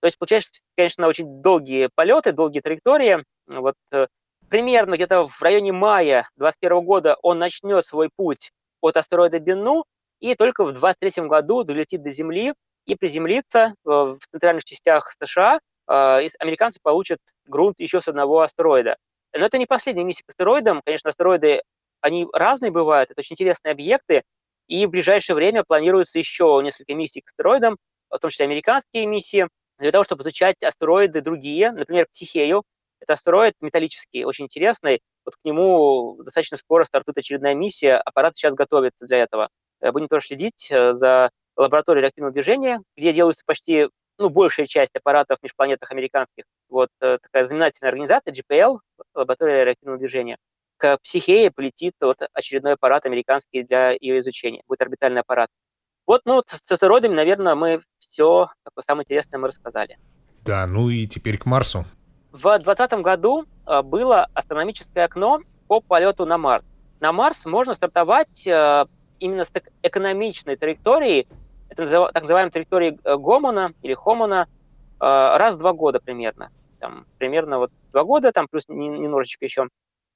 То 0.00 0.06
есть 0.06 0.18
получается, 0.18 0.50
конечно, 0.76 1.06
очень 1.06 1.42
долгие 1.42 1.88
полеты, 1.94 2.32
долгие 2.32 2.60
траектории. 2.60 3.24
Вот 3.46 3.74
э, 3.92 4.06
примерно 4.48 4.96
где-то 4.96 5.28
в 5.28 5.42
районе 5.42 5.72
мая 5.72 6.28
2021 6.36 6.84
года 6.84 7.16
он 7.22 7.38
начнет 7.38 7.86
свой 7.86 8.10
путь 8.14 8.50
от 8.80 8.96
астероида 8.96 9.38
Бенну 9.38 9.84
и 10.20 10.34
только 10.34 10.64
в 10.64 10.72
2023 10.72 11.26
году 11.28 11.62
долетит 11.62 12.02
до 12.02 12.10
Земли 12.10 12.54
и 12.86 12.94
приземлиться 12.94 13.74
в 13.84 14.18
центральных 14.30 14.64
частях 14.64 15.12
США, 15.22 15.60
американцы 15.86 16.80
получат 16.82 17.18
грунт 17.46 17.78
еще 17.78 18.00
с 18.00 18.08
одного 18.08 18.40
астероида. 18.40 18.96
Но 19.34 19.44
это 19.46 19.58
не 19.58 19.66
последняя 19.66 20.04
миссия 20.04 20.22
к 20.26 20.30
астероидам. 20.30 20.82
Конечно, 20.84 21.10
астероиды, 21.10 21.62
они 22.00 22.26
разные 22.32 22.70
бывают, 22.70 23.10
это 23.10 23.20
очень 23.20 23.34
интересные 23.34 23.72
объекты, 23.72 24.22
и 24.68 24.86
в 24.86 24.90
ближайшее 24.90 25.36
время 25.36 25.62
планируется 25.64 26.18
еще 26.18 26.60
несколько 26.62 26.94
миссий 26.94 27.20
к 27.20 27.28
астероидам, 27.28 27.76
в 28.10 28.18
том 28.18 28.30
числе 28.30 28.46
американские 28.46 29.06
миссии, 29.06 29.48
для 29.78 29.92
того, 29.92 30.04
чтобы 30.04 30.22
изучать 30.22 30.62
астероиды 30.62 31.20
другие, 31.20 31.70
например, 31.72 32.06
Психею. 32.12 32.62
Это 33.00 33.12
астероид 33.12 33.54
металлический, 33.60 34.24
очень 34.24 34.46
интересный. 34.46 35.00
Вот 35.24 35.36
к 35.36 35.44
нему 35.44 36.16
достаточно 36.22 36.56
скоро 36.56 36.84
стартует 36.84 37.18
очередная 37.18 37.54
миссия. 37.54 37.96
Аппарат 37.96 38.36
сейчас 38.36 38.54
готовится 38.54 39.06
для 39.06 39.18
этого. 39.18 39.50
Э, 39.80 39.92
будем 39.92 40.08
тоже 40.08 40.28
следить 40.28 40.68
э, 40.70 40.94
за 40.94 41.30
лабораторией 41.56 42.02
реактивного 42.02 42.32
движения, 42.32 42.80
где 42.96 43.12
делаются 43.12 43.42
почти 43.44 43.88
ну, 44.18 44.28
большая 44.30 44.66
часть 44.66 44.94
аппаратов 44.96 45.38
межпланетных 45.42 45.90
американских. 45.90 46.44
Вот 46.68 46.88
э, 47.00 47.18
такая 47.22 47.46
знаменательная 47.46 47.90
организация 47.90 48.32
GPL, 48.32 48.78
лаборатория 49.14 49.64
реактивного 49.64 49.98
движения. 49.98 50.36
К 50.78 50.98
Психее 51.02 51.50
полетит 51.50 51.94
вот 52.00 52.18
очередной 52.32 52.74
аппарат 52.74 53.06
американский 53.06 53.62
для 53.62 53.92
ее 53.92 54.20
изучения. 54.20 54.62
Будет 54.66 54.82
орбитальный 54.82 55.20
аппарат. 55.20 55.48
Вот, 56.06 56.22
ну, 56.24 56.42
с, 56.46 56.52
с 56.52 56.70
астероидами, 56.70 57.14
наверное, 57.14 57.54
мы 57.54 57.82
все 57.98 58.48
такое 58.64 58.84
самое 58.86 59.04
интересное 59.04 59.38
мы 59.38 59.48
рассказали. 59.48 59.98
Да, 60.44 60.66
ну 60.66 60.88
и 60.88 61.06
теперь 61.06 61.38
к 61.38 61.46
Марсу. 61.46 61.84
В 62.30 62.42
2020 62.42 62.92
году 63.00 63.44
э, 63.66 63.82
было 63.82 64.28
астрономическое 64.34 65.04
окно 65.04 65.40
по 65.66 65.80
полету 65.80 66.26
на 66.26 66.38
Марс. 66.38 66.64
На 67.00 67.12
Марс 67.12 67.44
можно 67.44 67.74
стартовать 67.74 68.46
э, 68.46 68.84
именно 69.18 69.44
с 69.44 69.50
экономичной 69.82 70.56
траектории, 70.56 71.26
это 71.78 72.10
так 72.12 72.22
называемой 72.22 72.50
траектории 72.50 72.98
э, 73.04 73.16
Гомона 73.16 73.72
или 73.82 73.94
Хомона, 73.94 74.48
раз 74.98 75.56
в 75.56 75.58
два 75.58 75.74
года 75.74 76.00
примерно. 76.00 76.50
Там, 76.80 77.06
примерно 77.18 77.58
вот 77.58 77.70
два 77.92 78.02
года, 78.02 78.32
там 78.32 78.48
плюс 78.48 78.66
немножечко 78.66 79.44
еще. 79.44 79.68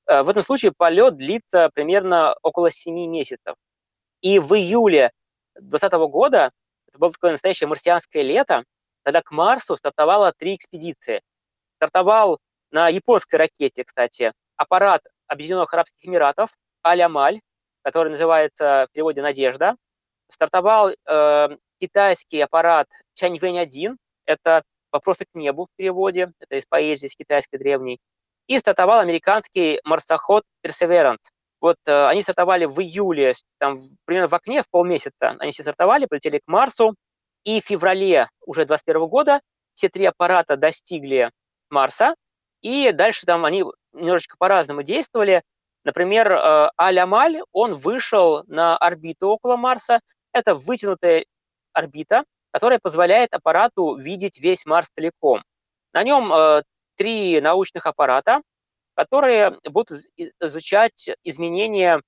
В 0.07 0.27
этом 0.27 0.43
случае 0.43 0.73
полет 0.75 1.19
длится 1.19 1.69
примерно 1.75 2.35
около 2.43 2.71
семи 2.71 3.07
месяцев. 3.07 3.57
И 4.23 4.39
в 4.39 4.55
июле 4.55 5.11
2020 5.55 5.93
года, 6.11 6.51
это 6.89 6.99
было 6.99 7.13
такое 7.13 7.33
настоящее 7.33 7.69
марсианское 7.69 8.23
лето, 8.23 8.65
когда 9.03 9.23
к 9.23 9.31
Марсу 9.31 9.77
стартовало 9.77 10.33
три 10.37 10.57
экспедиции. 10.57 11.23
Стартовал 11.77 12.39
на 12.71 12.89
японской 12.89 13.37
ракете, 13.37 13.85
кстати, 13.85 14.33
аппарат 14.57 15.03
Объединенных 15.27 15.73
Арабских 15.73 16.05
Эмиратов 16.07 16.51
Аль-Амаль, 16.87 17.41
который 17.83 18.11
называется 18.11 18.87
в 18.89 18.93
переводе 18.93 19.23
«Надежда». 19.23 19.77
Стартовал 20.31 20.91
э, 20.91 21.49
китайский 21.81 22.41
аппарат 22.41 22.89
Чаньвэнь-1, 23.15 23.97
это 24.27 24.63
«Вопросы 24.93 25.25
к 25.25 25.35
небу» 25.35 25.67
в 25.67 25.77
переводе, 25.77 26.33
это 26.41 26.57
из 26.57 26.67
поэзии, 26.67 27.07
с 27.07 27.17
китайской 27.17 27.59
древней. 27.59 27.99
И 28.47 28.59
стартовал 28.59 28.99
американский 29.01 29.81
марсоход 29.85 30.45
Perseverance, 30.65 31.19
вот 31.61 31.77
э, 31.87 32.07
они 32.07 32.23
стартовали 32.23 32.65
в 32.65 32.81
июле, 32.81 33.35
там, 33.59 33.91
примерно 34.07 34.29
в 34.29 34.35
окне, 34.35 34.63
в 34.63 34.71
полмесяца, 34.71 35.37
они 35.39 35.53
все 35.53 35.63
стартовали, 35.63 36.07
полетели 36.07 36.39
к 36.39 36.47
Марсу, 36.47 36.95
и 37.45 37.61
в 37.61 37.67
феврале 37.67 38.29
уже 38.47 38.65
2021 38.65 39.09
года 39.09 39.41
все 39.75 39.89
три 39.89 40.07
аппарата 40.07 40.57
достигли 40.57 41.31
Марса, 41.69 42.15
и 42.63 42.93
дальше 42.93 43.27
там 43.27 43.45
они 43.45 43.65
немножечко 43.93 44.37
по-разному 44.39 44.83
действовали. 44.83 45.43
Например, 45.85 46.33
э, 46.33 46.71
Аль-Амаль, 46.81 47.43
он 47.53 47.75
вышел 47.77 48.43
на 48.47 48.77
орбиту 48.77 49.29
около 49.29 49.57
Марса. 49.57 50.01
Это 50.33 50.55
вытянутая 50.55 51.25
орбита, 51.73 52.25
которая 52.53 52.79
позволяет 52.79 53.33
аппарату 53.33 53.97
видеть 53.97 54.39
весь 54.39 54.67
Марс 54.67 54.89
целиком. 54.95 55.43
На 55.93 56.03
нем 56.03 56.33
э, 56.33 56.63
три 56.97 57.41
научных 57.41 57.87
аппарата, 57.87 58.43
которые 58.95 59.59
будут 59.65 59.91
изучать 60.41 61.09
изменения 61.25 62.03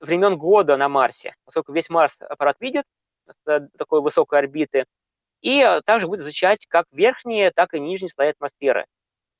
времен 0.00 0.36
года 0.36 0.76
на 0.76 0.88
Марсе, 0.88 1.34
поскольку 1.44 1.72
весь 1.72 1.88
Марс 1.88 2.20
аппарат 2.20 2.56
видит 2.60 2.84
с 3.44 3.68
такой 3.78 4.02
высокой 4.02 4.38
орбиты, 4.38 4.84
и 5.40 5.80
также 5.84 6.06
будет 6.06 6.20
изучать 6.20 6.66
как 6.66 6.86
верхние, 6.92 7.50
так 7.50 7.74
и 7.74 7.80
нижние 7.80 8.10
слои 8.10 8.28
атмосферы. 8.28 8.82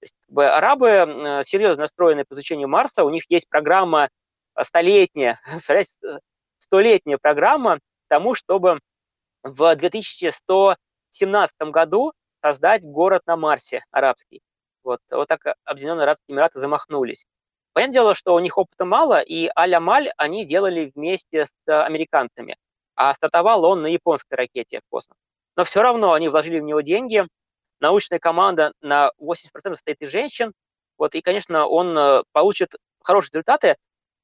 То 0.00 0.04
есть, 0.04 0.14
как 0.22 0.34
бы, 0.34 0.46
арабы 0.46 1.42
серьезно 1.44 1.82
настроены 1.82 2.24
по 2.24 2.34
изучению 2.34 2.68
Марса, 2.68 3.04
у 3.04 3.10
них 3.10 3.24
есть 3.28 3.48
программа 3.48 4.08
столетняя, 4.62 5.40
столетняя 6.58 7.18
программа 7.18 7.78
тому, 8.08 8.34
чтобы 8.34 8.80
в 9.42 9.76
2117 9.76 11.54
году 11.70 12.12
создать 12.42 12.84
город 12.84 13.22
на 13.26 13.36
Марсе 13.36 13.84
арабский. 13.90 14.40
Вот, 14.82 15.00
вот 15.10 15.28
так 15.28 15.40
Объединенные 15.64 16.04
Арабские 16.04 16.34
Эмираты 16.34 16.60
замахнулись. 16.60 17.26
Понятное 17.72 17.94
дело, 17.94 18.14
что 18.14 18.34
у 18.34 18.38
них 18.38 18.56
опыта 18.56 18.84
мало, 18.84 19.20
и 19.20 19.50
Аль-Амаль 19.54 20.10
они 20.16 20.46
делали 20.46 20.92
вместе 20.94 21.46
с 21.46 21.84
американцами, 21.84 22.56
а 22.94 23.12
стартовал 23.14 23.64
он 23.64 23.82
на 23.82 23.88
японской 23.88 24.34
ракете 24.34 24.80
в 24.80 24.88
космос. 24.88 25.18
Но 25.56 25.64
все 25.64 25.82
равно 25.82 26.12
они 26.12 26.28
вложили 26.28 26.60
в 26.60 26.62
него 26.62 26.80
деньги. 26.80 27.26
Научная 27.80 28.18
команда 28.18 28.72
на 28.80 29.10
80% 29.20 29.40
состоит 29.64 30.00
из 30.00 30.10
женщин. 30.10 30.52
Вот, 30.96 31.14
и, 31.14 31.20
конечно, 31.20 31.66
он 31.66 31.98
э, 31.98 32.22
получит 32.32 32.74
хорошие 33.02 33.32
результаты. 33.32 33.76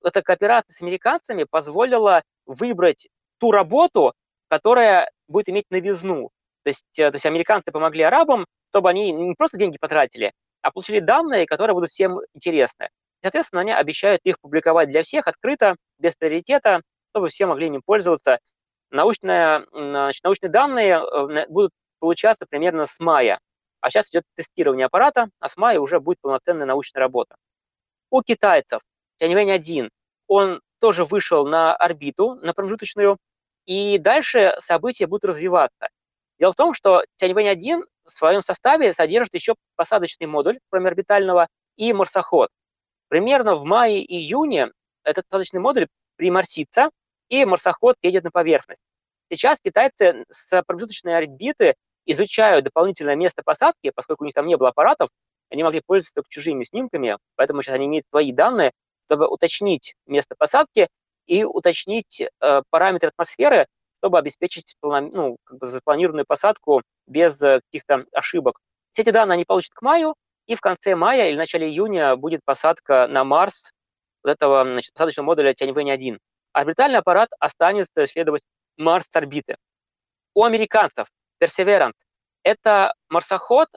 Эта 0.03 0.23
кооперация 0.23 0.75
с 0.75 0.81
американцами 0.81 1.45
позволила 1.45 2.23
выбрать 2.47 3.09
ту 3.43 3.51
работу, 3.51 4.13
которая 4.49 5.11
будет 5.27 5.49
иметь 5.49 5.65
новизну. 5.69 6.31
То 6.63 6.69
есть, 6.69 6.97
э, 6.97 7.11
то 7.11 7.17
есть 7.17 7.27
американцы 7.27 7.73
помогли 7.73 8.05
арабам, 8.05 8.47
чтобы 8.71 8.89
они 8.89 9.11
не 9.11 9.35
просто 9.35 9.59
деньги 9.59 9.79
потратили, 9.81 10.31
а 10.63 10.71
получили 10.71 11.01
данные, 11.01 11.47
которые 11.47 11.75
будут 11.75 11.91
всем 11.91 12.21
интересны. 12.35 12.89
Соответственно, 13.21 13.63
они 13.63 13.73
обещают 13.73 14.21
их 14.23 14.37
публиковать 14.41 14.91
для 14.91 15.03
всех 15.03 15.27
открыто, 15.27 15.75
без 15.99 16.15
приоритета, 16.15 16.83
чтобы 17.11 17.31
все 17.31 17.47
могли 17.47 17.67
им 17.67 17.83
пользоваться. 17.85 18.39
Научные, 18.93 19.67
значит, 19.73 20.23
научные 20.23 20.51
данные 20.51 21.03
э, 21.03 21.47
будут 21.49 21.73
получаться 21.99 22.47
примерно 22.49 22.87
с 22.87 23.01
мая. 23.01 23.41
А 23.81 23.91
сейчас 23.91 24.09
идет 24.11 24.23
тестирование 24.37 24.87
аппарата, 24.87 25.31
а 25.41 25.49
с 25.49 25.57
мая 25.57 25.81
уже 25.81 25.99
будет 25.99 26.21
полноценная 26.21 26.67
научная 26.67 27.01
работа. 27.01 27.35
У 28.09 28.23
китайцев 28.23 28.83
Тяньвэнь-1, 29.21 29.89
он 30.29 30.61
тоже 30.79 31.05
вышел 31.05 31.45
на 31.45 31.75
орбиту, 31.75 32.35
на 32.37 32.53
промежуточную, 32.55 33.19
и 33.67 33.99
дальше 33.99 34.55
события 34.61 35.07
будут 35.07 35.25
развиваться. 35.25 35.89
Дело 36.39 36.53
в 36.53 36.57
том, 36.57 36.75
что 36.75 37.05
Тяньвэнь-1 37.19 37.83
в 38.05 38.11
своем 38.11 38.43
составе 38.43 38.93
содержит 38.93 39.35
еще 39.35 39.55
посадочный 39.77 40.27
модуль, 40.27 40.59
кроме 40.71 40.89
орбитального, 40.89 41.49
и 41.77 41.93
марсоход. 41.93 42.51
Примерно 43.09 43.57
в 43.57 43.65
мае-июне 43.65 44.73
этот 45.05 45.27
посадочный 45.29 45.61
модуль 45.61 45.87
приморсится, 46.17 46.91
и 47.29 47.45
марсоход 47.45 47.97
едет 48.03 48.25
на 48.25 48.31
поверхность. 48.31 48.83
Сейчас 49.31 49.59
китайцы 49.65 50.25
с 50.31 50.63
промежуточной 50.65 51.17
орбиты 51.17 51.75
изучают 52.05 52.65
дополнительное 52.65 53.17
место 53.17 53.43
посадки, 53.45 53.93
поскольку 53.95 54.25
у 54.25 54.27
них 54.27 54.35
там 54.35 54.47
не 54.47 54.57
было 54.57 54.71
аппаратов, 54.71 55.09
они 55.51 55.63
могли 55.63 55.81
пользоваться 55.85 56.15
только 56.15 56.31
чужими 56.31 56.65
снимками, 56.65 57.17
поэтому 57.37 57.63
сейчас 57.63 57.75
они 57.77 57.87
имеют 57.87 58.07
свои 58.09 58.33
данные, 58.33 58.73
чтобы 59.07 59.29
уточнить 59.29 59.95
место 60.07 60.35
посадки 60.37 60.89
и 61.33 61.45
уточнить 61.45 62.21
э, 62.21 62.63
параметры 62.69 63.09
атмосферы, 63.09 63.67
чтобы 64.01 64.19
обеспечить 64.19 64.77
ну, 64.83 65.39
как 65.45 65.59
бы 65.59 65.67
запланированную 65.67 66.27
посадку 66.29 66.83
без 67.07 67.41
э, 67.41 67.61
каких-то 67.71 68.05
ошибок. 68.13 68.59
Все 68.93 69.01
эти 69.01 69.11
данные 69.11 69.37
они 69.37 69.47
получат 69.47 69.73
к 69.73 69.81
маю, 69.81 70.15
и 70.47 70.57
в 70.57 70.61
конце 70.61 70.95
мая 70.95 71.31
или 71.31 71.37
начале 71.37 71.71
июня 71.71 72.17
будет 72.17 72.41
посадка 72.45 73.07
на 73.09 73.25
Марс 73.25 73.71
вот 74.23 74.33
этого 74.33 74.63
значит, 74.63 74.93
посадочного 74.93 75.25
модуля 75.25 75.55
Тяньвэнь-1. 75.55 76.19
Орбитальный 76.53 76.99
аппарат 76.99 77.31
останется 77.39 78.05
исследовать 78.05 78.43
Марс 78.77 79.07
с 79.11 79.17
орбиты. 79.17 79.57
У 80.35 80.45
американцев 80.45 81.07
Perseverance 81.43 81.95
это 82.43 82.93
марсоход, 83.09 83.69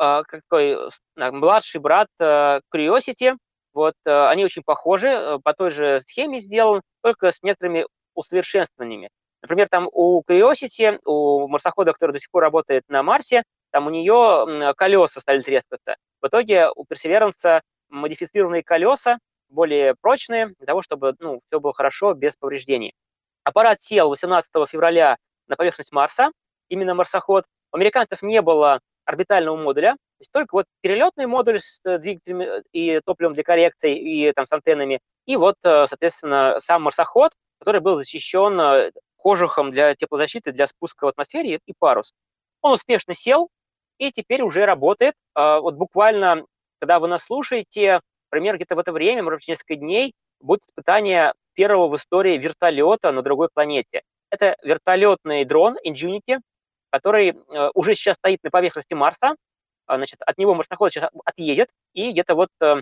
э, 0.00 0.22
какой 0.26 0.90
младший 1.14 1.80
брат 1.80 2.08
э, 2.18 2.60
Curiosity. 2.74 3.36
Вот, 3.74 3.94
они 4.04 4.44
очень 4.44 4.62
похожи, 4.62 5.38
по 5.42 5.52
той 5.52 5.70
же 5.70 6.00
схеме 6.00 6.40
сделан, 6.40 6.80
только 7.02 7.32
с 7.32 7.42
некоторыми 7.42 7.86
усовершенствованиями. 8.14 9.10
Например, 9.42 9.68
там 9.68 9.88
у 9.92 10.22
Curiosity, 10.22 11.00
у 11.04 11.48
марсохода, 11.48 11.92
который 11.92 12.12
до 12.12 12.20
сих 12.20 12.30
пор 12.30 12.44
работает 12.44 12.84
на 12.88 13.02
Марсе, 13.02 13.42
там 13.72 13.88
у 13.88 13.90
нее 13.90 14.72
колеса 14.76 15.20
стали 15.20 15.42
трескаться. 15.42 15.96
В 16.22 16.28
итоге 16.28 16.70
у 16.74 16.84
Perseverance 16.84 17.60
модифицированные 17.90 18.62
колеса, 18.62 19.18
более 19.48 19.94
прочные, 20.00 20.54
для 20.58 20.66
того, 20.66 20.82
чтобы 20.82 21.14
ну, 21.18 21.40
все 21.46 21.60
было 21.60 21.74
хорошо, 21.74 22.14
без 22.14 22.36
повреждений. 22.36 22.94
Аппарат 23.42 23.82
сел 23.82 24.08
18 24.08 24.50
февраля 24.68 25.16
на 25.48 25.56
поверхность 25.56 25.92
Марса, 25.92 26.30
именно 26.68 26.94
марсоход. 26.94 27.44
У 27.72 27.76
американцев 27.76 28.22
не 28.22 28.40
было 28.40 28.80
орбитального 29.04 29.56
модуля, 29.56 29.96
то 30.18 30.22
есть 30.22 30.32
только 30.32 30.54
вот 30.54 30.66
перелетный 30.80 31.26
модуль 31.26 31.60
с 31.60 31.80
двигателями 31.84 32.62
и 32.72 33.00
топливом 33.04 33.34
для 33.34 33.42
коррекции, 33.42 33.98
и 33.98 34.32
там 34.32 34.46
с 34.46 34.52
антеннами, 34.52 35.00
и 35.26 35.36
вот, 35.36 35.56
э, 35.64 35.86
соответственно, 35.88 36.58
сам 36.60 36.82
марсоход, 36.82 37.32
который 37.58 37.80
был 37.80 37.96
защищен 37.96 38.60
э, 38.60 38.90
кожухом 39.16 39.70
для 39.70 39.94
теплозащиты, 39.94 40.52
для 40.52 40.66
спуска 40.66 41.06
в 41.06 41.08
атмосфере 41.08 41.58
и 41.64 41.72
парус. 41.78 42.12
Он 42.60 42.74
успешно 42.74 43.14
сел 43.14 43.48
и 43.98 44.12
теперь 44.12 44.42
уже 44.42 44.66
работает. 44.66 45.14
А, 45.34 45.60
вот 45.60 45.74
буквально, 45.74 46.44
когда 46.80 46.98
вы 46.98 47.08
нас 47.08 47.24
слушаете, 47.24 48.00
примерно 48.28 48.58
где-то 48.58 48.76
в 48.76 48.78
это 48.78 48.92
время, 48.92 49.22
может 49.22 49.38
быть, 49.38 49.48
несколько 49.48 49.76
дней, 49.76 50.12
будет 50.40 50.62
испытание 50.64 51.32
первого 51.54 51.88
в 51.88 51.96
истории 51.96 52.36
вертолета 52.36 53.12
на 53.12 53.22
другой 53.22 53.48
планете. 53.52 54.02
Это 54.30 54.56
вертолетный 54.62 55.44
дрон 55.44 55.76
Ingenuity, 55.86 56.40
который 56.90 57.30
э, 57.30 57.70
уже 57.74 57.94
сейчас 57.94 58.16
стоит 58.16 58.40
на 58.42 58.50
поверхности 58.50 58.94
Марса. 58.94 59.36
А, 59.86 59.96
значит, 59.96 60.20
от 60.20 60.38
него 60.38 60.54
марсоход 60.54 60.92
сейчас 60.92 61.10
отъедет, 61.24 61.68
и 61.92 62.12
где-то 62.12 62.34
вот 62.34 62.48
э, 62.60 62.76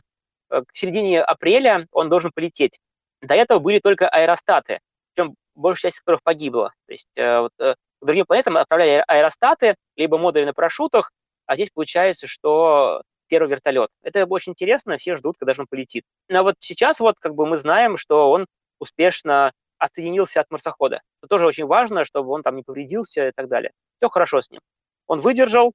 к 0.49 0.65
середине 0.75 1.23
апреля 1.23 1.87
он 1.93 2.09
должен 2.09 2.31
полететь. 2.35 2.79
До 3.21 3.35
этого 3.35 3.59
были 3.59 3.79
только 3.79 4.09
аэростаты, 4.09 4.81
причем 5.15 5.35
большая 5.55 5.91
часть 5.91 6.01
которых 6.01 6.23
погибла. 6.23 6.73
То 6.87 6.93
есть 6.93 7.09
э, 7.17 7.41
вот, 7.41 7.53
к 7.59 7.77
другим 8.01 8.27
планетам 8.27 8.57
отправляли 8.57 9.05
аэростаты, 9.07 9.77
либо 9.97 10.19
модули 10.19 10.45
на 10.45 10.55
парашютах, 10.55 11.11
а 11.47 11.55
здесь 11.55 11.71
получается, 11.71 12.27
что 12.27 13.03
первый 13.29 13.49
вертолет. 13.49 13.89
Это 14.03 14.27
очень 14.27 14.53
интересно, 14.53 14.99
все 14.99 15.17
ждут, 15.17 15.37
когда 15.39 15.55
же 15.55 15.63
он 15.63 15.67
полетит. 15.67 16.05
Но 16.29 16.43
вот 16.43 16.57
сейчас 16.59 17.01
вот 17.01 17.17
как 17.19 17.35
бы 17.35 17.47
мы 17.47 17.57
знаем, 17.57 17.97
что 17.97 18.31
он 18.31 18.47
успешно 18.79 19.53
отсоединился 19.79 20.41
от 20.41 20.51
марсохода. 20.51 21.01
Это 21.21 21.29
тоже 21.29 21.47
очень 21.47 21.65
важно, 21.65 22.05
чтобы 22.05 22.31
он 22.31 22.43
там 22.43 22.57
не 22.57 22.63
повредился 22.63 23.29
и 23.29 23.33
так 23.33 23.49
далее. 23.49 23.73
Все 23.97 24.09
хорошо 24.09 24.43
с 24.43 24.51
ним. 24.51 24.61
Он 25.07 25.21
выдержал, 25.21 25.73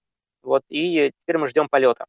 вот, 0.48 0.64
и 0.70 1.12
теперь 1.22 1.38
мы 1.38 1.50
ждем 1.50 1.68
полета. 1.70 2.06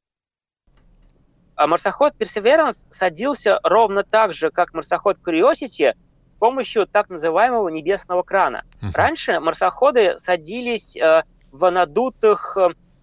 А 1.57 1.67
марсоход 1.67 2.15
Perseverance 2.17 2.87
садился 2.91 3.59
ровно 3.65 4.05
так 4.05 4.33
же, 4.33 4.51
как 4.51 4.73
марсоход 4.75 5.19
Curiosity, 5.19 5.93
с 5.93 6.39
помощью 6.39 6.87
так 6.87 7.11
называемого 7.11 7.69
небесного 7.69 8.23
крана. 8.23 8.63
Раньше 8.95 9.41
марсоходы 9.41 10.19
садились 10.21 10.97
э, 10.97 11.25
в 11.51 11.69
надутых 11.69 12.57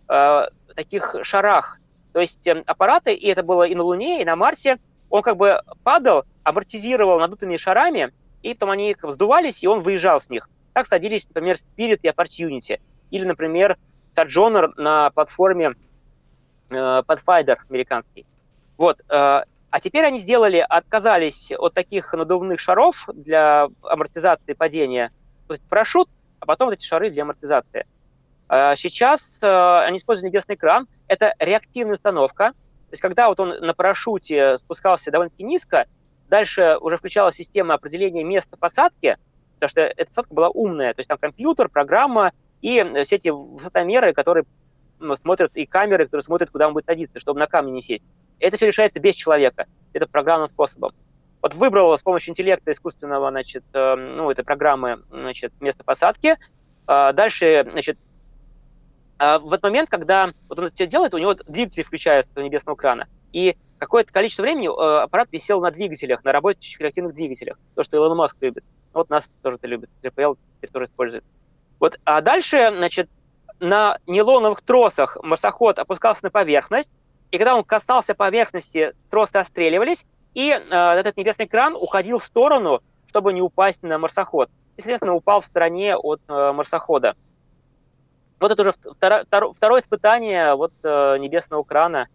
э, 0.07 0.47
таких 0.73 1.15
шарах, 1.23 1.79
то 2.13 2.21
есть 2.21 2.47
эм, 2.47 2.63
аппараты, 2.65 3.13
и 3.13 3.27
это 3.27 3.43
было 3.43 3.63
и 3.63 3.75
на 3.75 3.83
Луне, 3.83 4.21
и 4.21 4.25
на 4.25 4.37
Марсе, 4.37 4.77
он 5.09 5.21
как 5.21 5.35
бы 5.35 5.61
падал, 5.83 6.23
амортизировал 6.43 7.19
надутыми 7.19 7.57
шарами, 7.57 8.13
и 8.41 8.53
потом 8.53 8.69
они 8.69 8.93
как 8.93 9.09
вздувались, 9.09 9.63
и 9.63 9.67
он 9.67 9.81
выезжал 9.81 10.21
с 10.21 10.29
них. 10.29 10.49
Так 10.73 10.87
садились, 10.87 11.27
например, 11.27 11.57
Spirit 11.57 11.99
и 12.03 12.07
Opportunity. 12.07 12.79
Или, 13.11 13.25
например, 13.25 13.77
Sojourner 14.15 14.71
на 14.77 15.09
платформе 15.11 15.73
э, 16.69 16.75
Pathfinder 16.75 17.57
американский. 17.69 18.25
Вот. 18.77 19.01
Э, 19.09 19.43
а 19.75 19.79
теперь 19.81 20.05
они 20.05 20.19
сделали, 20.19 20.65
отказались 20.67 21.51
от 21.51 21.73
таких 21.73 22.13
надувных 22.13 22.59
шаров 22.59 23.07
для 23.13 23.67
амортизации 23.81 24.53
падения. 24.53 25.11
То 25.47 25.57
парашют, 25.69 26.09
а 26.39 26.45
потом 26.45 26.67
вот 26.67 26.75
эти 26.75 26.85
шары 26.85 27.09
для 27.09 27.23
амортизации. 27.23 27.85
Э, 28.49 28.75
сейчас 28.77 29.39
э, 29.41 29.47
они 29.47 29.97
используют 29.97 30.31
небесный 30.31 30.55
кран. 30.55 30.87
Это 31.07 31.33
реактивная 31.39 31.95
установка. 31.95 32.51
То 32.51 32.91
есть 32.91 33.01
когда 33.01 33.27
вот 33.27 33.39
он 33.39 33.49
на 33.49 33.73
парашюте 33.73 34.57
спускался 34.59 35.11
довольно-таки 35.11 35.43
низко, 35.43 35.87
дальше 36.29 36.77
уже 36.79 36.97
включалась 36.97 37.35
система 37.35 37.73
определения 37.73 38.23
места 38.23 38.57
посадки, 38.57 39.17
потому 39.55 39.69
что 39.69 39.81
эта 39.81 40.05
посадка 40.05 40.33
была 40.33 40.49
умная. 40.49 40.93
То 40.93 41.01
есть 41.01 41.09
там 41.09 41.17
компьютер, 41.17 41.69
программа 41.69 42.31
и 42.65 42.83
все 43.05 43.17
эти 43.17 43.29
высотомеры, 43.29 44.11
которые 44.13 44.45
смотрят, 45.21 45.55
и 45.55 45.67
камеры, 45.67 46.05
которые 46.05 46.23
смотрят, 46.23 46.49
куда 46.49 46.67
он 46.67 46.73
будет 46.73 46.85
садиться, 46.85 47.19
чтобы 47.19 47.39
на 47.39 47.45
камни 47.45 47.69
не 47.69 47.83
сесть. 47.83 48.03
Это 48.39 48.57
все 48.57 48.65
решается 48.65 48.99
без 48.99 49.13
человека. 49.13 49.67
Это 49.93 50.07
программным 50.07 50.49
способом. 50.49 50.91
Вот 51.43 51.53
выбрал 51.53 51.95
с 51.95 52.01
помощью 52.01 52.31
интеллекта 52.31 52.71
искусственного, 52.71 53.29
значит, 53.29 53.63
ну, 53.71 54.31
этой 54.31 54.43
программы, 54.43 55.03
значит, 55.11 55.53
место 55.61 55.83
посадки. 55.83 56.37
Дальше, 56.87 57.67
значит, 57.71 57.99
а 59.19 59.37
в 59.37 59.53
этот 59.53 59.63
момент, 59.63 59.89
когда 59.91 60.33
вот 60.49 60.57
он 60.57 60.71
все 60.71 60.87
делает, 60.87 61.13
у 61.13 61.19
него 61.19 61.35
двигатели 61.35 61.83
включаются 61.83 62.33
до 62.33 62.41
небесного 62.41 62.75
крана, 62.75 63.07
и 63.31 63.55
какое-то 63.77 64.11
количество 64.11 64.41
времени 64.41 64.67
э, 64.67 65.03
аппарат 65.03 65.27
висел 65.31 65.61
на 65.61 65.69
двигателях, 65.69 66.23
на 66.23 66.31
работающих 66.31 66.79
реактивных 66.79 67.13
двигателях. 67.13 67.59
То, 67.75 67.83
что 67.83 67.97
Илон 67.97 68.17
Маск 68.17 68.37
любит. 68.41 68.63
Вот 68.93 69.09
нас 69.09 69.29
тоже 69.43 69.57
это 69.57 69.67
любит. 69.67 69.89
GPL 70.01 70.37
тоже 70.71 70.85
использует. 70.85 71.23
Вот. 71.79 71.99
А 72.03 72.21
дальше, 72.21 72.67
значит, 72.71 73.09
на 73.59 73.97
нейлоновых 74.07 74.61
тросах 74.61 75.17
марсоход 75.21 75.79
опускался 75.79 76.25
на 76.25 76.31
поверхность, 76.31 76.91
и 77.31 77.37
когда 77.37 77.55
он 77.55 77.63
касался 77.63 78.13
поверхности, 78.13 78.93
тросы 79.09 79.37
отстреливались, 79.37 80.05
и 80.33 80.51
э, 80.51 80.57
этот 80.57 81.17
небесный 81.17 81.47
кран 81.47 81.75
уходил 81.75 82.19
в 82.19 82.25
сторону, 82.25 82.81
чтобы 83.07 83.33
не 83.33 83.41
упасть 83.41 83.83
на 83.83 83.97
марсоход. 83.97 84.49
И, 84.77 84.81
соответственно, 84.81 85.15
упал 85.15 85.41
в 85.41 85.45
стороне 85.45 85.95
от 85.95 86.21
э, 86.27 86.51
марсохода. 86.51 87.15
Вот 88.39 88.51
это 88.51 88.61
уже 88.61 88.73
второе, 88.73 89.53
второе 89.53 89.81
испытание 89.81 90.55
вот, 90.55 90.73
э, 90.83 91.17
небесного 91.17 91.63
крана 91.63 92.07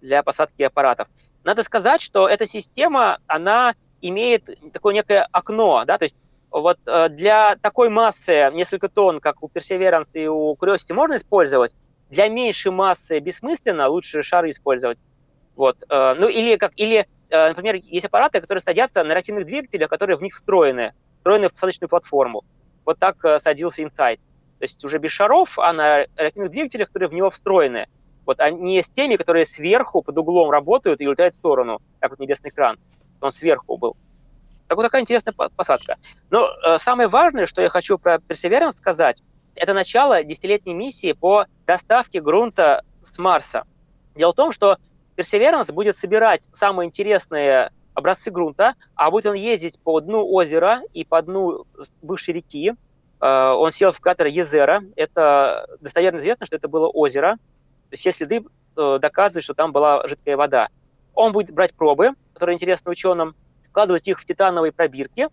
для 0.00 0.22
посадки 0.22 0.62
аппаратов. 0.62 1.08
Надо 1.44 1.62
сказать, 1.62 2.00
что 2.00 2.28
эта 2.28 2.46
система, 2.46 3.18
она 3.26 3.74
имеет 4.00 4.44
такое 4.72 4.94
некое 4.94 5.28
окно, 5.30 5.84
да, 5.84 5.98
то 5.98 6.04
есть 6.04 6.16
вот 6.60 6.78
э, 6.86 7.08
для 7.10 7.56
такой 7.56 7.90
массы 7.90 8.50
несколько 8.54 8.88
тонн, 8.88 9.20
как 9.20 9.42
у 9.42 9.48
Perseverance 9.48 10.08
и 10.14 10.26
у 10.26 10.54
Curiosity, 10.54 10.94
можно 10.94 11.16
использовать. 11.16 11.76
Для 12.08 12.28
меньшей 12.28 12.72
массы 12.72 13.18
бессмысленно, 13.18 13.88
лучше 13.88 14.22
шары 14.22 14.50
использовать. 14.50 14.98
Вот. 15.54 15.76
Э, 15.90 16.14
ну 16.14 16.28
или, 16.28 16.56
как, 16.56 16.72
или, 16.76 17.06
э, 17.28 17.48
например, 17.48 17.74
есть 17.76 18.06
аппараты, 18.06 18.40
которые 18.40 18.62
садятся 18.62 19.04
на 19.04 19.12
реактивных 19.12 19.44
двигателях, 19.44 19.90
которые 19.90 20.16
в 20.16 20.22
них 20.22 20.34
встроены, 20.34 20.94
встроены 21.18 21.48
в 21.48 21.52
посадочную 21.52 21.90
платформу. 21.90 22.42
Вот 22.86 22.98
так 22.98 23.16
садился 23.42 23.82
Insight. 23.82 24.18
То 24.58 24.62
есть 24.62 24.82
уже 24.82 24.98
без 24.98 25.10
шаров, 25.10 25.58
а 25.58 25.72
на 25.74 26.06
реактивных 26.16 26.52
двигателях, 26.52 26.88
которые 26.88 27.10
в 27.10 27.12
него 27.12 27.30
встроены. 27.30 27.86
Вот, 28.24 28.38
не 28.52 28.82
с 28.82 28.88
теми, 28.88 29.16
которые 29.16 29.44
сверху 29.44 30.00
под 30.00 30.16
углом 30.16 30.50
работают 30.50 31.00
и 31.00 31.06
улетают 31.06 31.34
в 31.34 31.38
сторону, 31.38 31.80
как 32.00 32.10
вот 32.10 32.18
небесный 32.18 32.50
кран. 32.50 32.78
Он 33.20 33.30
сверху 33.30 33.76
был. 33.76 33.96
Так 34.68 34.76
вот 34.76 34.82
такая 34.82 35.02
интересная 35.02 35.32
посадка. 35.32 35.96
Но 36.30 36.48
э, 36.48 36.78
самое 36.78 37.08
важное, 37.08 37.46
что 37.46 37.62
я 37.62 37.68
хочу 37.68 37.98
про 37.98 38.16
Perseverance 38.16 38.76
сказать, 38.76 39.22
это 39.54 39.74
начало 39.74 40.22
десятилетней 40.24 40.74
миссии 40.74 41.12
по 41.12 41.46
доставке 41.66 42.20
грунта 42.20 42.82
с 43.02 43.16
Марса. 43.18 43.64
Дело 44.14 44.32
в 44.32 44.36
том, 44.36 44.52
что 44.52 44.78
Perseverance 45.16 45.72
будет 45.72 45.96
собирать 45.96 46.48
самые 46.52 46.88
интересные 46.88 47.70
образцы 47.94 48.30
грунта, 48.30 48.74
а 48.94 49.10
будет 49.10 49.26
он 49.26 49.34
ездить 49.34 49.78
по 49.80 50.00
дну 50.00 50.26
озера 50.26 50.82
и 50.92 51.04
по 51.04 51.22
дну 51.22 51.64
бывшей 52.02 52.34
реки. 52.34 52.74
Э, 53.20 53.50
он 53.52 53.70
сел 53.70 53.92
в 53.92 54.00
катер 54.00 54.26
Езера. 54.26 54.82
Это 54.96 55.66
достоверно 55.80 56.18
известно, 56.18 56.44
что 56.44 56.56
это 56.56 56.68
было 56.68 56.88
озеро. 56.88 57.36
Все 57.92 58.10
следы 58.10 58.44
э, 58.76 58.98
доказывают, 59.00 59.44
что 59.44 59.54
там 59.54 59.70
была 59.70 60.06
жидкая 60.08 60.36
вода. 60.36 60.68
Он 61.14 61.32
будет 61.32 61.54
брать 61.54 61.72
пробы, 61.72 62.10
которые 62.34 62.56
интересны 62.56 62.90
ученым, 62.90 63.34
складывать 63.76 64.08
их 64.08 64.18
в 64.18 64.24
титановые 64.24 64.72
пробирки. 64.72 65.28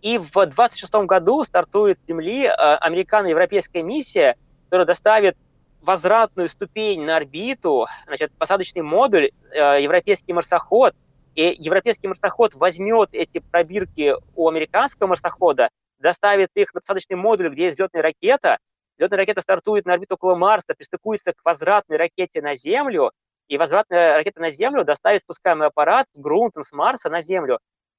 И 0.00 0.16
в 0.16 0.46
26 0.46 0.90
году 1.06 1.44
стартует 1.44 1.98
с 2.00 2.08
Земли 2.08 2.46
э, 2.46 2.50
американо-европейская 2.50 3.82
миссия, 3.82 4.36
которая 4.64 4.86
доставит 4.86 5.36
возвратную 5.82 6.48
ступень 6.48 7.02
на 7.02 7.16
орбиту, 7.16 7.86
значит, 8.06 8.32
посадочный 8.38 8.80
модуль, 8.80 9.32
э, 9.50 9.82
европейский 9.82 10.32
марсоход, 10.32 10.94
и 11.34 11.54
европейский 11.58 12.08
марсоход 12.08 12.54
возьмет 12.54 13.10
эти 13.12 13.40
пробирки 13.40 14.14
у 14.34 14.48
американского 14.48 15.08
марсохода, 15.08 15.68
доставит 15.98 16.48
их 16.54 16.72
на 16.72 16.80
посадочный 16.80 17.16
модуль, 17.16 17.50
где 17.50 17.64
есть 17.64 17.76
взлетная 17.76 18.02
ракета, 18.02 18.56
взлетная 18.96 19.18
ракета 19.18 19.42
стартует 19.42 19.84
на 19.84 19.92
орбиту 19.92 20.14
около 20.14 20.36
Марса, 20.36 20.74
пристыкуется 20.74 21.32
к 21.34 21.44
возвратной 21.44 21.98
ракете 21.98 22.40
на 22.40 22.56
Землю, 22.56 23.10
и 23.48 23.58
возвратная 23.58 24.16
ракета 24.16 24.40
на 24.40 24.50
Землю 24.50 24.84
доставит 24.84 25.22
спускаемый 25.22 25.68
аппарат 25.68 26.06
с 26.12 26.18
грунтом 26.18 26.64
с 26.64 26.72
Марса 26.72 27.10
на 27.10 27.20
Землю 27.20 27.58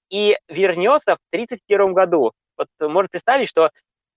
и 0.09 0.37
вернется 0.47 1.15
в 1.15 1.19
1931 1.31 1.93
году. 1.93 2.31
Вот 2.57 2.67
можно 2.79 3.09
представить, 3.09 3.49
что 3.49 3.69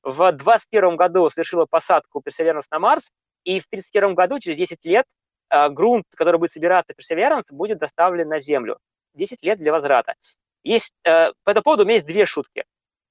в 0.03 0.17
2021 0.33 0.97
году 0.97 1.29
совершила 1.31 1.67
посадку 1.69 2.23
Perseverance 2.27 2.67
на 2.71 2.79
Марс, 2.79 3.11
и 3.45 3.61
в 3.61 3.67
1931 3.67 4.15
году, 4.15 4.39
через 4.41 4.59
10 4.59 4.85
лет, 4.85 5.07
э, 5.51 5.69
грунт, 5.71 6.05
который 6.15 6.39
будет 6.39 6.53
собираться 6.53 6.93
Perseverance, 6.93 7.47
будет 7.51 7.79
доставлен 7.79 8.29
на 8.29 8.41
Землю. 8.41 8.79
10 9.15 9.43
лет 9.43 9.59
для 9.59 9.73
возврата. 9.73 10.15
Есть, 10.63 10.95
э, 11.05 11.33
по 11.45 11.51
этому 11.51 11.65
поводу 11.65 11.83
у 11.83 11.87
меня 11.87 11.95
есть 11.95 12.07
две 12.07 12.27
шутки. 12.27 12.65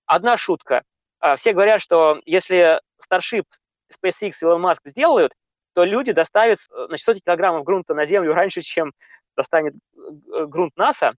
Одна 0.05 0.37
шутка. 0.37 0.83
Э, 1.21 1.35
все 1.37 1.53
говорят, 1.53 1.81
что 1.81 2.21
если 2.25 2.81
Starship 3.03 3.45
SpaceX 3.91 4.33
и 4.41 4.45
Elon 4.45 4.61
Musk 4.61 4.79
сделают, 4.85 5.33
то 5.73 5.83
люди 5.83 6.11
доставят 6.11 6.59
значит, 6.87 7.05
сотни 7.05 7.19
килограммов 7.19 7.63
грунта 7.63 7.93
на 7.93 8.05
Землю 8.05 8.33
раньше, 8.33 8.61
чем 8.61 8.93
достанет 9.35 9.75
грунт 9.93 10.75
НАСА. 10.75 11.13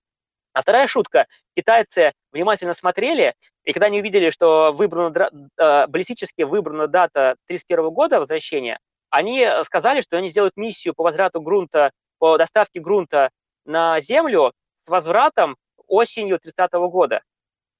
А 0.53 0.61
вторая 0.61 0.87
шутка. 0.87 1.27
Китайцы 1.55 2.13
внимательно 2.31 2.73
смотрели, 2.73 3.33
и 3.63 3.73
когда 3.73 3.87
они 3.87 3.99
увидели, 3.99 4.29
что 4.29 4.71
выбрана, 4.71 5.29
э, 5.57 5.87
баллистически 5.87 6.41
выбрана 6.41 6.87
дата 6.87 7.35
31 7.47 7.89
года 7.91 8.19
возвращения, 8.19 8.79
они 9.09 9.47
сказали, 9.63 10.01
что 10.01 10.17
они 10.17 10.29
сделают 10.29 10.57
миссию 10.57 10.93
по 10.95 11.03
возврату 11.03 11.41
грунта, 11.41 11.91
по 12.19 12.37
доставке 12.37 12.79
грунта 12.79 13.29
на 13.65 13.99
Землю 14.01 14.53
с 14.83 14.87
возвратом 14.87 15.57
осенью 15.87 16.39
30 16.39 16.71
года. 16.89 17.21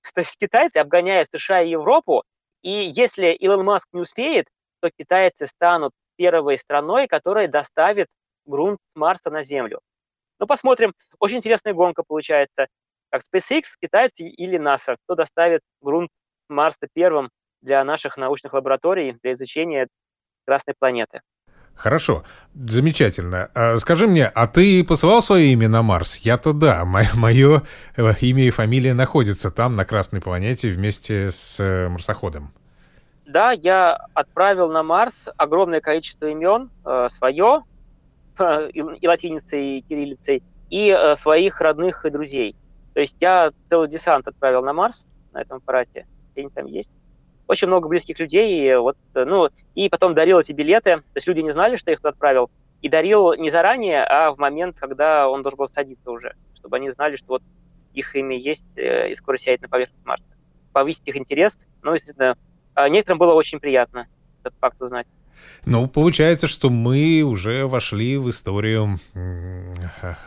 То 0.14 0.22
есть 0.22 0.38
китайцы, 0.40 0.78
обгоняя 0.78 1.28
США 1.32 1.62
и 1.62 1.70
Европу, 1.70 2.24
И 2.62 2.70
если 2.70 3.32
Илон 3.32 3.64
Маск 3.64 3.88
не 3.94 4.02
успеет, 4.02 4.48
то 4.82 4.90
китайцы 4.90 5.48
станут 5.48 5.94
первой 6.18 6.60
страной, 6.60 7.08
которая 7.08 7.48
доставит 7.48 8.08
грунт 8.46 8.80
с 8.92 8.96
Марса 8.96 9.30
на 9.30 9.44
Землю. 9.44 9.80
Ну, 10.40 10.48
посмотрим. 10.48 10.94
Очень 11.20 11.38
интересная 11.38 11.74
гонка 11.74 12.04
получается. 12.08 12.68
Как 13.12 13.24
SpaceX, 13.24 13.64
китайцы 13.82 14.24
или 14.24 14.58
НАСА. 14.58 14.98
Кто 15.04 15.16
доставит 15.16 15.62
грунт 15.82 16.10
Марса 16.48 16.88
первым 16.94 17.30
для 17.62 17.84
наших 17.84 18.18
научных 18.18 18.54
лабораторий 18.54 19.18
для 19.22 19.34
изучения 19.34 19.88
Красной 20.46 20.74
планеты. 20.80 21.22
Хорошо, 21.76 22.24
замечательно. 22.54 23.52
А, 23.56 23.78
скажи 23.78 24.08
мне, 24.08 24.26
а 24.26 24.48
ты 24.48 24.84
посылал 24.84 25.22
свое 25.22 25.54
имя 25.54 25.70
на 25.70 25.82
Марс? 25.82 26.18
Я-то 26.18 26.54
да, 26.54 26.84
мое 26.86 27.62
э, 27.96 28.14
имя 28.20 28.44
и 28.44 28.50
фамилия 28.50 28.94
находятся 28.94 29.52
там, 29.52 29.76
на 29.76 29.86
Красной 29.86 30.22
планете, 30.22 30.72
вместе 30.72 31.32
с 31.32 31.60
э, 31.60 31.88
марсоходом. 31.88 32.52
Да, 33.26 33.52
я 33.52 33.94
отправил 34.14 34.70
на 34.72 34.82
Марс 34.84 35.30
огромное 35.38 35.82
количество 35.82 36.26
имен, 36.26 36.72
э, 36.84 37.08
свое, 37.12 37.64
и 38.40 39.08
латиницей, 39.08 39.78
и 39.78 39.82
кириллицей, 39.82 40.44
и 40.70 40.90
э, 40.90 41.16
своих 41.16 41.62
родных 41.62 42.06
и 42.06 42.10
друзей. 42.10 42.56
То 42.94 43.02
есть 43.02 43.18
я 43.20 43.52
целый 43.70 43.90
десант 43.90 44.28
отправил 44.28 44.64
на 44.64 44.74
Марс 44.74 45.08
на 45.32 45.42
этом 45.42 45.58
аппарате, 45.58 46.08
они 46.36 46.50
там 46.50 46.66
есть 46.66 46.90
очень 47.48 47.68
много 47.68 47.88
близких 47.88 48.20
людей, 48.20 48.72
и 48.72 48.76
вот, 48.76 48.96
ну, 49.16 49.50
и 49.74 49.90
потом 49.90 50.14
дарил 50.14 50.40
эти 50.40 50.52
билеты, 50.52 50.98
то 50.98 51.16
есть 51.16 51.28
люди 51.28 51.40
не 51.40 51.52
знали, 51.52 51.78
что 51.78 51.90
я 51.90 51.94
их 51.94 52.00
туда 52.00 52.10
отправил, 52.10 52.52
и 52.82 52.90
дарил 52.90 53.34
не 53.34 53.50
заранее, 53.50 54.04
а 54.04 54.32
в 54.32 54.38
момент, 54.38 54.78
когда 54.80 55.28
он 55.28 55.42
должен 55.42 55.58
был 55.58 55.68
садиться 55.68 56.12
уже, 56.12 56.36
чтобы 56.54 56.78
они 56.78 56.92
знали, 56.92 57.16
что 57.16 57.26
вот 57.30 57.44
их 57.94 58.16
имя 58.16 58.38
есть 58.38 58.68
э, 58.76 59.12
и 59.12 59.16
скоро 59.16 59.38
сядет 59.38 59.62
на 59.62 59.68
поверхность 59.70 60.06
Марса. 60.06 60.24
Повысить 60.74 61.08
их 61.08 61.18
интерес, 61.18 61.58
ну, 61.82 61.96
естественно, 61.96 62.38
некоторым 62.88 63.18
было 63.18 63.34
очень 63.34 63.60
приятно 63.60 64.08
этот 64.44 64.54
факт 64.60 64.80
узнать. 64.82 65.08
Ну, 65.66 65.88
получается, 65.88 66.48
что 66.48 66.70
мы 66.70 67.22
уже 67.24 67.68
вошли 67.68 68.18
в 68.18 68.30
историю 68.30 69.00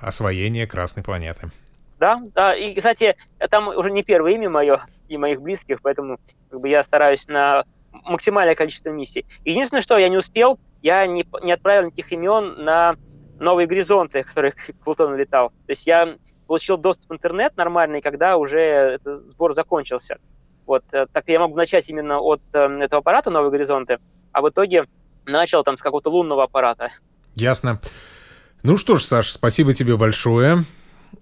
освоения 0.01 0.67
Красной 0.67 1.03
планеты. 1.03 1.51
Да, 1.99 2.21
да. 2.35 2.55
И, 2.55 2.75
кстати, 2.75 3.17
там 3.51 3.69
уже 3.69 3.91
не 3.91 4.03
первое 4.03 4.33
имя 4.33 4.51
мое 4.51 4.85
и 5.09 5.17
моих 5.17 5.41
близких, 5.41 5.81
поэтому 5.83 6.19
как 6.51 6.61
бы, 6.61 6.69
я 6.69 6.83
стараюсь 6.83 7.29
на 7.29 7.65
максимальное 7.93 8.55
количество 8.55 8.91
миссий. 8.91 9.25
Единственное, 9.45 9.83
что 9.83 9.97
я 9.99 10.09
не 10.09 10.17
успел, 10.17 10.59
я 10.83 11.07
не, 11.07 11.25
не 11.43 11.53
отправил 11.53 11.87
никаких 11.87 12.13
имен 12.13 12.65
на 12.65 12.97
новые 13.39 13.67
горизонты, 13.67 14.25
которые 14.25 14.53
к 14.53 14.75
Плутону 14.85 15.17
летал. 15.17 15.51
То 15.67 15.71
есть 15.71 15.87
я 15.87 16.17
получил 16.47 16.77
доступ 16.77 17.11
в 17.11 17.15
интернет 17.15 17.57
нормальный, 17.57 18.01
когда 18.01 18.37
уже 18.37 18.59
этот 18.59 19.31
сбор 19.31 19.55
закончился. 19.55 20.19
Вот, 20.67 20.85
э, 20.93 21.07
так 21.13 21.25
я 21.29 21.41
могу 21.41 21.57
начать 21.57 21.89
именно 21.89 22.21
от 22.21 22.41
э, 22.53 22.59
этого 22.81 23.01
аппарата 23.01 23.31
«Новые 23.31 23.51
горизонты», 23.51 23.99
а 24.33 24.43
в 24.43 24.49
итоге 24.49 24.87
начал 25.27 25.65
там 25.65 25.77
с 25.77 25.83
какого-то 25.83 26.11
лунного 26.11 26.45
аппарата. 26.45 26.91
Ясно. 27.35 27.81
Ну 28.63 28.77
что 28.77 28.97
ж, 28.97 29.03
Саш, 29.03 29.31
спасибо 29.31 29.75
тебе 29.75 29.97
большое. 29.97 30.65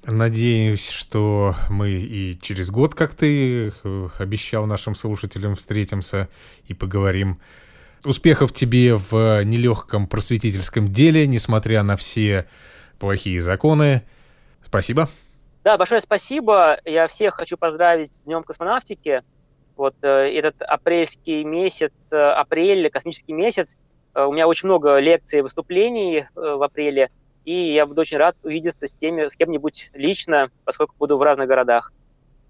Надеюсь, 0.07 0.88
что 0.88 1.55
мы 1.68 1.90
и 1.90 2.38
через 2.40 2.70
год, 2.70 2.94
как 2.94 3.14
ты 3.14 3.72
э, 3.82 4.09
обещал 4.18 4.66
нашим 4.66 4.94
слушателям, 4.94 5.57
встретимся 5.57 6.28
и 6.66 6.74
поговорим. 6.74 7.40
Успехов 8.05 8.53
тебе 8.53 8.96
в 8.96 9.42
нелегком 9.44 10.07
просветительском 10.07 10.88
деле, 10.88 11.26
несмотря 11.26 11.82
на 11.82 11.96
все 11.96 12.46
плохие 12.98 13.42
законы. 13.42 14.03
Спасибо. 14.64 15.09
Да, 15.64 15.76
большое 15.76 16.01
спасибо. 16.01 16.80
Я 16.84 17.09
всех 17.09 17.34
хочу 17.34 17.57
поздравить 17.57 18.14
с 18.14 18.20
Днем 18.20 18.42
космонавтики. 18.42 19.22
Вот 19.76 19.94
э, 20.03 20.09
этот 20.09 20.62
апрельский 20.62 21.44
месяц, 21.44 21.92
э, 22.11 22.16
апрель, 22.16 22.88
космический 22.90 23.32
месяц, 23.32 23.76
у 24.15 24.33
меня 24.33 24.49
очень 24.49 24.69
много 24.69 24.99
лекций 24.99 25.39
и 25.39 25.43
выступлений 25.43 26.19
э, 26.19 26.27
в 26.35 26.63
апреле– 26.63 27.11
и 27.45 27.73
я 27.73 27.87
буду 27.87 28.03
очень 28.03 28.19
рад 28.19 28.37
увидеться 28.43 28.87
с, 28.87 28.95
теми, 28.95 29.27
с 29.27 29.35
кем-нибудь 29.35 29.91
лично, 29.95 30.51
поскольку 30.65 30.95
буду 30.99 31.17
в 31.17 31.23
разных 31.23 31.49
городах. 31.49 31.93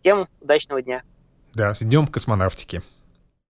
Всем 0.00 0.28
удачного 0.40 0.82
дня. 0.82 1.02
Да, 1.54 1.74
с 1.74 1.80
днем 1.80 2.06
космонавтики. 2.06 2.82